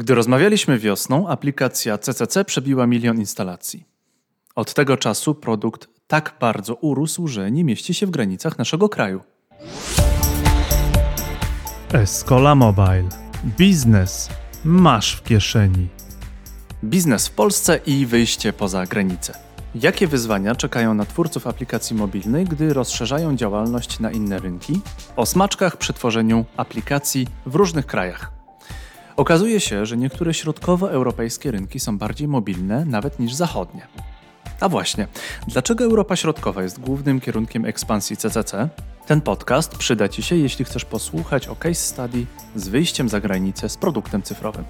Gdy 0.00 0.14
rozmawialiśmy 0.14 0.78
wiosną, 0.78 1.28
aplikacja 1.28 1.98
CCC 1.98 2.44
przebiła 2.44 2.86
milion 2.86 3.18
instalacji. 3.18 3.84
Od 4.54 4.74
tego 4.74 4.96
czasu 4.96 5.34
produkt 5.34 5.88
tak 6.06 6.34
bardzo 6.40 6.74
urósł, 6.74 7.28
że 7.28 7.50
nie 7.50 7.64
mieści 7.64 7.94
się 7.94 8.06
w 8.06 8.10
granicach 8.10 8.58
naszego 8.58 8.88
kraju. 8.88 9.20
Escola 11.92 12.54
Mobile. 12.54 13.08
Biznes 13.44 14.28
masz 14.64 15.16
w 15.16 15.22
kieszeni. 15.22 15.88
Biznes 16.84 17.28
w 17.28 17.32
Polsce 17.32 17.80
i 17.86 18.06
wyjście 18.06 18.52
poza 18.52 18.86
granice. 18.86 19.38
Jakie 19.74 20.06
wyzwania 20.06 20.54
czekają 20.54 20.94
na 20.94 21.04
twórców 21.04 21.46
aplikacji 21.46 21.96
mobilnej, 21.96 22.44
gdy 22.44 22.74
rozszerzają 22.74 23.36
działalność 23.36 24.00
na 24.00 24.10
inne 24.10 24.38
rynki? 24.38 24.80
O 25.16 25.26
smaczkach 25.26 25.76
przy 25.76 25.92
tworzeniu 25.92 26.44
aplikacji 26.56 27.26
w 27.46 27.54
różnych 27.54 27.86
krajach. 27.86 28.39
Okazuje 29.16 29.60
się, 29.60 29.86
że 29.86 29.96
niektóre 29.96 30.34
środkowoeuropejskie 30.34 31.50
rynki 31.50 31.80
są 31.80 31.98
bardziej 31.98 32.28
mobilne 32.28 32.84
nawet 32.84 33.18
niż 33.18 33.34
zachodnie. 33.34 33.86
A 34.60 34.68
właśnie, 34.68 35.06
dlaczego 35.48 35.84
Europa 35.84 36.16
Środkowa 36.16 36.62
jest 36.62 36.80
głównym 36.80 37.20
kierunkiem 37.20 37.64
ekspansji 37.64 38.16
CCC? 38.16 38.68
Ten 39.06 39.20
podcast 39.20 39.76
przyda 39.76 40.08
Ci 40.08 40.22
się, 40.22 40.36
jeśli 40.36 40.64
chcesz 40.64 40.84
posłuchać 40.84 41.48
o 41.48 41.56
case 41.56 41.74
study 41.74 42.26
z 42.54 42.68
wyjściem 42.68 43.08
za 43.08 43.20
granicę 43.20 43.68
z 43.68 43.76
produktem 43.76 44.22
cyfrowym. 44.22 44.64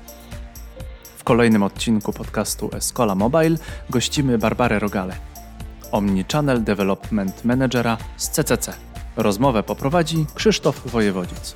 W 1.17 1.25
kolejnym 1.25 1.63
odcinku 1.63 2.13
podcastu 2.13 2.71
Escola 2.73 3.15
Mobile 3.15 3.57
gościmy 3.91 4.39
Barbarę 4.39 4.79
Rogale, 4.79 5.17
Omnichannel 5.93 6.65
Development 6.65 7.45
Managera 7.45 7.99
z 8.17 8.31
CCC. 8.31 8.73
Rozmowę 9.17 9.63
poprowadzi 9.63 10.27
Krzysztof 10.35 10.91
Wojewodzic. 10.91 11.55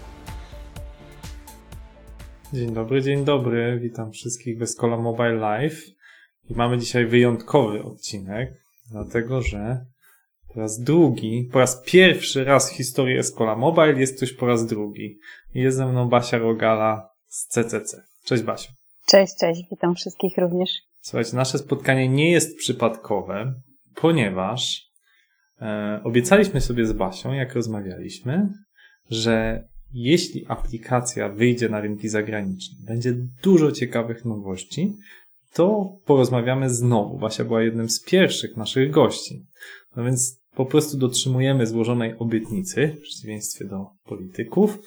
Dzień 2.55 2.75
dobry, 2.75 3.03
dzień 3.03 3.25
dobry. 3.25 3.79
Witam 3.83 4.13
wszystkich 4.13 4.59
w 4.59 4.63
Escola 4.63 4.97
Mobile 4.97 5.35
Live. 5.35 5.83
I 6.51 6.55
mamy 6.55 6.79
dzisiaj 6.79 7.07
wyjątkowy 7.07 7.83
odcinek, 7.83 8.53
dlatego 8.91 9.43
że 9.43 9.87
po 10.55 10.61
raz 10.61 10.81
drugi, 10.81 11.49
po 11.53 11.59
raz 11.59 11.83
pierwszy 11.87 12.45
raz 12.45 12.71
w 12.71 12.77
historii 12.77 13.19
Escola 13.19 13.57
Mobile 13.57 14.01
jest 14.01 14.17
ktoś 14.17 14.33
po 14.33 14.47
raz 14.47 14.67
drugi. 14.67 15.19
Jest 15.55 15.77
ze 15.77 15.87
mną 15.87 16.09
Basia 16.09 16.39
Rogala 16.39 17.09
z 17.27 17.47
CCC. 17.47 18.03
Cześć 18.25 18.43
Basiu. 18.43 18.73
Cześć, 19.07 19.33
cześć, 19.41 19.63
witam 19.71 19.95
wszystkich 19.95 20.39
również. 20.39 20.71
Słuchajcie, 21.01 21.37
nasze 21.37 21.59
spotkanie 21.59 22.09
nie 22.09 22.31
jest 22.31 22.59
przypadkowe, 22.59 23.55
ponieważ 23.95 24.91
e, 25.61 26.01
obiecaliśmy 26.05 26.61
sobie 26.61 26.87
z 26.87 26.93
Basią, 26.93 27.33
jak 27.33 27.55
rozmawialiśmy, 27.55 28.49
że 29.11 29.65
jeśli 29.95 30.45
aplikacja 30.49 31.29
wyjdzie 31.29 31.69
na 31.69 31.81
rynki 31.81 32.09
zagraniczne, 32.09 32.77
będzie 32.87 33.15
dużo 33.43 33.73
ciekawych 33.73 34.25
nowości, 34.25 34.93
to 35.53 35.97
porozmawiamy 36.05 36.71
znowu. 36.71 37.19
Basia 37.19 37.45
była 37.45 37.63
jednym 37.63 37.91
z 37.91 38.05
pierwszych 38.05 38.57
naszych 38.57 38.91
gości. 38.91 39.47
No 39.97 40.05
więc 40.05 40.41
po 40.55 40.67
prostu 40.67 40.99
dotrzymujemy 40.99 41.67
złożonej 41.67 42.15
obietnicy, 42.19 42.89
w 42.89 43.01
przeciwieństwie 43.01 43.65
do 43.65 43.87
polityków, 44.05 44.79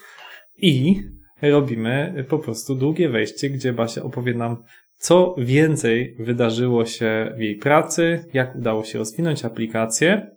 i 0.58 1.02
robimy 1.42 2.25
po 2.30 2.39
prostu 2.39 2.75
długie 2.75 3.09
wejście, 3.09 3.49
gdzie 3.49 3.73
Basia 3.73 4.03
opowie 4.03 4.33
nam, 4.33 4.64
co 4.97 5.36
więcej 5.38 6.16
wydarzyło 6.19 6.86
się 6.86 7.33
w 7.38 7.42
jej 7.42 7.55
pracy, 7.55 8.25
jak 8.33 8.55
udało 8.55 8.83
się 8.83 8.99
rozwinąć 8.99 9.45
aplikację. 9.45 10.31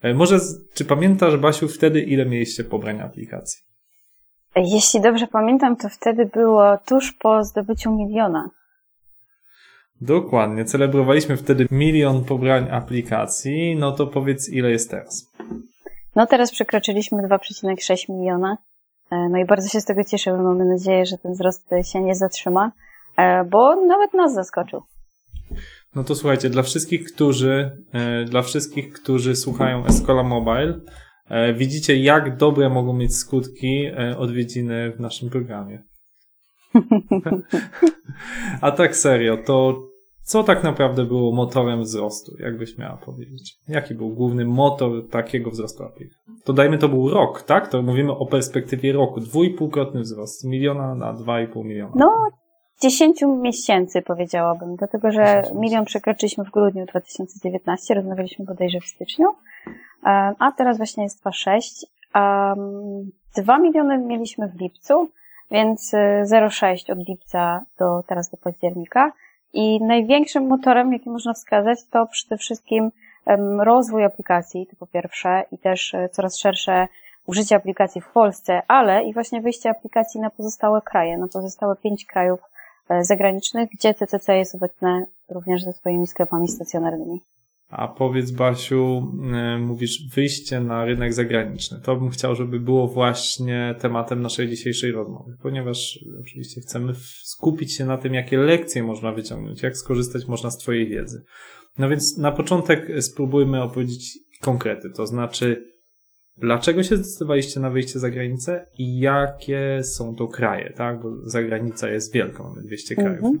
E, 0.00 0.14
może, 0.14 0.40
czy 0.74 0.84
pamiętasz, 0.84 1.36
Basiu, 1.36 1.68
wtedy 1.68 2.00
ile 2.00 2.26
mieliście 2.26 2.64
pobrań 2.64 3.00
aplikacji? 3.00 3.69
Jeśli 4.56 5.00
dobrze 5.00 5.26
pamiętam, 5.26 5.76
to 5.76 5.88
wtedy 5.88 6.26
było 6.26 6.78
tuż 6.78 7.12
po 7.12 7.44
zdobyciu 7.44 7.96
miliona. 7.96 8.50
Dokładnie. 10.00 10.64
Celebrowaliśmy 10.64 11.36
wtedy 11.36 11.66
milion 11.70 12.24
pobrań 12.24 12.68
aplikacji. 12.70 13.76
No 13.76 13.92
to 13.92 14.06
powiedz, 14.06 14.48
ile 14.48 14.70
jest 14.70 14.90
teraz? 14.90 15.32
No 16.16 16.26
teraz 16.26 16.50
przekroczyliśmy 16.50 17.18
2,6 17.22 18.12
miliona. 18.12 18.56
E, 19.10 19.28
no 19.28 19.38
i 19.38 19.44
bardzo 19.44 19.68
się 19.68 19.80
z 19.80 19.84
tego 19.84 20.04
cieszę. 20.04 20.32
Mamy 20.32 20.64
nadzieję, 20.64 21.06
że 21.06 21.18
ten 21.18 21.32
wzrost 21.32 21.70
się 21.82 22.02
nie 22.02 22.14
zatrzyma, 22.14 22.72
e, 23.16 23.44
bo 23.44 23.86
nawet 23.86 24.14
nas 24.14 24.34
zaskoczył. 24.34 24.82
No 25.94 26.04
to 26.04 26.14
słuchajcie, 26.14 26.50
dla 26.50 26.62
wszystkich, 26.62 27.12
którzy, 27.12 27.84
e, 27.92 28.24
dla 28.24 28.42
wszystkich, 28.42 28.92
którzy 28.92 29.36
słuchają 29.36 29.86
Escola 29.86 30.22
Mobile, 30.22 30.80
widzicie, 31.54 31.96
jak 31.96 32.36
dobre 32.36 32.68
mogą 32.68 32.92
mieć 32.92 33.16
skutki 33.16 33.86
odwiedziny 34.18 34.92
w 34.92 35.00
naszym 35.00 35.30
programie. 35.30 35.82
A 38.60 38.70
tak 38.70 38.96
serio, 38.96 39.36
to 39.36 39.90
co 40.30 40.42
tak 40.42 40.64
naprawdę 40.64 41.04
było 41.04 41.32
motorem 41.32 41.82
wzrostu, 41.82 42.32
jakbyś 42.38 42.78
miała 42.78 42.96
powiedzieć? 42.96 43.54
Jaki 43.68 43.94
był 43.94 44.10
główny 44.10 44.44
motor 44.44 45.08
takiego 45.08 45.50
wzrostu 45.50 45.84
aplikacji? 45.84 46.34
To 46.44 46.52
dajmy 46.52 46.78
to 46.78 46.88
był 46.88 47.10
rok, 47.10 47.42
tak? 47.42 47.68
To 47.68 47.82
mówimy 47.82 48.12
o 48.12 48.26
perspektywie 48.26 48.92
roku. 48.92 49.20
Dwójpółkrotny 49.20 50.00
wzrost 50.00 50.40
z 50.40 50.44
miliona 50.44 50.94
na 50.94 51.12
dwa 51.12 51.40
i 51.40 51.48
pół 51.48 51.64
miliona. 51.64 51.92
No, 51.96 52.28
dziesięciu 52.82 53.36
miesięcy 53.36 54.02
powiedziałabym, 54.02 54.76
dlatego 54.76 55.10
że 55.10 55.42
milion 55.54 55.84
przekroczyliśmy 55.84 56.44
w 56.44 56.50
grudniu 56.50 56.86
2019, 56.86 57.94
rozmawialiśmy 57.94 58.44
bodajże 58.44 58.80
w 58.80 58.86
styczniu, 58.86 59.26
a 60.38 60.52
teraz 60.56 60.76
właśnie 60.76 61.04
jest 61.04 61.24
2,6. 61.24 61.86
Dwa 63.36 63.58
miliony 63.58 63.98
mieliśmy 63.98 64.48
w 64.48 64.60
lipcu, 64.60 65.10
więc 65.50 65.92
0,6 66.24 66.90
y, 66.90 66.92
od 66.92 67.08
lipca 67.08 67.64
do 67.78 68.02
teraz 68.06 68.30
do 68.30 68.36
października. 68.36 69.12
I 69.52 69.84
największym 69.84 70.46
motorem, 70.46 70.92
jaki 70.92 71.10
można 71.10 71.34
wskazać, 71.34 71.78
to 71.90 72.06
przede 72.06 72.36
wszystkim 72.36 72.90
rozwój 73.58 74.04
aplikacji, 74.04 74.66
to 74.66 74.76
po 74.76 74.86
pierwsze, 74.86 75.44
i 75.52 75.58
też 75.58 75.94
e, 75.94 76.08
coraz 76.08 76.38
szersze 76.38 76.88
użycie 77.26 77.56
aplikacji 77.56 78.00
w 78.00 78.08
Polsce, 78.08 78.62
ale 78.68 79.04
i 79.04 79.14
właśnie 79.14 79.40
wyjście 79.40 79.70
aplikacji 79.70 80.20
na 80.20 80.30
pozostałe 80.30 80.80
kraje, 80.82 81.18
na 81.18 81.28
pozostałe 81.28 81.76
pięć 81.76 82.06
krajów 82.06 82.40
e, 82.88 83.04
zagranicznych, 83.04 83.70
gdzie 83.70 83.94
CCC 83.94 84.36
jest 84.36 84.54
obecne 84.54 85.06
również 85.28 85.64
ze 85.64 85.72
swoimi 85.72 86.06
sklepami 86.06 86.48
stacjonarnymi. 86.48 87.20
A 87.70 87.88
powiedz, 87.88 88.30
Basiu, 88.30 89.12
e, 89.32 89.58
mówisz 89.58 90.08
wyjście 90.14 90.60
na 90.60 90.84
rynek 90.84 91.14
zagraniczny. 91.14 91.80
To 91.82 91.96
bym 91.96 92.10
chciał, 92.10 92.34
żeby 92.34 92.60
było 92.60 92.88
właśnie 92.88 93.74
tematem 93.78 94.22
naszej 94.22 94.48
dzisiejszej 94.48 94.92
rozmowy, 94.92 95.36
ponieważ 95.42 96.04
oczywiście 96.20 96.60
chcemy 96.60 96.92
skupić 97.22 97.76
się 97.76 97.84
na 97.84 97.98
tym, 97.98 98.14
jakie 98.14 98.38
lekcje 98.38 98.82
można 98.82 99.12
wyciągnąć, 99.12 99.62
jak 99.62 99.76
skorzystać 99.76 100.26
można 100.26 100.50
z 100.50 100.58
Twojej 100.58 100.88
wiedzy. 100.88 101.24
No 101.78 101.88
więc 101.88 102.18
na 102.18 102.32
początek 102.32 103.02
spróbujmy 103.02 103.62
opowiedzieć 103.62 104.18
konkrety, 104.40 104.90
to 104.96 105.06
znaczy, 105.06 105.64
dlaczego 106.36 106.82
się 106.82 106.96
zdecydowaliście 106.96 107.60
na 107.60 107.70
wyjście 107.70 107.98
za 107.98 108.10
granicę 108.10 108.66
i 108.78 108.98
jakie 108.98 109.80
są 109.82 110.14
to 110.14 110.28
kraje, 110.28 110.72
tak? 110.76 111.02
Bo 111.02 111.28
zagranica 111.28 111.90
jest 111.90 112.12
wielka, 112.14 112.42
mamy 112.42 112.62
200 112.62 112.94
krajów 112.94 113.24
mhm. 113.24 113.40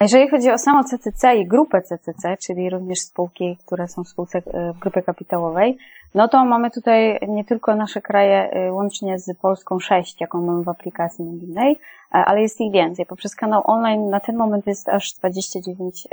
Jeżeli 0.00 0.28
chodzi 0.28 0.50
o 0.50 0.58
samo 0.58 0.84
CCC 0.84 1.36
i 1.36 1.46
grupę 1.46 1.82
CCC, 1.82 2.36
czyli 2.36 2.70
również 2.70 3.00
spółki, 3.00 3.56
które 3.66 3.88
są 3.88 4.04
w 4.04 4.08
spółce 4.08 4.38
e, 4.38 4.72
w 4.72 4.78
grupie 4.78 5.02
kapitałowej, 5.02 5.78
no 6.14 6.28
to 6.28 6.44
mamy 6.44 6.70
tutaj 6.70 7.18
nie 7.28 7.44
tylko 7.44 7.76
nasze 7.76 8.02
kraje 8.02 8.50
e, 8.50 8.72
łącznie 8.72 9.18
z 9.18 9.38
Polską 9.38 9.78
6, 9.78 10.20
jaką 10.20 10.40
mamy 10.40 10.64
w 10.64 10.68
aplikacji 10.68 11.24
mobilnej, 11.24 11.72
e, 11.72 11.78
ale 12.10 12.42
jest 12.42 12.60
ich 12.60 12.72
więcej. 12.72 13.06
Poprzez 13.06 13.36
kanał 13.36 13.62
online 13.64 14.10
na 14.10 14.20
ten 14.20 14.36
moment 14.36 14.66
jest 14.66 14.88
aż 14.88 15.12
29 15.12 16.08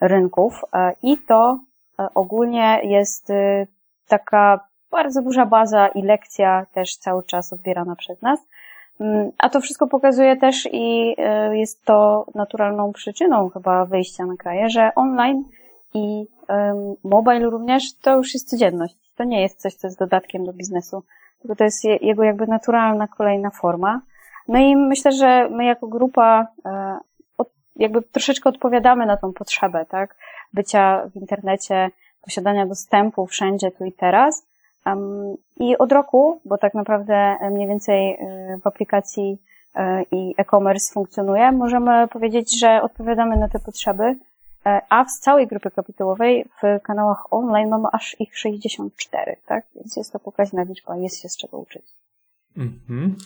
rynków 0.00 0.64
i 1.02 1.18
to 1.18 1.58
ogólnie 2.14 2.80
jest 2.82 3.32
taka 4.08 4.60
bardzo 4.90 5.22
duża 5.22 5.46
baza 5.46 5.88
i 5.88 6.02
lekcja 6.02 6.66
też 6.72 6.96
cały 6.96 7.22
czas 7.22 7.52
odbierana 7.52 7.96
przez 7.96 8.22
nas. 8.22 8.40
Mm, 9.00 9.30
a 9.38 9.48
to 9.48 9.60
wszystko 9.60 9.86
pokazuje 9.86 10.36
też 10.36 10.68
i 10.72 11.14
e, 11.18 11.58
jest 11.58 11.84
to 11.84 12.26
naturalną 12.34 12.92
przyczyną 12.92 13.48
chyba 13.48 13.84
wyjścia 13.84 14.26
na 14.26 14.36
kraje, 14.36 14.70
że 14.70 14.94
online 14.94 15.44
i 15.94 16.26
mobile 17.04 17.50
również 17.50 17.94
to 18.02 18.16
już 18.16 18.34
jest 18.34 18.50
codzienność. 18.50 18.96
To 19.16 19.24
nie 19.24 19.42
jest 19.42 19.60
coś, 19.60 19.74
co 19.74 19.86
jest 19.86 19.98
dodatkiem 19.98 20.44
do 20.44 20.52
biznesu, 20.52 21.02
tylko 21.40 21.56
to 21.56 21.64
jest 21.64 21.84
jego 21.84 22.24
jakby 22.24 22.46
naturalna 22.46 23.08
kolejna 23.08 23.50
forma. 23.50 24.00
No 24.48 24.58
i 24.58 24.76
myślę, 24.76 25.12
że 25.12 25.48
my 25.50 25.64
jako 25.64 25.86
grupa 25.86 26.46
e, 26.64 26.98
jakby 27.76 28.02
troszeczkę 28.02 28.48
odpowiadamy 28.48 29.06
na 29.06 29.16
tą 29.16 29.32
potrzebę, 29.32 29.86
tak? 29.86 30.16
Bycia 30.52 31.06
w 31.06 31.16
internecie, 31.16 31.90
posiadania 32.22 32.66
dostępu 32.66 33.26
wszędzie, 33.26 33.70
tu 33.70 33.84
i 33.84 33.92
teraz, 33.92 34.46
i 35.56 35.78
od 35.78 35.92
roku, 35.92 36.40
bo 36.44 36.58
tak 36.58 36.74
naprawdę 36.74 37.14
e, 37.14 37.50
mniej 37.50 37.68
więcej 37.68 38.10
e, 38.10 38.58
w 38.62 38.66
aplikacji 38.66 39.38
e, 39.74 40.02
i 40.02 40.34
e-commerce 40.38 40.92
funkcjonuje, 40.92 41.52
możemy 41.52 42.08
powiedzieć, 42.08 42.60
że 42.60 42.82
odpowiadamy 42.82 43.36
na 43.36 43.48
te 43.48 43.58
potrzeby, 43.58 44.16
a 44.88 45.04
w 45.04 45.10
całej 45.10 45.46
grupy 45.46 45.70
kapitałowej 45.70 46.44
w 46.62 46.82
kanałach 46.82 47.32
online 47.32 47.68
mamy 47.68 47.88
aż 47.92 48.16
ich 48.18 48.38
64, 48.38 49.36
tak? 49.46 49.64
Więc 49.74 49.96
jest 49.96 50.12
to 50.12 50.18
pokaźna 50.18 50.62
liczba, 50.62 50.96
jest 50.96 51.22
się 51.22 51.28
z 51.28 51.36
czego 51.36 51.58
uczyć. 51.58 51.82
Mhm. 52.56 53.16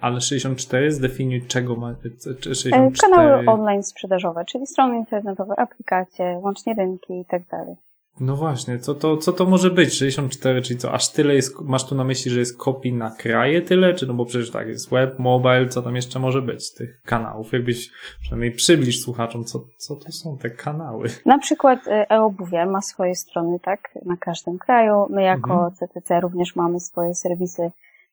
Ale 0.00 0.20
64 0.20 0.92
zdefiniuj 0.92 1.46
czego 1.46 1.76
ma. 1.76 1.94
czy 2.40 2.50
E, 2.50 2.54
64... 2.54 2.92
Kanały 3.00 3.46
online 3.46 3.82
sprzedażowe, 3.82 4.44
czyli 4.44 4.66
strony 4.66 4.96
internetowe, 4.96 5.54
aplikacje, 5.60 6.40
łącznie 6.42 6.74
rynki 6.74 7.20
i 7.20 7.24
tak 7.24 7.42
dalej. 7.46 7.76
No 8.20 8.36
właśnie, 8.36 8.78
co 8.78 8.94
to, 8.94 9.16
co 9.16 9.32
to 9.32 9.46
może 9.46 9.70
być? 9.70 9.94
64, 9.94 10.62
czyli 10.62 10.80
co? 10.80 10.92
Aż 10.92 11.12
tyle 11.12 11.34
jest, 11.34 11.60
masz 11.60 11.86
tu 11.88 11.94
na 11.94 12.04
myśli, 12.04 12.30
że 12.30 12.38
jest 12.38 12.58
kopii 12.58 12.92
na 12.92 13.10
kraje 13.10 13.62
tyle? 13.62 13.94
Czy 13.94 14.06
no 14.06 14.14
bo 14.14 14.24
przecież 14.24 14.50
tak, 14.50 14.68
jest 14.68 14.90
web, 14.90 15.18
mobile, 15.18 15.68
co 15.68 15.82
tam 15.82 15.96
jeszcze 15.96 16.18
może 16.18 16.42
być 16.42 16.64
z 16.64 16.74
tych 16.74 17.02
kanałów? 17.04 17.52
Jakbyś 17.52 17.90
przynajmniej 18.20 18.52
przybliż 18.52 19.00
słuchaczom, 19.02 19.44
co, 19.44 19.64
co 19.76 19.96
to 19.96 20.12
są 20.12 20.38
te 20.38 20.50
kanały. 20.50 21.08
Na 21.26 21.38
przykład 21.38 21.80
e-obuwie 21.88 22.66
ma 22.66 22.80
swoje 22.80 23.14
strony, 23.14 23.60
tak, 23.60 23.80
na 24.04 24.16
każdym 24.16 24.58
kraju. 24.58 25.06
My 25.10 25.22
jako 25.22 25.52
Mhm. 25.52 25.72
CTC 25.72 26.20
również 26.20 26.56
mamy 26.56 26.80
swoje 26.80 27.14
serwisy 27.14 27.70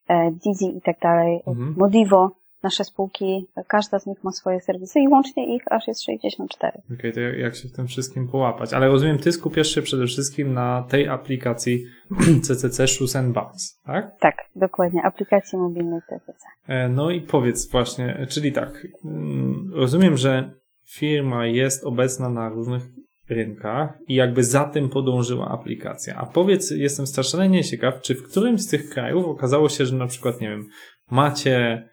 e, 0.07 0.31
Didi 0.31 0.77
i 0.77 0.81
tak 0.81 0.99
dalej, 0.99 1.41
Mhm. 1.47 1.75
Modivo, 1.77 2.31
nasze 2.63 2.83
spółki, 2.83 3.47
każda 3.67 3.99
z 3.99 4.05
nich 4.05 4.23
ma 4.23 4.31
swoje 4.31 4.61
serwisy 4.61 4.99
i 4.99 5.07
łącznie 5.07 5.55
ich 5.55 5.63
aż 5.71 5.87
jest 5.87 6.03
64. 6.03 6.81
Okej, 6.99 7.13
to 7.13 7.19
jak, 7.19 7.55
się 7.55 7.67
w 7.67 7.71
tym 7.71 7.87
wszystkim 7.87 8.27
połapać? 8.27 8.73
Ale 8.73 8.87
rozumiem, 8.87 9.17
ty 9.17 9.31
skupiasz 9.31 9.67
się 9.67 9.81
przede 9.81 10.05
wszystkim 10.05 10.53
na 10.53 10.85
tej 10.89 11.07
aplikacji 11.07 11.85
CCC 12.43 12.87
Shoes 12.87 13.15
and 13.15 13.33
Bags, 13.33 13.81
tak? 13.85 14.19
Tak, 14.19 14.35
dokładnie, 14.55 15.03
aplikacji 15.03 15.57
mobilnej 15.57 15.99
CTC. 16.01 16.45
E, 16.67 16.89
No 16.89 17.11
i 17.11 17.21
powiedz 17.21 17.71
właśnie, 17.71 18.27
czyli 18.29 18.51
tak, 18.51 18.87
mm, 19.05 19.71
rozumiem, 19.73 20.17
że 20.17 20.51
firma 20.89 21.45
jest 21.45 21.83
obecna 21.83 22.29
na 22.29 22.49
różnych 22.49 22.83
rynkach 23.29 23.97
i 24.07 24.15
jakby 24.15 24.43
za 24.43 24.63
tym 24.63 24.89
podążyła 24.89 25.49
aplikacja. 25.49 26.15
A 26.15 26.25
powiedz, 26.25 26.71
jestem 26.71 27.07
strasznie 27.07 27.63
ciekaw, 27.63 28.01
czy 28.01 28.15
w 28.15 28.23
którymś 28.23 28.61
z 28.61 28.67
tych 28.67 28.89
krajów 28.89 29.25
okazało 29.25 29.69
się, 29.69 29.85
że 29.85 29.95
na 29.95 30.07
przykład, 30.07 30.41
nie 30.41 30.49
wiem, 30.49 30.67
macie 31.11 31.89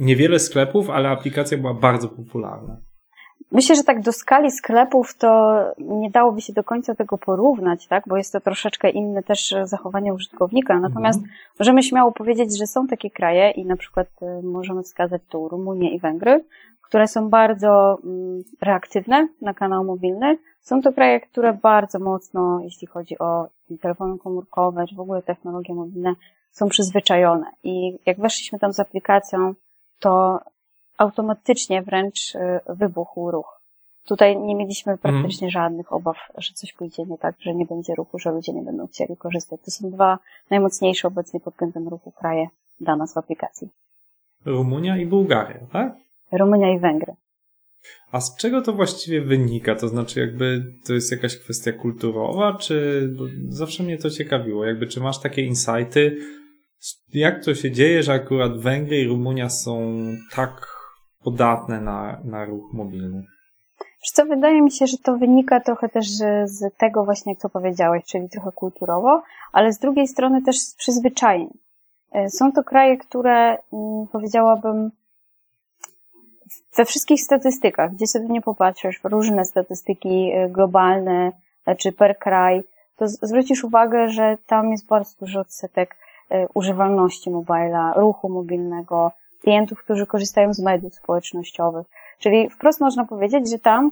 niewiele 0.00 0.38
sklepów, 0.38 0.90
ale 0.90 1.08
aplikacja 1.08 1.58
była 1.58 1.74
bardzo 1.74 2.08
popularna. 2.08 2.76
Myślę, 3.52 3.76
że 3.76 3.84
tak 3.84 4.02
do 4.02 4.12
skali 4.12 4.50
sklepów 4.50 5.16
to 5.16 5.58
nie 5.78 6.10
dałoby 6.10 6.40
się 6.40 6.52
do 6.52 6.64
końca 6.64 6.94
tego 6.94 7.18
porównać, 7.18 7.86
tak? 7.86 8.04
Bo 8.06 8.16
jest 8.16 8.32
to 8.32 8.40
troszeczkę 8.40 8.90
inne 8.90 9.22
też 9.22 9.54
zachowanie 9.64 10.14
użytkownika. 10.14 10.80
Natomiast 10.80 11.18
Mhm. 11.18 11.36
możemy 11.58 11.82
śmiało 11.82 12.12
powiedzieć, 12.12 12.58
że 12.58 12.66
są 12.66 12.86
takie 12.86 13.10
kraje 13.10 13.50
i 13.50 13.64
na 13.64 13.76
przykład 13.76 14.08
y, 14.22 14.42
możemy 14.42 14.82
wskazać 14.82 15.22
tu 15.28 15.48
Rumunię 15.48 15.94
i 15.94 15.98
Węgry, 16.00 16.44
które 16.82 17.06
są 17.06 17.28
bardzo 17.28 17.98
mm, 18.04 18.42
reaktywne 18.60 19.28
na 19.40 19.54
kanał 19.54 19.84
mobilny. 19.84 20.38
Są 20.60 20.82
to 20.82 20.92
kraje, 20.92 21.20
które 21.20 21.58
bardzo 21.62 21.98
mocno, 21.98 22.60
jeśli 22.64 22.86
chodzi 22.86 23.18
o 23.18 23.48
telefony 23.78 24.18
komórkowe, 24.18 24.86
czy 24.86 24.94
w 24.94 25.00
ogóle 25.00 25.22
technologie 25.22 25.74
mobilne, 25.74 26.14
są 26.50 26.68
przyzwyczajone. 26.68 27.50
I 27.64 27.98
jak 28.06 28.20
weszliśmy 28.20 28.58
tam 28.58 28.72
z 28.72 28.80
aplikacją, 28.80 29.54
to 29.98 30.40
automatycznie 30.98 31.82
wręcz 31.82 32.34
y, 32.34 32.60
wybuchł 32.68 33.30
ruch. 33.30 33.58
Tutaj 34.04 34.36
nie 34.36 34.54
mieliśmy 34.54 34.98
praktycznie 34.98 35.50
żadnych 35.50 35.92
obaw, 35.92 36.16
że 36.38 36.54
coś 36.54 36.72
pójdzie 36.72 37.04
nie 37.04 37.18
tak, 37.18 37.34
że 37.40 37.54
nie 37.54 37.66
będzie 37.66 37.94
ruchu, 37.94 38.18
że 38.18 38.30
ludzie 38.30 38.52
nie 38.52 38.62
będą 38.62 38.86
chcieli 38.86 39.16
korzystać. 39.16 39.60
To 39.64 39.70
są 39.70 39.90
dwa 39.90 40.18
najmocniejsze 40.50 41.08
obecnie 41.08 41.40
pod 41.40 41.54
względem 41.54 41.88
ruchu 41.88 42.12
kraje 42.12 42.48
dla 42.80 42.96
nas 42.96 43.14
w 43.14 43.18
aplikacji. 43.18 43.68
Rumunia 44.44 44.96
i 44.96 45.06
Bułgaria, 45.06 45.60
tak? 45.72 45.96
Rumunia 46.32 46.72
i 46.74 46.78
Węgry. 46.78 47.14
A 48.12 48.20
z 48.20 48.36
czego 48.36 48.62
to 48.62 48.72
właściwie 48.72 49.20
wynika? 49.20 49.74
To 49.74 49.88
znaczy, 49.88 50.20
jakby 50.20 50.64
to 50.86 50.92
jest 50.94 51.12
jakaś 51.12 51.38
kwestia 51.38 51.72
kulturowa, 51.72 52.56
czy 52.60 53.08
bo 53.18 53.24
zawsze 53.48 53.82
mnie 53.82 53.98
to 53.98 54.10
ciekawiło? 54.10 54.64
Jakby, 54.64 54.86
czy 54.86 55.00
masz 55.00 55.20
takie 55.20 55.42
insighty? 55.42 56.16
Jak 57.14 57.44
to 57.44 57.54
się 57.54 57.70
dzieje, 57.70 58.02
że 58.02 58.12
akurat 58.12 58.58
Węgry 58.60 59.00
i 59.00 59.06
Rumunia 59.08 59.48
są 59.50 59.94
tak 60.34 60.66
podatne 61.24 61.80
na, 61.80 62.20
na 62.24 62.44
ruch 62.44 62.72
mobilny? 62.72 63.22
Wiesz 63.80 64.10
co, 64.14 64.26
wydaje 64.26 64.62
mi 64.62 64.70
się, 64.72 64.86
że 64.86 64.96
to 65.04 65.16
wynika 65.16 65.60
trochę 65.60 65.88
też 65.88 66.06
z- 66.44 66.76
tego 66.78 67.04
właśnie, 67.04 67.36
co 67.36 67.48
powiedziałeś, 67.48 68.04
czyli 68.04 68.28
trochę 68.28 68.50
kulturowo, 68.54 69.22
ale 69.52 69.72
z 69.72 69.78
drugiej 69.78 70.08
strony 70.08 70.42
też 70.42 70.58
z 70.58 70.74
przyzwyczajeń. 70.74 71.48
E, 72.12 72.30
Są 72.30 72.52
to 72.52 72.64
kraje, 72.64 72.96
które 72.96 73.48
mm, 73.72 74.06
powiedziałabym 74.12 74.90
we 76.76 76.84
wszystkich 76.84 77.22
statystykach, 77.22 77.94
gdzie 77.94 78.06
sobie 78.06 78.28
nie 78.28 78.42
popatrzysz, 78.42 79.00
różne 79.04 79.44
statystyki 79.44 80.30
e, 80.34 80.48
globalne 80.48 81.32
czy 81.78 81.92
per 81.92 82.18
kraj, 82.18 82.62
to 82.96 83.08
zwrócisz 83.08 83.64
uwagę, 83.64 84.08
że 84.08 84.38
tam 84.46 84.70
jest 84.70 84.86
bardzo 84.86 85.16
duży 85.20 85.40
odsetek 85.40 85.96
e, 86.30 86.46
używalności 86.54 87.30
mobila, 87.30 87.92
ruchu 87.96 88.28
mobilnego, 88.28 89.12
klientów, 89.42 89.78
którzy 89.78 90.06
korzystają 90.06 90.54
z 90.54 90.62
mediów 90.62 90.94
społecznościowych. 90.94 91.86
Czyli 92.18 92.50
wprost 92.50 92.80
można 92.80 93.04
powiedzieć, 93.04 93.50
że 93.50 93.58
tam 93.58 93.90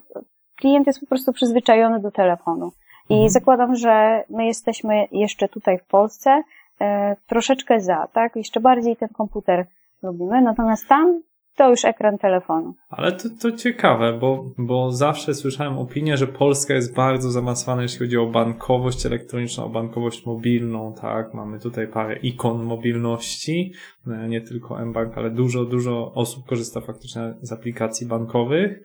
klient 0.56 0.86
jest 0.86 1.00
po 1.00 1.06
prostu 1.06 1.32
przyzwyczajony 1.32 2.00
do 2.00 2.10
telefonu. 2.10 2.72
I 3.08 3.14
Mhm. 3.14 3.30
zakładam, 3.30 3.74
że 3.74 4.24
my 4.30 4.46
jesteśmy 4.46 5.08
jeszcze 5.12 5.48
tutaj 5.48 5.78
w 5.78 5.84
Polsce 5.84 6.42
e, 6.80 7.16
troszeczkę 7.26 7.80
za, 7.80 8.08
tak? 8.12 8.36
Jeszcze 8.36 8.60
bardziej 8.60 8.96
ten 8.96 9.08
komputer 9.08 9.66
lubimy, 10.02 10.42
natomiast 10.42 10.88
tam 10.88 11.20
to 11.56 11.70
już 11.70 11.84
ekran 11.84 12.18
telefonu. 12.18 12.74
Ale 12.88 13.12
to, 13.12 13.28
to 13.40 13.52
ciekawe, 13.52 14.12
bo, 14.12 14.44
bo 14.58 14.92
zawsze 14.92 15.34
słyszałem 15.34 15.78
opinię, 15.78 16.16
że 16.16 16.26
Polska 16.26 16.74
jest 16.74 16.94
bardzo 16.94 17.30
zaawansowana, 17.30 17.82
jeśli 17.82 17.98
chodzi 17.98 18.16
o 18.16 18.26
bankowość 18.26 19.06
elektroniczną, 19.06 19.64
o 19.64 19.68
bankowość 19.68 20.26
mobilną, 20.26 20.94
tak? 21.00 21.34
Mamy 21.34 21.60
tutaj 21.60 21.88
parę 21.88 22.16
ikon 22.16 22.62
mobilności, 22.62 23.72
e, 24.06 24.28
nie 24.28 24.40
tylko 24.40 24.86
mBank, 24.86 25.18
ale 25.18 25.30
dużo, 25.30 25.64
dużo 25.64 26.12
osób 26.14 26.46
korzysta 26.46 26.80
faktycznie 26.80 27.34
z 27.40 27.52
aplikacji 27.52 28.06
bankowych 28.06 28.82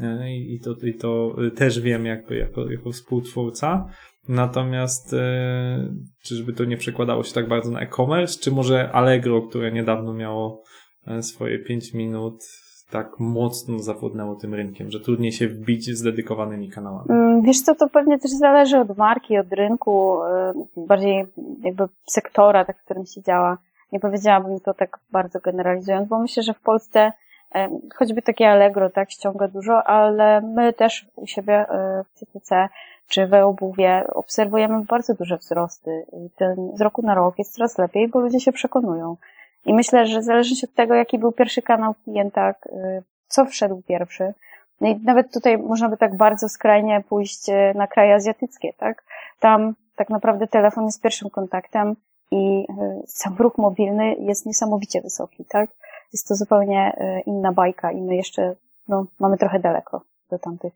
e, 0.00 0.34
i 0.36 0.60
to, 0.60 0.86
i 0.86 0.94
to 0.94 1.36
też 1.56 1.80
wiem 1.80 2.06
jakby 2.06 2.36
jako, 2.36 2.70
jako 2.70 2.92
współtwórca. 2.92 3.88
Natomiast 4.28 5.14
e, 5.14 5.94
czyżby 6.22 6.52
to 6.52 6.64
nie 6.64 6.76
przekładało 6.76 7.22
się 7.22 7.34
tak 7.34 7.48
bardzo 7.48 7.70
na 7.70 7.80
e-commerce, 7.80 8.40
czy 8.40 8.50
może 8.50 8.92
Allegro, 8.92 9.42
które 9.42 9.72
niedawno 9.72 10.14
miało 10.14 10.62
e, 10.62 10.73
swoje 11.20 11.58
5 11.58 11.94
minut 11.94 12.44
tak 12.90 13.18
mocno 13.18 13.78
zawodnęło 13.78 14.34
tym 14.34 14.54
rynkiem, 14.54 14.90
że 14.90 15.00
trudniej 15.00 15.32
się 15.32 15.48
wbić 15.48 15.84
z 15.84 16.02
dedykowanymi 16.02 16.70
kanałami. 16.70 17.10
Mm, 17.10 17.42
Wiesz 17.42 17.60
co, 17.60 17.74
to 17.74 17.88
pewnie 17.88 18.18
też 18.18 18.30
zależy 18.30 18.78
od 18.78 18.96
marki, 18.96 19.38
od 19.38 19.52
rynku, 19.52 20.22
e, 20.22 20.52
bardziej 20.76 21.26
jakby 21.62 21.84
sektora, 22.06 22.64
tak, 22.64 22.78
w 22.78 22.84
którym 22.84 23.06
się 23.06 23.22
działa. 23.22 23.58
Nie 23.92 24.00
powiedziałabym 24.00 24.60
to 24.60 24.74
tak 24.74 24.98
bardzo 25.12 25.40
generalizując, 25.40 26.08
bo 26.08 26.18
myślę, 26.18 26.42
że 26.42 26.54
w 26.54 26.60
Polsce 26.60 27.12
e, 27.54 27.68
choćby 27.94 28.22
takie 28.22 28.50
Allegro, 28.50 28.90
tak, 28.90 29.10
ściąga 29.10 29.48
dużo, 29.48 29.82
ale 29.82 30.40
my 30.40 30.72
też 30.72 31.06
u 31.16 31.26
siebie 31.26 31.54
e, 31.54 32.04
w 32.04 32.18
CTC 32.18 32.68
czy 33.08 33.26
w 33.26 33.34
obuwie 33.34 34.04
obserwujemy 34.14 34.84
bardzo 34.84 35.14
duże 35.14 35.36
wzrosty. 35.36 36.06
I 36.12 36.30
ten 36.36 36.70
z 36.74 36.80
roku 36.80 37.02
na 37.02 37.14
rok 37.14 37.38
jest 37.38 37.54
coraz 37.54 37.78
lepiej, 37.78 38.08
bo 38.08 38.20
ludzie 38.20 38.40
się 38.40 38.52
przekonują. 38.52 39.16
I 39.66 39.74
myślę, 39.74 40.06
że 40.06 40.22
zależy 40.22 40.56
się 40.56 40.66
od 40.66 40.74
tego, 40.74 40.94
jaki 40.94 41.18
był 41.18 41.32
pierwszy 41.32 41.62
kanał 41.62 41.94
klienta, 42.04 42.48
e, 42.50 43.02
co 43.28 43.44
wszedł 43.44 43.82
pierwszy. 43.88 44.34
No 44.80 44.88
i 44.88 45.00
nawet 45.04 45.32
tutaj 45.32 45.58
można 45.58 45.88
by 45.88 45.96
tak 45.96 46.16
bardzo 46.16 46.48
skrajnie 46.48 47.02
pójść 47.08 47.48
e, 47.48 47.72
na 47.74 47.86
kraje 47.86 48.14
azjatyckie, 48.14 48.72
tak? 48.78 49.04
Tam 49.40 49.74
tak 49.96 50.10
naprawdę 50.10 50.46
telefon 50.46 50.84
jest 50.84 51.02
pierwszym 51.02 51.30
kontaktem 51.30 51.96
i 52.30 52.66
e, 52.68 53.02
sam 53.06 53.36
ruch 53.38 53.58
mobilny 53.58 54.14
jest 54.14 54.46
niesamowicie 54.46 55.00
wysoki, 55.00 55.44
tak? 55.48 55.70
Jest 56.12 56.28
to 56.28 56.34
zupełnie 56.34 56.96
inna 57.26 57.52
bajka 57.52 57.92
i 57.92 58.00
my 58.00 58.16
jeszcze, 58.16 58.54
no, 58.88 59.06
mamy 59.20 59.38
trochę 59.38 59.58
daleko 59.58 60.02
do 60.30 60.38
tamtych 60.38 60.72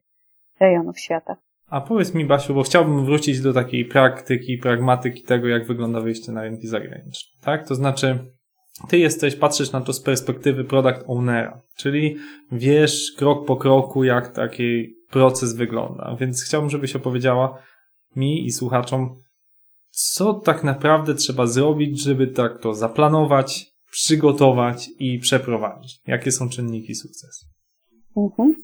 rejonów 0.61 0.99
świata. 0.99 1.37
A 1.71 1.81
powiedz 1.81 2.15
mi, 2.15 2.25
Basiu, 2.25 2.55
bo 2.55 2.63
chciałbym 2.63 3.05
wrócić 3.05 3.41
do 3.41 3.53
takiej 3.53 3.85
praktyki, 3.85 4.59
pragmatyki 4.59 5.23
tego, 5.23 5.49
jak 5.49 5.67
wygląda 5.67 6.01
wyjście 6.01 6.33
na 6.33 6.43
rynki 6.43 6.67
zagraniczne. 6.67 7.41
Tak? 7.45 7.69
To 7.69 7.75
znaczy, 7.75 8.19
ty 8.89 8.99
jesteś, 8.99 9.37
patrzysz 9.37 9.73
na 9.73 9.81
to 9.81 9.93
z 9.93 10.01
perspektywy 10.01 10.65
product 10.65 11.05
ownera, 11.07 11.61
czyli 11.77 12.17
wiesz 12.53 13.13
krok 13.17 13.47
po 13.47 13.57
kroku, 13.57 14.05
jak 14.05 14.29
taki 14.29 14.95
proces 15.11 15.57
wygląda. 15.57 16.17
Więc 16.21 16.45
chciałbym, 16.45 16.71
żebyś 16.71 16.97
opowiedziała 16.97 17.59
mi 18.17 18.47
i 18.47 18.53
słuchaczom, 18.53 19.23
co 19.91 20.35
tak 20.35 20.65
naprawdę 20.65 21.15
trzeba 21.15 21.47
zrobić, 21.47 22.03
żeby 22.03 22.27
tak 22.27 22.61
to 22.61 22.75
zaplanować, 22.75 23.67
przygotować 23.91 24.89
i 24.99 25.19
przeprowadzić. 25.19 26.01
Jakie 26.07 26.33
są 26.33 26.49
czynniki 26.49 26.95
sukcesu? 26.95 27.47
Mhm. 28.17 28.55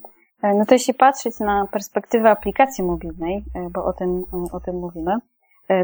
E, 0.43 0.55
No 0.55 0.65
to 0.65 0.75
jeśli 0.75 0.95
patrzeć 0.95 1.41
na 1.41 1.67
perspektywę 1.73 2.31
aplikacji 2.31 2.85
mobilnej, 2.85 3.45
e, 3.55 3.71
bo 3.75 3.85
o 3.85 3.93
tym, 3.93 4.25
o 4.53 4.61
tym 4.61 4.75
mówimy, 4.75 5.13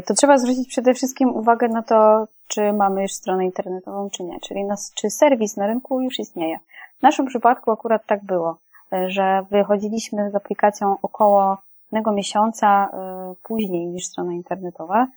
to 0.05 0.13
trzeba 0.13 0.37
zwrócić 0.37 0.67
przede 0.67 0.93
wszystkim 0.93 1.29
uwagę 1.29 1.67
na 1.67 1.83
to, 1.83 2.27
czy 2.47 2.73
mamy 2.73 3.01
już 3.01 3.11
stronę 3.11 3.45
internetową, 3.45 4.09
czy 4.09 4.23
nie, 4.23 4.39
czyli 4.39 4.63
nas, 4.63 4.93
czy 4.95 5.09
serwis 5.09 5.57
na 5.57 5.67
rynku 5.67 6.01
już 6.01 6.19
istnieje. 6.19 6.59
W 6.99 7.01
naszym 7.01 7.25
przypadku 7.25 7.71
akurat 7.71 8.05
tak 8.05 8.23
było, 8.23 8.57
e, 8.93 9.09
że 9.09 9.45
wychodziliśmy 9.51 10.31
z 10.31 10.35
aplikacją 10.35 10.95
około 11.01 11.57
jednego 11.91 12.11
miesiąca 12.11 12.89
e, 12.93 13.33
później 13.43 13.87
niż 13.87 14.05
strona 14.05 14.33
internetowa 14.33 15.07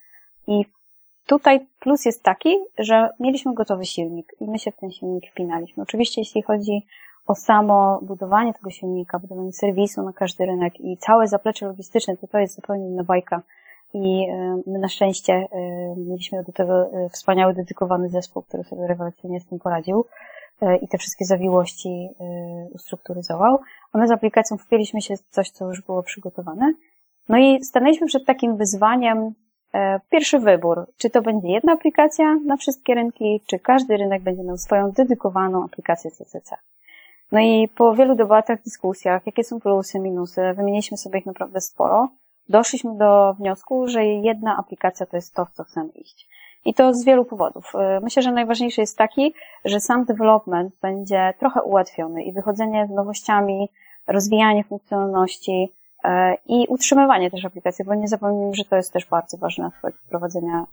i 0.46 0.64
tutaj 1.26 1.66
plus 1.80 2.04
jest 2.04 2.22
taki, 2.22 2.58
że 2.78 3.10
mieliśmy 3.20 3.54
gotowy 3.54 3.84
silnik 3.84 4.32
i 4.40 4.48
my 4.48 4.58
się 4.58 4.70
w 4.70 4.76
ten 4.76 4.90
silnik 4.90 5.30
wpinaliśmy. 5.30 5.82
Oczywiście 5.82 6.20
jeśli 6.20 6.42
chodzi 6.42 6.86
o 7.26 7.34
samo 7.34 8.00
budowanie 8.02 8.54
tego 8.54 8.70
silnika, 8.70 9.18
budowanie 9.18 9.52
serwisu 9.52 10.02
na 10.02 10.12
każdy 10.12 10.46
rynek 10.46 10.80
i 10.80 10.96
całe 10.96 11.28
zaplecze 11.28 11.66
logistyczne, 11.66 12.16
to 12.16 12.26
to 12.26 12.38
jest 12.38 12.54
zupełnie 12.54 12.88
inna 12.88 13.04
bajka. 13.04 13.42
I 13.94 14.26
my 14.66 14.78
na 14.78 14.88
szczęście 14.88 15.32
e, 15.32 15.48
mieliśmy 15.96 16.44
do 16.44 16.52
tego 16.52 16.92
e, 16.92 17.08
wspaniały, 17.08 17.54
dedykowany 17.54 18.08
zespół, 18.08 18.42
który 18.42 18.64
sobie 18.64 18.86
rewelacyjnie 18.86 19.40
z 19.40 19.46
tym 19.46 19.58
poradził 19.58 20.04
i 20.82 20.88
te 20.88 20.98
wszystkie 20.98 21.24
zawiłości 21.24 22.08
ustrukturyzował. 22.72 23.58
A 23.92 23.98
my 23.98 24.08
z 24.08 24.10
aplikacją 24.10 24.56
wpięliśmy 24.56 25.02
się 25.02 25.16
w 25.16 25.22
coś, 25.30 25.50
co 25.50 25.68
już 25.68 25.82
było 25.82 26.02
przygotowane. 26.02 26.74
No 27.28 27.38
i 27.38 27.64
stanęliśmy 27.64 28.06
przed 28.06 28.26
takim 28.26 28.56
wyzwaniem, 28.56 29.34
pierwszy 30.10 30.38
wybór, 30.38 30.86
czy 30.96 31.10
to 31.10 31.22
będzie 31.22 31.48
jedna 31.48 31.72
aplikacja 31.72 32.34
na 32.46 32.56
wszystkie 32.56 32.94
rynki, 32.94 33.40
czy 33.46 33.58
każdy 33.58 33.96
rynek 33.96 34.22
będzie 34.22 34.42
miał 34.42 34.56
swoją 34.56 34.90
dedykowaną 34.90 35.64
aplikację 35.64 36.10
CCC. 36.10 36.56
No 37.32 37.40
i 37.40 37.68
po 37.68 37.94
wielu 37.94 38.14
debatach, 38.14 38.62
dyskusjach, 38.62 39.26
jakie 39.26 39.44
są 39.44 39.60
plusy, 39.60 40.00
minusy, 40.00 40.40
wymieniliśmy 40.56 40.96
sobie 40.96 41.18
ich 41.18 41.26
naprawdę 41.26 41.60
sporo, 41.60 42.08
doszliśmy 42.48 42.96
do 42.96 43.34
wniosku, 43.34 43.88
że 43.88 44.04
jedna 44.04 44.56
aplikacja 44.56 45.06
to 45.06 45.16
jest 45.16 45.34
to, 45.34 45.44
w 45.44 45.50
co 45.50 45.64
chcemy 45.64 45.88
iść. 45.88 46.28
I 46.64 46.74
to 46.74 46.94
z 46.94 47.04
wielu 47.04 47.24
powodów. 47.24 47.72
Y, 47.74 48.00
myślę, 48.00 48.22
że 48.22 48.32
najważniejszy 48.32 48.80
jest 48.80 48.98
taki, 48.98 49.34
że 49.64 49.80
sam 49.80 50.04
development 50.04 50.74
będzie 50.82 51.34
trochę 51.38 51.62
ułatwiony 51.62 52.22
i 52.22 52.32
wychodzenie 52.32 52.86
z 52.86 52.90
nowościami, 52.90 53.68
rozwijanie 54.06 54.64
funkcjonalności 54.64 55.72
y, 56.04 56.08
i 56.46 56.66
utrzymywanie 56.68 57.30
też 57.30 57.44
aplikacji, 57.44 57.84
bo 57.84 57.94
nie 57.94 58.08
zapomnijmy, 58.08 58.54
że 58.54 58.64
to 58.64 58.76
jest 58.76 58.92
też 58.92 59.06
bardzo 59.06 59.36
ważny 59.36 59.64
aspekt 59.64 59.98
prowadzenia 60.08 60.66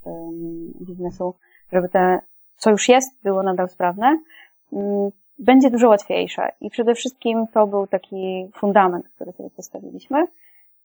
biznesu, 0.81 1.35
żeby 1.73 1.89
te, 1.89 2.19
co 2.57 2.69
już 2.69 2.89
jest, 2.89 3.23
było 3.23 3.43
nadal 3.43 3.69
sprawne 3.69 4.17
będzie 5.41 5.71
dużo 5.71 5.89
łatwiejsze. 5.89 6.51
I 6.61 6.69
przede 6.69 6.95
wszystkim 6.95 7.47
to 7.53 7.67
był 7.67 7.87
taki 7.87 8.49
fundament, 8.55 9.09
który 9.15 9.31
sobie 9.31 9.49
postawiliśmy. 9.49 10.27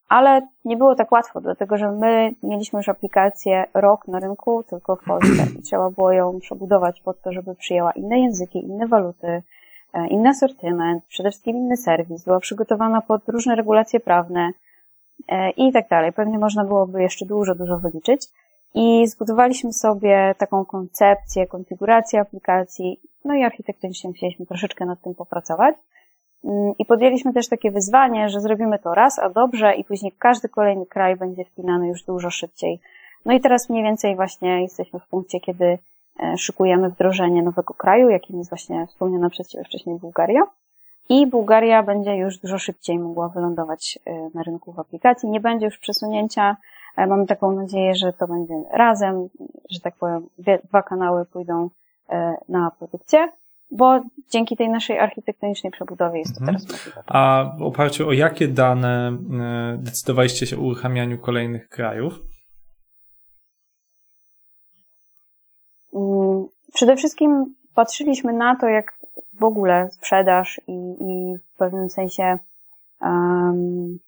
Ale 0.09 0.49
nie 0.65 0.77
było 0.77 0.95
tak 0.95 1.13
łatwo, 1.13 1.41
dlatego 1.41 1.77
że 1.77 1.93
my 1.93 2.35
mieliśmy 2.43 2.79
już 2.79 2.89
aplikację 2.89 3.67
rok 3.75 4.09
na 4.09 4.21
rynku 4.21 4.63
tylko 4.63 4.97
w 4.97 5.05
Polsce 5.05 5.47
i 5.59 5.63
trzeba 5.63 5.91
było 5.91 6.13
ją 6.13 6.39
przebudować 6.41 7.01
pod 7.01 7.23
to, 7.23 7.33
żeby 7.33 7.55
przyjęła 7.55 7.93
inne 7.93 8.21
języki, 8.21 8.65
inne 8.65 8.87
waluty, 8.87 9.43
e, 9.93 10.07
inny 10.07 10.29
asortyment, 10.29 11.05
przede 11.09 11.31
wszystkim 11.31 11.57
inny 11.57 11.77
serwis, 11.77 12.25
była 12.25 12.41
przygotowana 12.41 13.01
pod 13.01 13.29
różne 13.29 13.55
regulacje 13.55 14.01
prawne 14.01 14.51
e, 15.29 15.51
i 15.51 15.73
tak 15.73 15.89
dalej. 15.89 16.13
Pewnie 16.13 16.39
można 16.39 16.65
byłoby 16.65 17.03
jeszcze 17.03 17.27
dużo, 17.27 17.55
dużo 17.55 17.79
wyliczyć. 17.79 18.29
I 18.75 19.07
zbudowaliśmy 19.07 19.73
sobie 19.73 20.35
taką 20.39 20.65
koncepcję, 20.65 21.47
konfigurację 21.47 22.21
aplikacji, 22.21 23.01
no 23.25 23.35
i 23.35 23.45
architektonicznie 23.45 24.11
musieliśmy 24.11 24.47
troszeczkę 24.47 24.87
nad 24.87 25.03
tym 25.03 25.15
popracować. 25.15 25.77
Mm, 26.45 26.73
I 26.78 26.85
podjęliśmy 26.85 27.33
też 27.33 27.49
takie 27.49 27.71
wyzwanie, 27.71 28.28
że 28.28 28.40
zrobimy 28.40 28.78
to 28.78 28.95
raz, 28.95 29.19
a 29.19 29.28
dobrze, 29.28 29.75
i 29.75 29.85
później 29.85 30.12
każdy 30.19 30.49
kolejny 30.49 30.87
kraj 30.87 31.16
będzie 31.16 31.45
wpinany 31.45 31.88
już 31.88 32.02
dużo 32.02 32.31
szybciej. 32.31 32.81
No 33.25 33.33
i 33.33 33.40
teraz 33.40 33.71
mniej 33.71 33.83
więcej 33.83 34.16
właśnie 34.16 34.62
jesteśmy 34.62 35.00
w 35.00 35.09
punkcie, 35.09 35.40
kiedy 35.40 35.78
e, 36.21 36.38
szykujemy 36.38 36.88
wdrożenie 36.88 37.43
nowego 37.43 37.75
kraju, 37.75 38.09
jakim 38.09 38.38
jest 38.38 38.50
właśnie 38.50 38.87
wspomniana 38.87 39.31
przez 39.31 39.49
Ciebie 39.49 39.64
wcześniej 39.64 39.99
Bułgaria. 39.99 40.43
I 41.09 41.26
Bułgaria 41.26 41.83
będzie 41.83 42.16
już 42.16 42.38
dużo 42.38 42.59
szybciej 42.59 42.99
mogła 42.99 43.28
wylądować 43.28 43.99
e, 44.07 44.31
na 44.35 44.43
rynku 44.43 44.73
w 44.73 44.78
aplikacji. 44.78 45.31
Nie 45.31 45.40
będzie 45.40 45.66
już 45.66 45.78
przesunięcia 45.78 46.57
Mamy 46.97 47.26
taką 47.26 47.52
nadzieję, 47.52 47.95
że 47.95 48.12
to 48.12 48.26
będzie 48.26 48.55
razem, 48.73 49.28
że 49.71 49.81
tak 49.81 49.95
powiem, 49.97 50.28
dwa 50.64 50.83
kanały 50.83 51.25
pójdą 51.26 51.71
e, 52.09 52.37
na 52.49 52.71
produkcję, 52.78 53.28
bo 53.70 54.00
dzięki 54.30 54.56
tej 54.56 54.68
naszej 54.68 54.99
architektonicznej 54.99 55.73
przebudowie 55.73 56.18
jest 56.18 56.35
to 56.35 56.40
mhm. 56.40 56.58
teraz 56.58 56.73
możliwe. 56.73 57.02
A 57.06 57.44
w 57.58 57.62
oparciu 57.62 58.08
o 58.08 58.12
jakie 58.12 58.49
dane 58.49 59.18
e, 59.40 59.78
decydowaliście 59.78 60.46
się 60.46 60.56
o 60.56 60.61
uruchamianiu 60.61 61.18
kolejnych 61.18 61.68
krajów? 61.68 62.18
Mm, 65.94 66.46
przede 66.75 66.96
wszystkim 66.96 67.54
patrzyliśmy 67.75 68.32
na 68.32 68.56
to, 68.56 68.68
jak 68.68 68.99
w 69.35 69.44
ogóle 69.44 69.88
sprzedaż 69.90 70.61
i, 70.66 70.73
i 71.00 71.37
w 71.38 71.56
pewnym 71.56 71.90
sensie 71.90 72.38
um, 73.00 73.99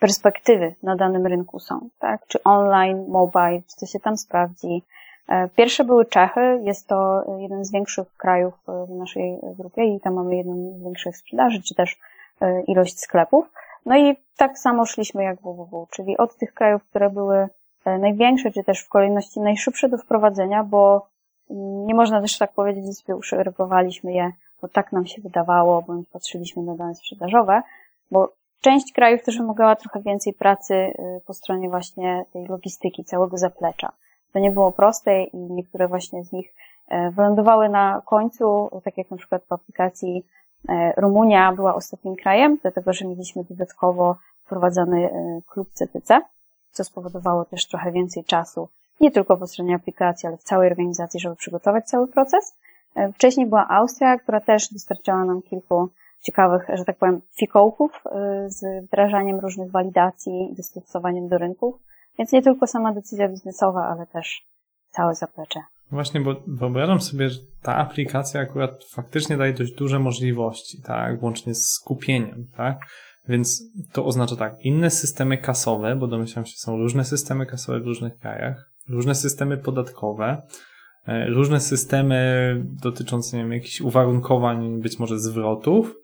perspektywy 0.00 0.74
na 0.82 0.96
danym 0.96 1.26
rynku 1.26 1.58
są, 1.58 1.88
tak? 1.98 2.26
Czy 2.26 2.42
online, 2.42 3.04
mobile, 3.08 3.62
czy 3.70 3.76
to 3.80 3.86
się 3.86 4.00
tam 4.00 4.16
sprawdzi. 4.16 4.82
E, 5.28 5.48
pierwsze 5.48 5.84
były 5.84 6.04
Czechy, 6.04 6.60
jest 6.62 6.88
to 6.88 7.24
jeden 7.38 7.64
z 7.64 7.72
większych 7.72 8.16
krajów 8.16 8.54
w 8.88 8.90
naszej 8.90 9.38
grupie 9.58 9.84
i 9.84 10.00
tam 10.00 10.14
mamy 10.14 10.36
jedną 10.36 10.78
z 10.78 10.82
większych 10.82 11.16
sprzedaży, 11.16 11.62
czy 11.62 11.74
też 11.74 11.98
e, 12.40 12.62
ilość 12.62 13.00
sklepów. 13.00 13.50
No 13.86 13.98
i 13.98 14.16
tak 14.36 14.58
samo 14.58 14.86
szliśmy 14.86 15.24
jak 15.24 15.40
www, 15.40 15.86
czyli 15.90 16.16
od 16.16 16.36
tych 16.36 16.54
krajów, 16.54 16.84
które 16.84 17.10
były 17.10 17.48
e, 17.84 17.98
największe, 17.98 18.50
czy 18.50 18.64
też 18.64 18.80
w 18.80 18.88
kolejności 18.88 19.40
najszybsze 19.40 19.88
do 19.88 19.98
wprowadzenia, 19.98 20.64
bo 20.64 21.06
nie 21.86 21.94
można 21.94 22.20
też 22.20 22.38
tak 22.38 22.52
powiedzieć, 22.52 22.86
że 22.86 22.92
sobie 22.92 23.16
uszeregowaliśmy 23.16 24.12
je, 24.12 24.32
bo 24.62 24.68
tak 24.68 24.92
nam 24.92 25.06
się 25.06 25.22
wydawało, 25.22 25.82
bądź 25.82 26.08
patrzyliśmy 26.08 26.62
na 26.62 26.74
dane 26.74 26.94
sprzedażowe, 26.94 27.62
bo 28.10 28.32
Część 28.62 28.92
krajów 28.92 29.22
też 29.22 29.38
wymagała 29.38 29.76
trochę 29.76 30.00
więcej 30.00 30.32
pracy 30.32 30.92
po 31.26 31.34
stronie 31.34 31.68
właśnie 31.68 32.24
tej 32.32 32.46
logistyki, 32.46 33.04
całego 33.04 33.38
zaplecza. 33.38 33.92
To 34.32 34.38
nie 34.38 34.50
było 34.50 34.72
proste 34.72 35.22
i 35.22 35.36
niektóre 35.36 35.88
właśnie 35.88 36.24
z 36.24 36.32
nich 36.32 36.54
e, 36.88 37.10
wylądowały 37.10 37.68
na 37.68 38.02
końcu, 38.06 38.70
tak 38.84 38.98
jak 38.98 39.10
na 39.10 39.16
przykład 39.16 39.44
w 39.44 39.52
aplikacji 39.52 40.24
e, 40.68 40.92
Rumunia 40.96 41.52
była 41.52 41.74
ostatnim 41.74 42.16
krajem, 42.16 42.58
dlatego 42.62 42.92
że 42.92 43.04
mieliśmy 43.04 43.44
dodatkowo 43.44 44.16
wprowadzony 44.44 45.10
e, 45.10 45.40
klub 45.46 45.68
CTC, 45.72 46.20
co 46.70 46.84
spowodowało 46.84 47.44
też 47.44 47.66
trochę 47.66 47.92
więcej 47.92 48.24
czasu, 48.24 48.68
nie 49.00 49.10
tylko 49.10 49.36
po 49.36 49.46
stronie 49.46 49.74
aplikacji, 49.74 50.26
ale 50.26 50.36
w 50.36 50.42
całej 50.42 50.70
organizacji, 50.70 51.20
żeby 51.20 51.36
przygotować 51.36 51.84
cały 51.84 52.08
proces. 52.08 52.54
Wcześniej 53.14 53.46
była 53.46 53.68
Austria, 53.68 54.18
która 54.18 54.40
też 54.40 54.72
dostarczała 54.72 55.24
nam 55.24 55.42
kilku 55.42 55.88
ciekawych, 56.20 56.66
że 56.74 56.84
tak 56.84 56.96
powiem, 56.96 57.20
fikołków 57.38 58.04
z 58.46 58.84
wdrażaniem 58.84 59.40
różnych 59.40 59.70
walidacji 59.70 60.52
i 60.52 60.54
dostosowaniem 60.54 61.28
do 61.28 61.38
rynków. 61.38 61.74
Więc 62.18 62.32
nie 62.32 62.42
tylko 62.42 62.66
sama 62.66 62.94
decyzja 62.94 63.28
biznesowa, 63.28 63.88
ale 63.88 64.06
też 64.06 64.46
całe 64.90 65.14
zaplecze. 65.14 65.60
Właśnie, 65.90 66.20
bo 66.20 66.42
wyobrażam 66.46 67.00
sobie, 67.00 67.30
że 67.30 67.40
ta 67.62 67.76
aplikacja 67.76 68.40
akurat 68.40 68.84
faktycznie 68.84 69.36
daje 69.36 69.52
dość 69.52 69.74
duże 69.74 69.98
możliwości, 69.98 70.82
tak, 70.82 71.22
łącznie 71.22 71.54
z 71.54 71.70
skupieniem, 71.70 72.46
tak? 72.56 72.78
Więc 73.28 73.62
to 73.92 74.04
oznacza 74.04 74.36
tak, 74.36 74.56
inne 74.60 74.90
systemy 74.90 75.38
kasowe, 75.38 75.96
bo 75.96 76.06
domyślam 76.06 76.46
się, 76.46 76.56
są 76.56 76.76
różne 76.76 77.04
systemy 77.04 77.46
kasowe 77.46 77.80
w 77.80 77.86
różnych 77.86 78.18
krajach, 78.18 78.70
różne 78.88 79.14
systemy 79.14 79.56
podatkowe, 79.56 80.42
e, 81.06 81.26
różne 81.26 81.60
systemy 81.60 82.56
dotyczące, 82.82 83.36
nie 83.36 83.42
wiem, 83.42 83.52
jakichś 83.52 83.80
uwarunkowań, 83.80 84.80
być 84.80 84.98
może 84.98 85.18
zwrotów, 85.18 85.94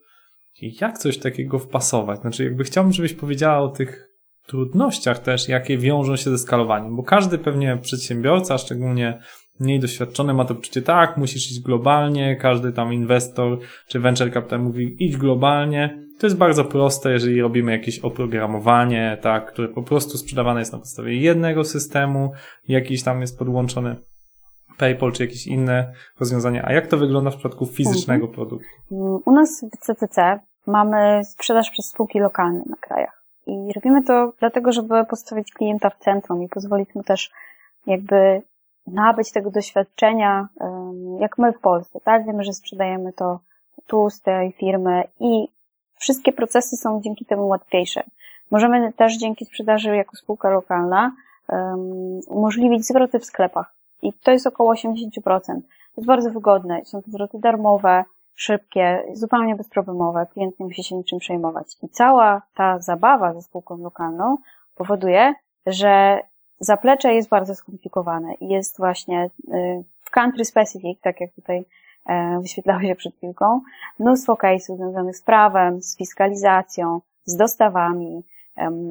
jak 0.63 0.99
coś 0.99 1.19
takiego 1.19 1.59
wpasować? 1.59 2.21
Znaczy, 2.21 2.45
jakby 2.45 2.65
chciałbym, 2.65 2.93
żebyś 2.93 3.15
powiedziała 3.15 3.59
o 3.59 3.69
tych 3.69 4.08
trudnościach 4.49 5.19
też, 5.19 5.49
jakie 5.49 5.79
wiążą 5.79 6.17
się 6.17 6.31
ze 6.31 6.39
skalowaniem, 6.39 6.97
bo 6.97 7.03
każdy 7.03 7.39
pewnie 7.39 7.77
przedsiębiorca, 7.77 8.59
szczególnie 8.59 9.21
mniej 9.61 9.81
doświadczony, 9.81 10.35
ma 10.35 10.45
to 10.45 10.55
poczucie, 10.55 10.83
tak, 10.83 11.17
musisz 11.17 11.51
iść 11.51 11.61
globalnie, 11.61 12.37
każdy 12.37 12.73
tam 12.73 12.93
inwestor 12.93 13.59
czy 13.89 14.01
venture 14.01 14.33
capital 14.33 14.61
mówi, 14.61 14.97
idź 14.99 15.17
globalnie. 15.17 16.09
To 16.19 16.27
jest 16.27 16.37
bardzo 16.37 16.65
proste, 16.65 17.13
jeżeli 17.13 17.41
robimy 17.41 17.73
jakieś 17.73 17.99
oprogramowanie, 17.99 19.19
tak, 19.23 19.53
które 19.53 19.69
po 19.69 19.83
prostu 19.83 20.19
sprzedawane 20.19 20.61
jest 20.61 20.73
na 20.73 20.79
podstawie 20.79 21.17
jednego 21.21 21.65
systemu, 21.65 22.33
jakiś 22.69 23.03
tam 23.03 23.21
jest 23.21 23.39
podłączony 23.39 23.97
PayPal 24.79 25.13
czy 25.13 25.23
jakieś 25.23 25.47
inne 25.47 25.93
rozwiązania. 26.21 26.65
A 26.65 26.73
jak 26.73 26.87
to 26.87 26.97
wygląda 26.97 27.31
w 27.31 27.35
przypadku 27.35 27.67
fizycznego 27.67 28.27
mhm. 28.27 28.35
produktu? 28.35 28.69
U 29.27 29.33
nas 29.33 29.65
w 29.73 29.85
CCC 29.87 30.41
mamy 30.67 31.25
sprzedaż 31.25 31.71
przez 31.71 31.87
spółki 31.87 32.19
lokalne 32.19 32.63
na 32.71 32.77
krajach. 32.77 33.18
I 33.49 33.73
robimy 33.73 34.05
to 34.05 34.33
dlatego, 34.41 34.73
żeby 34.73 35.05
postawić 35.05 35.53
klienta 35.53 35.91
w 35.91 35.99
centrum 35.99 36.43
i 36.43 36.49
pozwolić 36.49 36.95
mu 36.95 37.03
też 37.03 37.31
jakby 37.87 38.43
nabyć 38.87 39.33
tego 39.33 39.51
doświadczenia, 39.51 40.49
jak 41.21 41.39
my 41.39 41.53
w 41.53 41.61
Polsce, 41.61 42.01
tak? 42.01 42.27
Wiemy, 42.27 42.45
że 42.45 42.53
sprzedajemy 42.53 43.13
to 43.13 43.41
tu 43.87 44.11
z 44.11 44.21
tej 44.23 44.53
firmy 44.53 45.05
i 45.21 45.49
wszystkie 45.99 46.33
procesy 46.33 46.77
są 46.77 47.01
dzięki 47.01 47.25
temu 47.25 47.49
łatwiejsze. 47.49 48.03
Możemy 48.51 48.93
też 48.93 49.19
dzięki 49.19 49.45
sprzedaży 49.45 49.97
jako 49.97 50.17
spółka 50.17 50.51
lokalna 50.51 51.13
um, 51.49 52.21
umożliwić 52.29 52.87
zwroty 52.87 53.19
w 53.19 53.25
sklepach. 53.25 53.75
I 54.03 54.13
to 54.13 54.31
jest 54.31 54.47
około 54.47 54.75
80%. 54.75 55.11
To 55.25 55.53
jest 55.97 56.07
bardzo 56.07 56.31
wygodne. 56.31 56.85
Są 56.85 57.03
to 57.03 57.11
zwroty 57.11 57.39
darmowe, 57.39 58.05
szybkie, 58.39 59.05
zupełnie 59.13 59.57
bezproblemowe. 59.57 60.27
Klient 60.33 60.61
nie 60.61 60.67
musi 60.67 60.85
się 60.85 60.97
niczym 60.97 61.19
przejmować. 61.19 61.67
I 61.83 61.89
cała 61.89 62.43
ta 62.55 62.79
zabawa 62.79 63.35
ze 63.35 63.43
spółką 63.43 63.79
lokalną 63.79 64.37
powoduje, 64.75 65.35
że 65.67 66.21
Zaplecze 66.61 67.15
jest 67.15 67.29
bardzo 67.29 67.55
skomplikowane 67.55 68.35
i 68.35 68.49
jest 68.49 68.79
właśnie 68.79 69.31
w 70.03 70.11
country 70.11 70.45
specific, 70.45 71.01
tak 71.01 71.21
jak 71.21 71.33
tutaj 71.33 71.65
wyświetlało 72.41 72.81
się 72.81 72.95
przed 72.95 73.17
chwilką, 73.17 73.61
mnóstwo 73.99 74.35
case'ów 74.35 74.77
związanych 74.77 75.17
z 75.17 75.23
prawem, 75.23 75.83
z 75.83 75.97
fiskalizacją, 75.97 77.01
z 77.25 77.37
dostawami, 77.37 78.23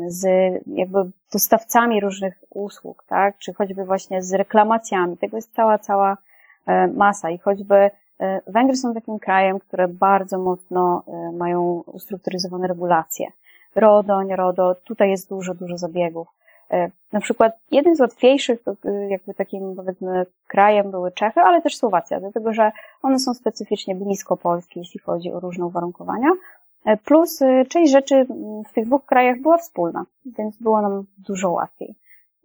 z 0.07 0.25
jakby 0.67 0.97
dostawcami 1.33 2.01
różnych 2.01 2.43
usług, 2.49 3.03
tak, 3.07 3.37
czy 3.37 3.53
choćby 3.53 3.85
właśnie 3.85 4.23
z 4.23 4.33
reklamacjami. 4.33 5.17
Tego 5.17 5.37
jest 5.37 5.53
cała, 5.53 5.77
cała 5.77 6.17
e, 6.65 6.87
masa 6.87 7.29
i 7.29 7.37
choćby 7.37 7.75
e, 7.75 7.91
Węgry 8.47 8.75
są 8.75 8.93
takim 8.93 9.19
krajem, 9.19 9.59
które 9.59 9.87
bardzo 9.87 10.37
mocno 10.37 11.03
e, 11.07 11.31
mają 11.31 11.83
ustrukturyzowane 11.85 12.67
regulacje. 12.67 13.27
RODO, 13.75 14.23
nie 14.23 14.35
RODO, 14.35 14.75
tutaj 14.75 15.09
jest 15.09 15.29
dużo, 15.29 15.53
dużo 15.53 15.77
zabiegów. 15.77 16.27
Na 17.11 17.19
przykład 17.19 17.53
jeden 17.71 17.95
z 17.95 17.99
łatwiejszych 17.99 18.59
jakby 19.09 19.33
takim 19.33 19.75
powiedzmy 19.75 20.25
krajem 20.47 20.91
były 20.91 21.11
Czechy, 21.11 21.39
ale 21.39 21.61
też 21.61 21.77
Słowacja, 21.77 22.19
dlatego 22.19 22.53
że 22.53 22.71
one 23.01 23.19
są 23.19 23.33
specyficznie 23.33 23.95
blisko 23.95 24.37
Polski, 24.37 24.79
jeśli 24.79 24.99
chodzi 24.99 25.31
o 25.31 25.39
różne 25.39 25.65
uwarunkowania, 25.65 26.29
E, 26.87 26.97
plus 26.97 27.41
e, 27.41 27.65
część 27.65 27.91
rzeczy 27.91 28.25
w 28.69 28.73
tych 28.73 28.85
dwóch 28.85 29.05
krajach 29.05 29.41
była 29.41 29.57
wspólna, 29.57 30.05
więc 30.25 30.57
było 30.57 30.81
nam 30.81 31.05
dużo 31.17 31.51
łatwiej. 31.51 31.95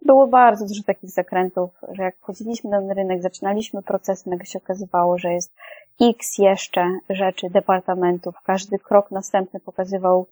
Było 0.05 0.27
bardzo 0.27 0.67
dużo 0.67 0.83
takich 0.83 1.09
zakrętów, 1.09 1.69
że 1.91 2.03
jak 2.03 2.15
wchodziliśmy 2.17 2.69
na 2.69 2.79
ten 2.79 2.91
rynek, 2.91 3.21
zaczynaliśmy 3.21 3.81
proces, 3.81 4.25
nagle 4.25 4.45
się 4.45 4.59
okazywało, 4.59 5.17
że 5.17 5.33
jest 5.33 5.55
x 6.01 6.37
jeszcze 6.37 6.99
rzeczy, 7.09 7.49
departamentów, 7.49 8.35
każdy 8.43 8.79
krok 8.79 9.11
następny 9.11 9.59
pokazywał 9.59 10.25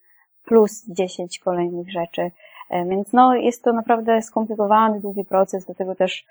plus 0.45 0.85
10 0.87 1.39
kolejnych 1.39 1.91
rzeczy. 1.91 2.31
E, 2.69 2.85
więc 2.85 3.13
no, 3.13 3.35
jest 3.35 3.63
to 3.63 3.73
naprawdę 3.73 4.21
skomplikowany, 4.21 4.99
długi 4.99 5.25
proces, 5.25 5.65
dlatego 5.65 5.95
też, 5.95 6.25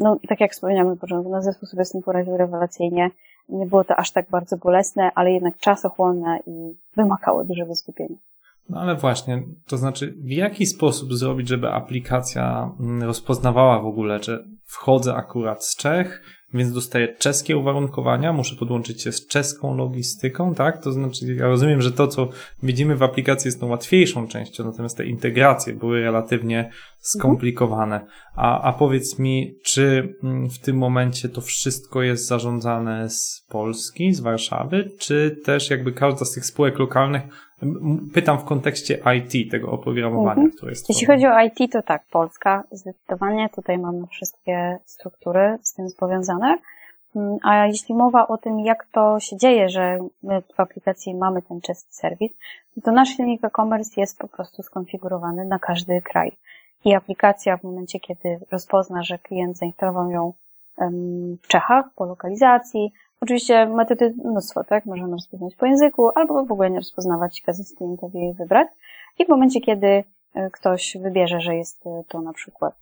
no, 0.00 0.16
tak 0.28 0.40
jak 0.40 0.52
wspomniałem 0.52 0.88
na 0.88 0.96
początku, 0.96 1.30
na 1.30 1.42
zespół 1.42 1.68
sobie 1.68 1.84
z 1.84 1.90
tym 1.90 2.02
poradził 2.02 2.36
rewelacyjnie. 2.36 3.10
Nie 3.48 3.66
było 3.66 3.84
to 3.84 3.96
aż 3.96 4.10
tak 4.10 4.30
bardzo 4.30 4.56
bolesne, 4.56 5.10
ale 5.14 5.32
jednak 5.32 5.56
czasochłonne 5.56 6.38
i 6.46 6.76
wymagało 6.96 7.44
dużego 7.44 7.74
skupienia. 7.74 8.16
No 8.68 8.80
ale 8.80 8.96
właśnie, 8.96 9.42
to 9.66 9.76
znaczy, 9.76 10.14
w 10.18 10.30
jaki 10.30 10.66
sposób 10.66 11.14
zrobić, 11.14 11.48
żeby 11.48 11.70
aplikacja 11.70 12.70
mm, 12.80 13.02
rozpoznawała 13.02 13.80
w 13.80 13.86
ogóle, 13.86 14.22
że 14.22 14.44
wchodzę 14.74 15.14
akurat 15.14 15.64
z 15.64 15.76
Czech, 15.76 16.22
więc 16.54 16.72
dostaję 16.72 17.08
czeskie 17.18 17.56
uwarunkowania, 17.56 18.32
muszę 18.32 18.56
podłączyć 18.56 19.02
się 19.02 19.12
z 19.12 19.26
czeską 19.26 19.76
logistyką, 19.76 20.54
tak? 20.54 20.82
To 20.82 20.92
znaczy, 20.92 21.34
ja 21.34 21.46
rozumiem, 21.46 21.82
że 21.82 21.92
to, 21.92 22.08
co 22.08 22.28
widzimy 22.62 22.96
w 22.96 23.02
aplikacji 23.02 23.48
jest 23.48 23.60
tą 23.60 23.66
łatwiejszą 23.66 24.28
częścią, 24.28 24.64
natomiast 24.64 24.96
te 24.96 25.06
integracje 25.06 25.74
były 25.74 26.00
relatywnie 26.00 26.70
skomplikowane. 26.98 28.06
A, 28.36 28.60
a 28.62 28.72
powiedz 28.72 29.18
mi, 29.18 29.54
czy 29.64 30.14
mm, 30.22 30.50
w 30.50 30.58
tym 30.58 30.76
momencie 30.76 31.28
to 31.28 31.40
wszystko 31.40 32.02
jest 32.02 32.26
zarządzane 32.26 33.10
z 33.10 33.46
Polski, 33.48 34.14
z 34.14 34.20
Warszawy, 34.20 34.90
czy 34.98 35.36
też 35.44 35.70
jakby 35.70 35.92
każda 35.92 36.24
z 36.24 36.32
tych 36.32 36.46
spółek 36.46 36.78
lokalnych 36.78 37.22
Pytam 38.14 38.38
w 38.38 38.44
kontekście 38.44 39.00
IT, 39.16 39.50
tego 39.50 39.70
oprogramowania, 39.70 40.32
mhm. 40.32 40.50
które 40.50 40.72
jest. 40.72 40.88
Jeśli 40.88 41.06
chodzi 41.06 41.26
o 41.26 41.42
IT, 41.42 41.72
to 41.72 41.82
tak, 41.82 42.02
Polska 42.10 42.64
zdecydowanie. 42.70 43.48
Tutaj 43.54 43.78
mamy 43.78 44.06
wszystkie 44.06 44.63
struktury 44.84 45.58
z 45.62 45.74
tym 45.74 45.86
powiązane. 45.98 46.58
Mm, 47.16 47.38
a 47.42 47.66
jeśli 47.66 47.94
mowa 47.94 48.28
o 48.28 48.38
tym, 48.38 48.60
jak 48.60 48.86
to 48.92 49.20
się 49.20 49.36
dzieje, 49.36 49.68
że 49.68 49.98
my 50.22 50.42
w 50.42 50.60
aplikacji 50.60 51.14
mamy 51.14 51.42
ten 51.42 51.60
czeski 51.60 51.94
serwis, 51.94 52.32
to 52.84 52.92
nasz 52.92 53.08
silnik 53.08 53.44
e-commerce 53.44 54.00
jest 54.00 54.18
po 54.18 54.28
prostu 54.28 54.62
skonfigurowany 54.62 55.44
na 55.44 55.58
każdy 55.58 56.02
kraj. 56.02 56.32
I 56.84 56.94
aplikacja 56.94 57.56
w 57.56 57.62
momencie, 57.62 58.00
kiedy 58.00 58.40
rozpozna, 58.50 59.02
że 59.02 59.18
klient 59.18 59.58
zainstalował 59.58 60.10
ją 60.10 60.32
w 61.42 61.46
Czechach 61.48 61.84
po 61.96 62.04
lokalizacji, 62.04 62.92
Oczywiście 63.24 63.66
metody 63.66 64.14
mnóstwo, 64.24 64.64
tak? 64.64 64.86
Możemy 64.86 65.10
rozpoznać 65.10 65.54
po 65.54 65.66
języku, 65.66 66.10
albo 66.14 66.44
w 66.44 66.52
ogóle 66.52 66.70
nie 66.70 66.78
rozpoznawać, 66.78 67.42
kazać 67.42 67.66
klientowi 67.76 68.18
jej 68.18 68.34
wybrać. 68.34 68.68
I 69.18 69.24
w 69.24 69.28
momencie, 69.28 69.60
kiedy 69.60 70.04
e, 70.34 70.50
ktoś 70.50 70.96
wybierze, 71.02 71.40
że 71.40 71.56
jest 71.56 71.86
e, 71.86 72.02
to 72.08 72.20
na 72.20 72.32
przykład 72.32 72.74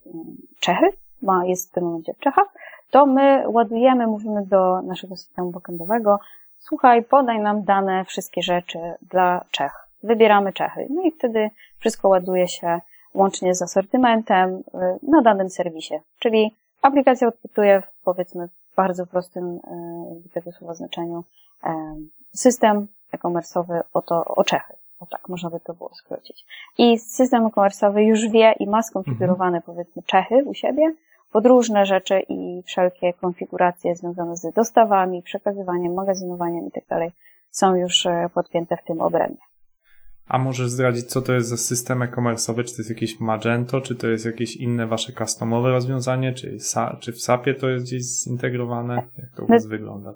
Czechy, 0.60 0.86
ma, 1.22 1.46
jest 1.46 1.70
w 1.70 1.72
tym 1.72 1.84
momencie 1.84 2.14
w 2.14 2.18
Czechach, 2.18 2.46
to 2.92 3.06
my 3.06 3.44
ładujemy, 3.48 4.06
mówimy 4.06 4.46
do 4.46 4.82
naszego 4.82 5.16
systemu 5.16 5.50
backendowego, 5.50 6.20
słuchaj, 6.58 7.02
podaj 7.04 7.40
nam 7.40 7.62
dane, 7.62 8.04
wszystkie 8.04 8.42
rzeczy 8.42 8.78
dla 9.02 9.44
Czech. 9.50 9.72
Wybieramy 10.02 10.52
Czechy. 10.52 10.86
No 10.90 11.02
i 11.02 11.12
wtedy 11.12 11.50
wszystko 11.78 12.08
ładuje 12.08 12.48
się 12.48 12.80
łącznie 13.14 13.54
z 13.54 13.62
asortymentem 13.62 14.62
e, 14.74 14.98
na 15.02 15.22
danym 15.22 15.50
serwisie. 15.50 15.94
Czyli 16.18 16.54
aplikacja 16.82 17.28
odpytuje, 17.28 17.82
powiedzmy, 18.04 18.48
bardzo 18.76 19.06
prostym 19.06 19.60
e, 19.64 20.30
tego 20.34 20.52
słowa 20.52 20.74
znaczeniu 20.74 21.24
e, 21.64 21.96
system 22.32 22.86
e-commerce'owy 23.12 23.80
o 23.94 24.02
to, 24.02 24.24
o 24.24 24.44
Czechy. 24.44 24.72
O 25.00 25.06
tak, 25.06 25.28
można 25.28 25.50
by 25.50 25.60
to 25.60 25.74
było 25.74 25.94
skrócić. 25.94 26.44
I 26.78 26.98
system 26.98 27.46
e-commerce'owy 27.46 27.98
już 27.98 28.28
wie 28.28 28.54
i 28.60 28.66
ma 28.66 28.82
skonfigurowane 28.82 29.56
mhm. 29.56 29.62
powiedzmy 29.62 30.02
Czechy 30.02 30.44
u 30.44 30.54
siebie 30.54 30.94
pod 31.32 31.46
różne 31.46 31.86
rzeczy 31.86 32.20
i 32.28 32.62
wszelkie 32.66 33.12
konfiguracje 33.12 33.96
związane 33.96 34.36
z 34.36 34.52
dostawami, 34.54 35.22
przekazywaniem, 35.22 35.94
magazynowaniem 35.94 36.66
i 36.66 36.70
tak 36.70 36.84
są 37.50 37.74
już 37.74 38.06
e, 38.06 38.28
podpięte 38.34 38.76
w 38.76 38.84
tym 38.84 39.00
obrębie. 39.00 39.40
A 40.26 40.38
możesz 40.38 40.70
zdradzić, 40.70 41.06
co 41.06 41.22
to 41.22 41.32
jest 41.32 41.48
za 41.48 41.56
system 41.56 42.02
e-commerce'owy? 42.02 42.64
Czy 42.64 42.72
to 42.72 42.78
jest 42.78 42.90
jakieś 42.90 43.20
Magento, 43.20 43.80
czy 43.80 43.94
to 43.94 44.08
jest 44.08 44.26
jakieś 44.26 44.56
inne 44.56 44.86
wasze 44.86 45.12
customowe 45.12 45.70
rozwiązanie, 45.70 46.32
czy, 46.32 46.56
czy 47.00 47.12
w 47.12 47.20
SAP-ie 47.20 47.54
to 47.54 47.68
jest 47.68 47.84
gdzieś 47.84 48.02
zintegrowane? 48.02 48.94
Jak 48.94 49.30
to 49.36 49.44
u 49.44 49.46
was 49.46 49.66
wygląda? 49.66 50.14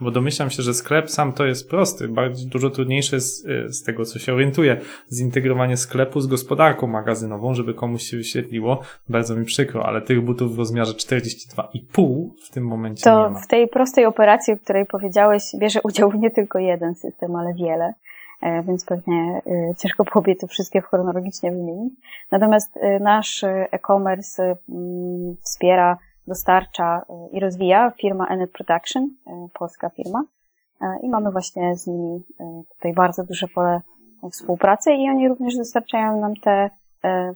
Bo 0.00 0.10
domyślam 0.10 0.50
się, 0.50 0.62
że 0.62 0.74
sklep 0.74 1.10
sam 1.10 1.32
to 1.32 1.46
jest 1.46 1.70
prosty, 1.70 2.08
bardzo 2.08 2.48
dużo 2.48 2.70
trudniejsze 2.70 3.16
jest, 3.16 3.46
y, 3.46 3.72
z 3.72 3.82
tego, 3.82 4.04
co 4.04 4.18
się 4.18 4.34
orientuję, 4.34 4.80
zintegrowanie 5.12 5.76
sklepu 5.76 6.20
z 6.20 6.26
gospodarką 6.26 6.86
magazynową, 6.86 7.54
żeby 7.54 7.74
komuś 7.74 8.02
się 8.02 8.16
wyświetliło. 8.16 8.80
Bardzo 9.08 9.36
mi 9.36 9.44
przykro, 9.44 9.86
ale 9.86 10.02
tych 10.02 10.24
butów 10.24 10.54
w 10.54 10.58
rozmiarze 10.58 10.92
42,5 10.92 12.28
w 12.46 12.50
tym 12.50 12.64
momencie 12.66 13.04
to 13.04 13.28
nie 13.28 13.34
ma. 13.34 13.40
w 13.40 13.46
tej 13.46 13.68
prostej 13.68 14.06
operacji, 14.06 14.54
o 14.54 14.56
której 14.56 14.86
powiedziałeś, 14.86 15.42
bierze 15.58 15.80
udział 15.84 16.12
nie 16.12 16.30
tylko 16.30 16.58
jeden 16.58 16.94
system, 16.94 17.36
ale 17.36 17.54
wiele. 17.54 17.94
E, 18.42 18.62
więc 18.62 18.84
pewnie 18.84 19.42
e, 19.46 19.74
ciężko 19.78 20.04
byłoby 20.04 20.36
to 20.36 20.46
wszystkie 20.46 20.80
chronologicznie 20.80 21.50
wymienić. 21.50 21.92
Natomiast 22.30 22.76
e, 22.76 23.00
nasz 23.00 23.44
e-commerce 23.44 24.56
mm, 24.68 25.36
wspiera, 25.42 25.98
dostarcza 26.26 27.02
i 27.32 27.40
rozwija 27.40 27.90
firma 27.90 28.26
Enet 28.26 28.52
Production, 28.52 29.10
polska 29.58 29.90
firma. 29.90 30.24
I 31.02 31.08
mamy 31.08 31.30
właśnie 31.30 31.76
z 31.76 31.86
nimi 31.86 32.22
tutaj 32.74 32.92
bardzo 32.92 33.24
duże 33.24 33.48
pole 33.48 33.80
współpracy 34.32 34.92
i 34.92 35.10
oni 35.10 35.28
również 35.28 35.56
dostarczają 35.56 36.20
nam 36.20 36.36
te 36.36 36.70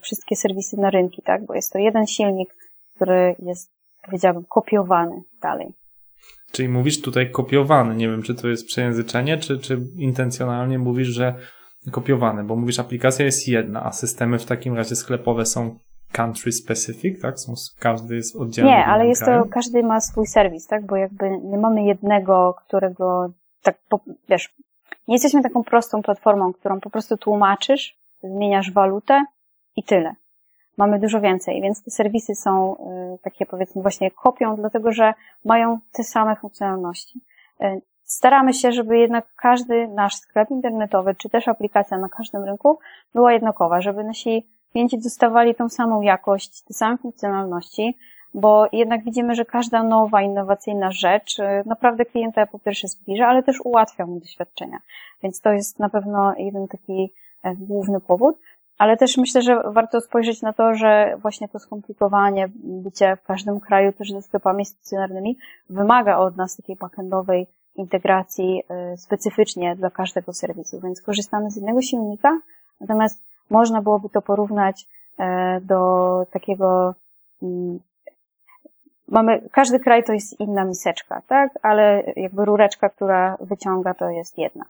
wszystkie 0.01 0.37
serwisy 0.37 0.77
na 0.77 0.91
rynki, 0.91 1.23
tak? 1.23 1.47
Bo 1.47 1.55
jest 1.55 1.73
to 1.73 1.79
jeden 1.79 2.07
silnik, 2.07 2.55
który 2.95 3.37
jest, 3.39 3.71
powiedziałabym, 4.05 4.45
kopiowany 4.49 5.23
dalej. 5.43 5.75
Czyli 6.53 6.69
mówisz 6.69 7.03
tutaj 7.03 7.31
kopiowany. 7.31 7.97
Nie 7.97 8.09
wiem, 8.09 8.23
czy 8.23 8.35
to 8.35 8.49
jest 8.49 8.67
przejęzyczenie, 8.67 9.39
czy, 9.39 9.59
czy 9.59 9.87
intencjonalnie 9.97 10.79
mówisz, 10.79 11.09
że 11.09 11.35
kopiowany, 11.91 12.45
bo 12.45 12.57
mówisz, 12.57 12.79
aplikacja 12.79 13.25
jest 13.25 13.49
jedna, 13.49 13.85
a 13.85 13.93
systemy 13.93 14.39
w 14.39 14.45
takim 14.45 14.75
razie 14.75 14.97
sklepowe 14.97 15.47
są 15.47 15.79
country 16.13 16.53
specific, 16.53 17.23
tak? 17.23 17.41
Są, 17.41 17.55
każdy 17.79 18.17
jest 18.17 18.37
oddzielny. 18.37 18.71
Nie, 18.71 18.87
ale 18.87 19.07
jest 19.07 19.25
kraju. 19.25 19.43
to, 19.43 19.49
każdy 19.49 19.83
ma 19.83 20.01
swój 20.01 20.27
serwis, 20.27 20.67
tak? 20.67 20.87
Bo 20.87 20.97
jakby 20.97 21.39
nie 21.39 21.59
mamy 21.59 21.85
jednego, 21.85 22.55
którego, 22.67 23.31
tak, 23.63 23.77
wiesz, 24.29 24.55
nie 25.09 25.15
jesteśmy 25.15 25.43
taką 25.43 25.65
prostą 25.65 26.03
platformą, 26.03 26.53
którą 26.53 26.81
po 26.81 26.91
prostu 26.91 27.17
tłumaczysz, 27.17 27.99
zmieniasz 28.23 28.73
walutę 28.73 29.25
i 29.77 29.83
tyle 29.83 30.15
mamy 30.81 30.99
dużo 30.99 31.21
więcej, 31.21 31.63
więc 31.63 31.85
te 31.85 31.91
serwisy 31.91 32.35
są 32.35 32.77
y, 33.15 33.19
takie 33.23 33.47
powiedzmy 33.47 33.83
właśnie 33.83 34.11
kopią, 34.11 34.57
dlatego 34.57 34.93
że 34.93 35.15
mają 35.45 35.79
te 35.93 36.05
same 36.05 36.37
funkcjonalności. 36.37 37.21
Y, 37.61 37.83
staramy 38.05 38.55
się, 38.55 38.73
żeby 38.73 38.99
jednak 38.99 39.27
każdy 39.37 39.89
nasz 39.89 40.15
sklep 40.15 40.51
internetowy, 40.51 41.15
czy 41.15 41.29
też 41.31 41.49
aplikacja 41.49 41.99
na 41.99 42.09
każdym 42.09 42.45
rynku 42.45 42.79
była 43.15 43.33
jednakowa, 43.33 43.81
żeby 43.81 44.05
nasi 44.05 44.49
klienci 44.73 44.99
dostawali 44.99 45.55
tą 45.55 45.69
samą 45.69 46.01
jakość, 46.01 46.63
te 46.63 46.75
same 46.75 46.99
funkcjonalności, 46.99 47.97
bo 48.35 48.67
jednak 48.73 49.05
widzimy, 49.05 49.35
że 49.35 49.45
każda 49.45 49.83
nowa, 49.83 50.23
innowacyjna 50.23 50.91
rzecz 50.91 51.39
y, 51.39 51.43
naprawdę 51.67 52.05
klienta 52.05 52.47
po 52.47 52.59
pierwsze 52.59 52.89
zbliża, 52.89 53.27
ale 53.27 53.43
też 53.43 53.61
ułatwia 53.65 54.07
mu 54.07 54.21
doświadczenia. 54.21 54.79
Więc 55.23 55.41
to 55.41 55.53
jest 55.53 55.79
na 55.79 55.89
pewno 55.89 56.35
jeden 56.37 56.69
taki 56.69 57.13
e, 57.43 57.55
główny 57.57 58.01
powód 58.01 58.37
ale 58.81 58.97
też 58.97 59.17
myślę, 59.17 59.43
że 59.43 59.63
warto 59.65 60.01
spojrzeć 60.01 60.43
na 60.43 60.53
to, 60.53 60.75
że 60.75 61.17
właśnie 61.23 61.49
to 61.49 61.59
skomplikowanie, 61.59 62.49
bycie 62.55 63.17
w 63.17 63.23
każdym 63.23 63.61
kraju 63.61 63.93
też 63.93 64.13
ze 64.13 64.23
sklepami 64.23 64.65
stacjonarnymi 64.67 65.39
wymaga 65.71 66.19
od 66.19 66.37
nas 66.37 66.57
takiej 66.57 66.77
backendowej 66.77 67.47
integracji 67.77 68.63
y, 68.95 68.97
specyficznie 68.97 69.77
dla 69.77 69.91
każdego 69.91 70.33
serwisu, 70.33 70.81
więc 70.81 71.03
korzystamy 71.03 71.51
z 71.51 71.57
jednego 71.57 71.83
silnika, 71.83 72.41
natomiast 72.81 73.23
można 73.51 73.83
byłoby 73.83 74.09
to 74.09 74.23
porównać 74.23 74.87
e, 75.19 75.61
do 75.61 76.27
takiego 76.33 76.95
mm, 77.43 77.79
mamy, 79.11 79.49
każdy 79.53 79.81
kraj 79.81 80.05
to 80.05 80.13
jest 80.13 80.41
inna 80.41 80.65
miseczka, 80.65 81.23
tak? 81.29 81.59
Ale 81.63 82.13
jakby 82.17 82.45
rureczka, 82.45 82.89
która 82.89 83.37
wyciąga, 83.41 83.95
to 83.95 84.11
jest 84.11 84.39
jedna. 84.39 84.65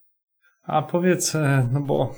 A 0.62 0.82
powiedz, 0.82 1.34
e, 1.34 1.68
no 1.72 1.80
bo 1.80 2.14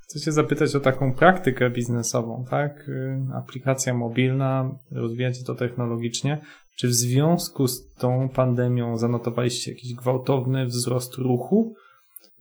chcę 0.00 0.20
cię 0.20 0.32
zapytać 0.32 0.76
o 0.76 0.80
taką 0.80 1.14
praktykę 1.14 1.70
biznesową, 1.70 2.44
tak? 2.50 2.88
E, 2.88 3.36
aplikacja 3.36 3.94
mobilna, 3.94 4.70
rozwijacie 4.92 5.44
to 5.44 5.54
technologicznie. 5.54 6.40
Czy 6.76 6.88
w 6.88 6.94
związku 6.94 7.68
z 7.68 7.94
tą 7.94 8.28
pandemią 8.28 8.96
zanotowaliście 8.96 9.70
jakiś 9.70 9.94
gwałtowny 9.94 10.66
wzrost 10.66 11.14
ruchu? 11.14 11.74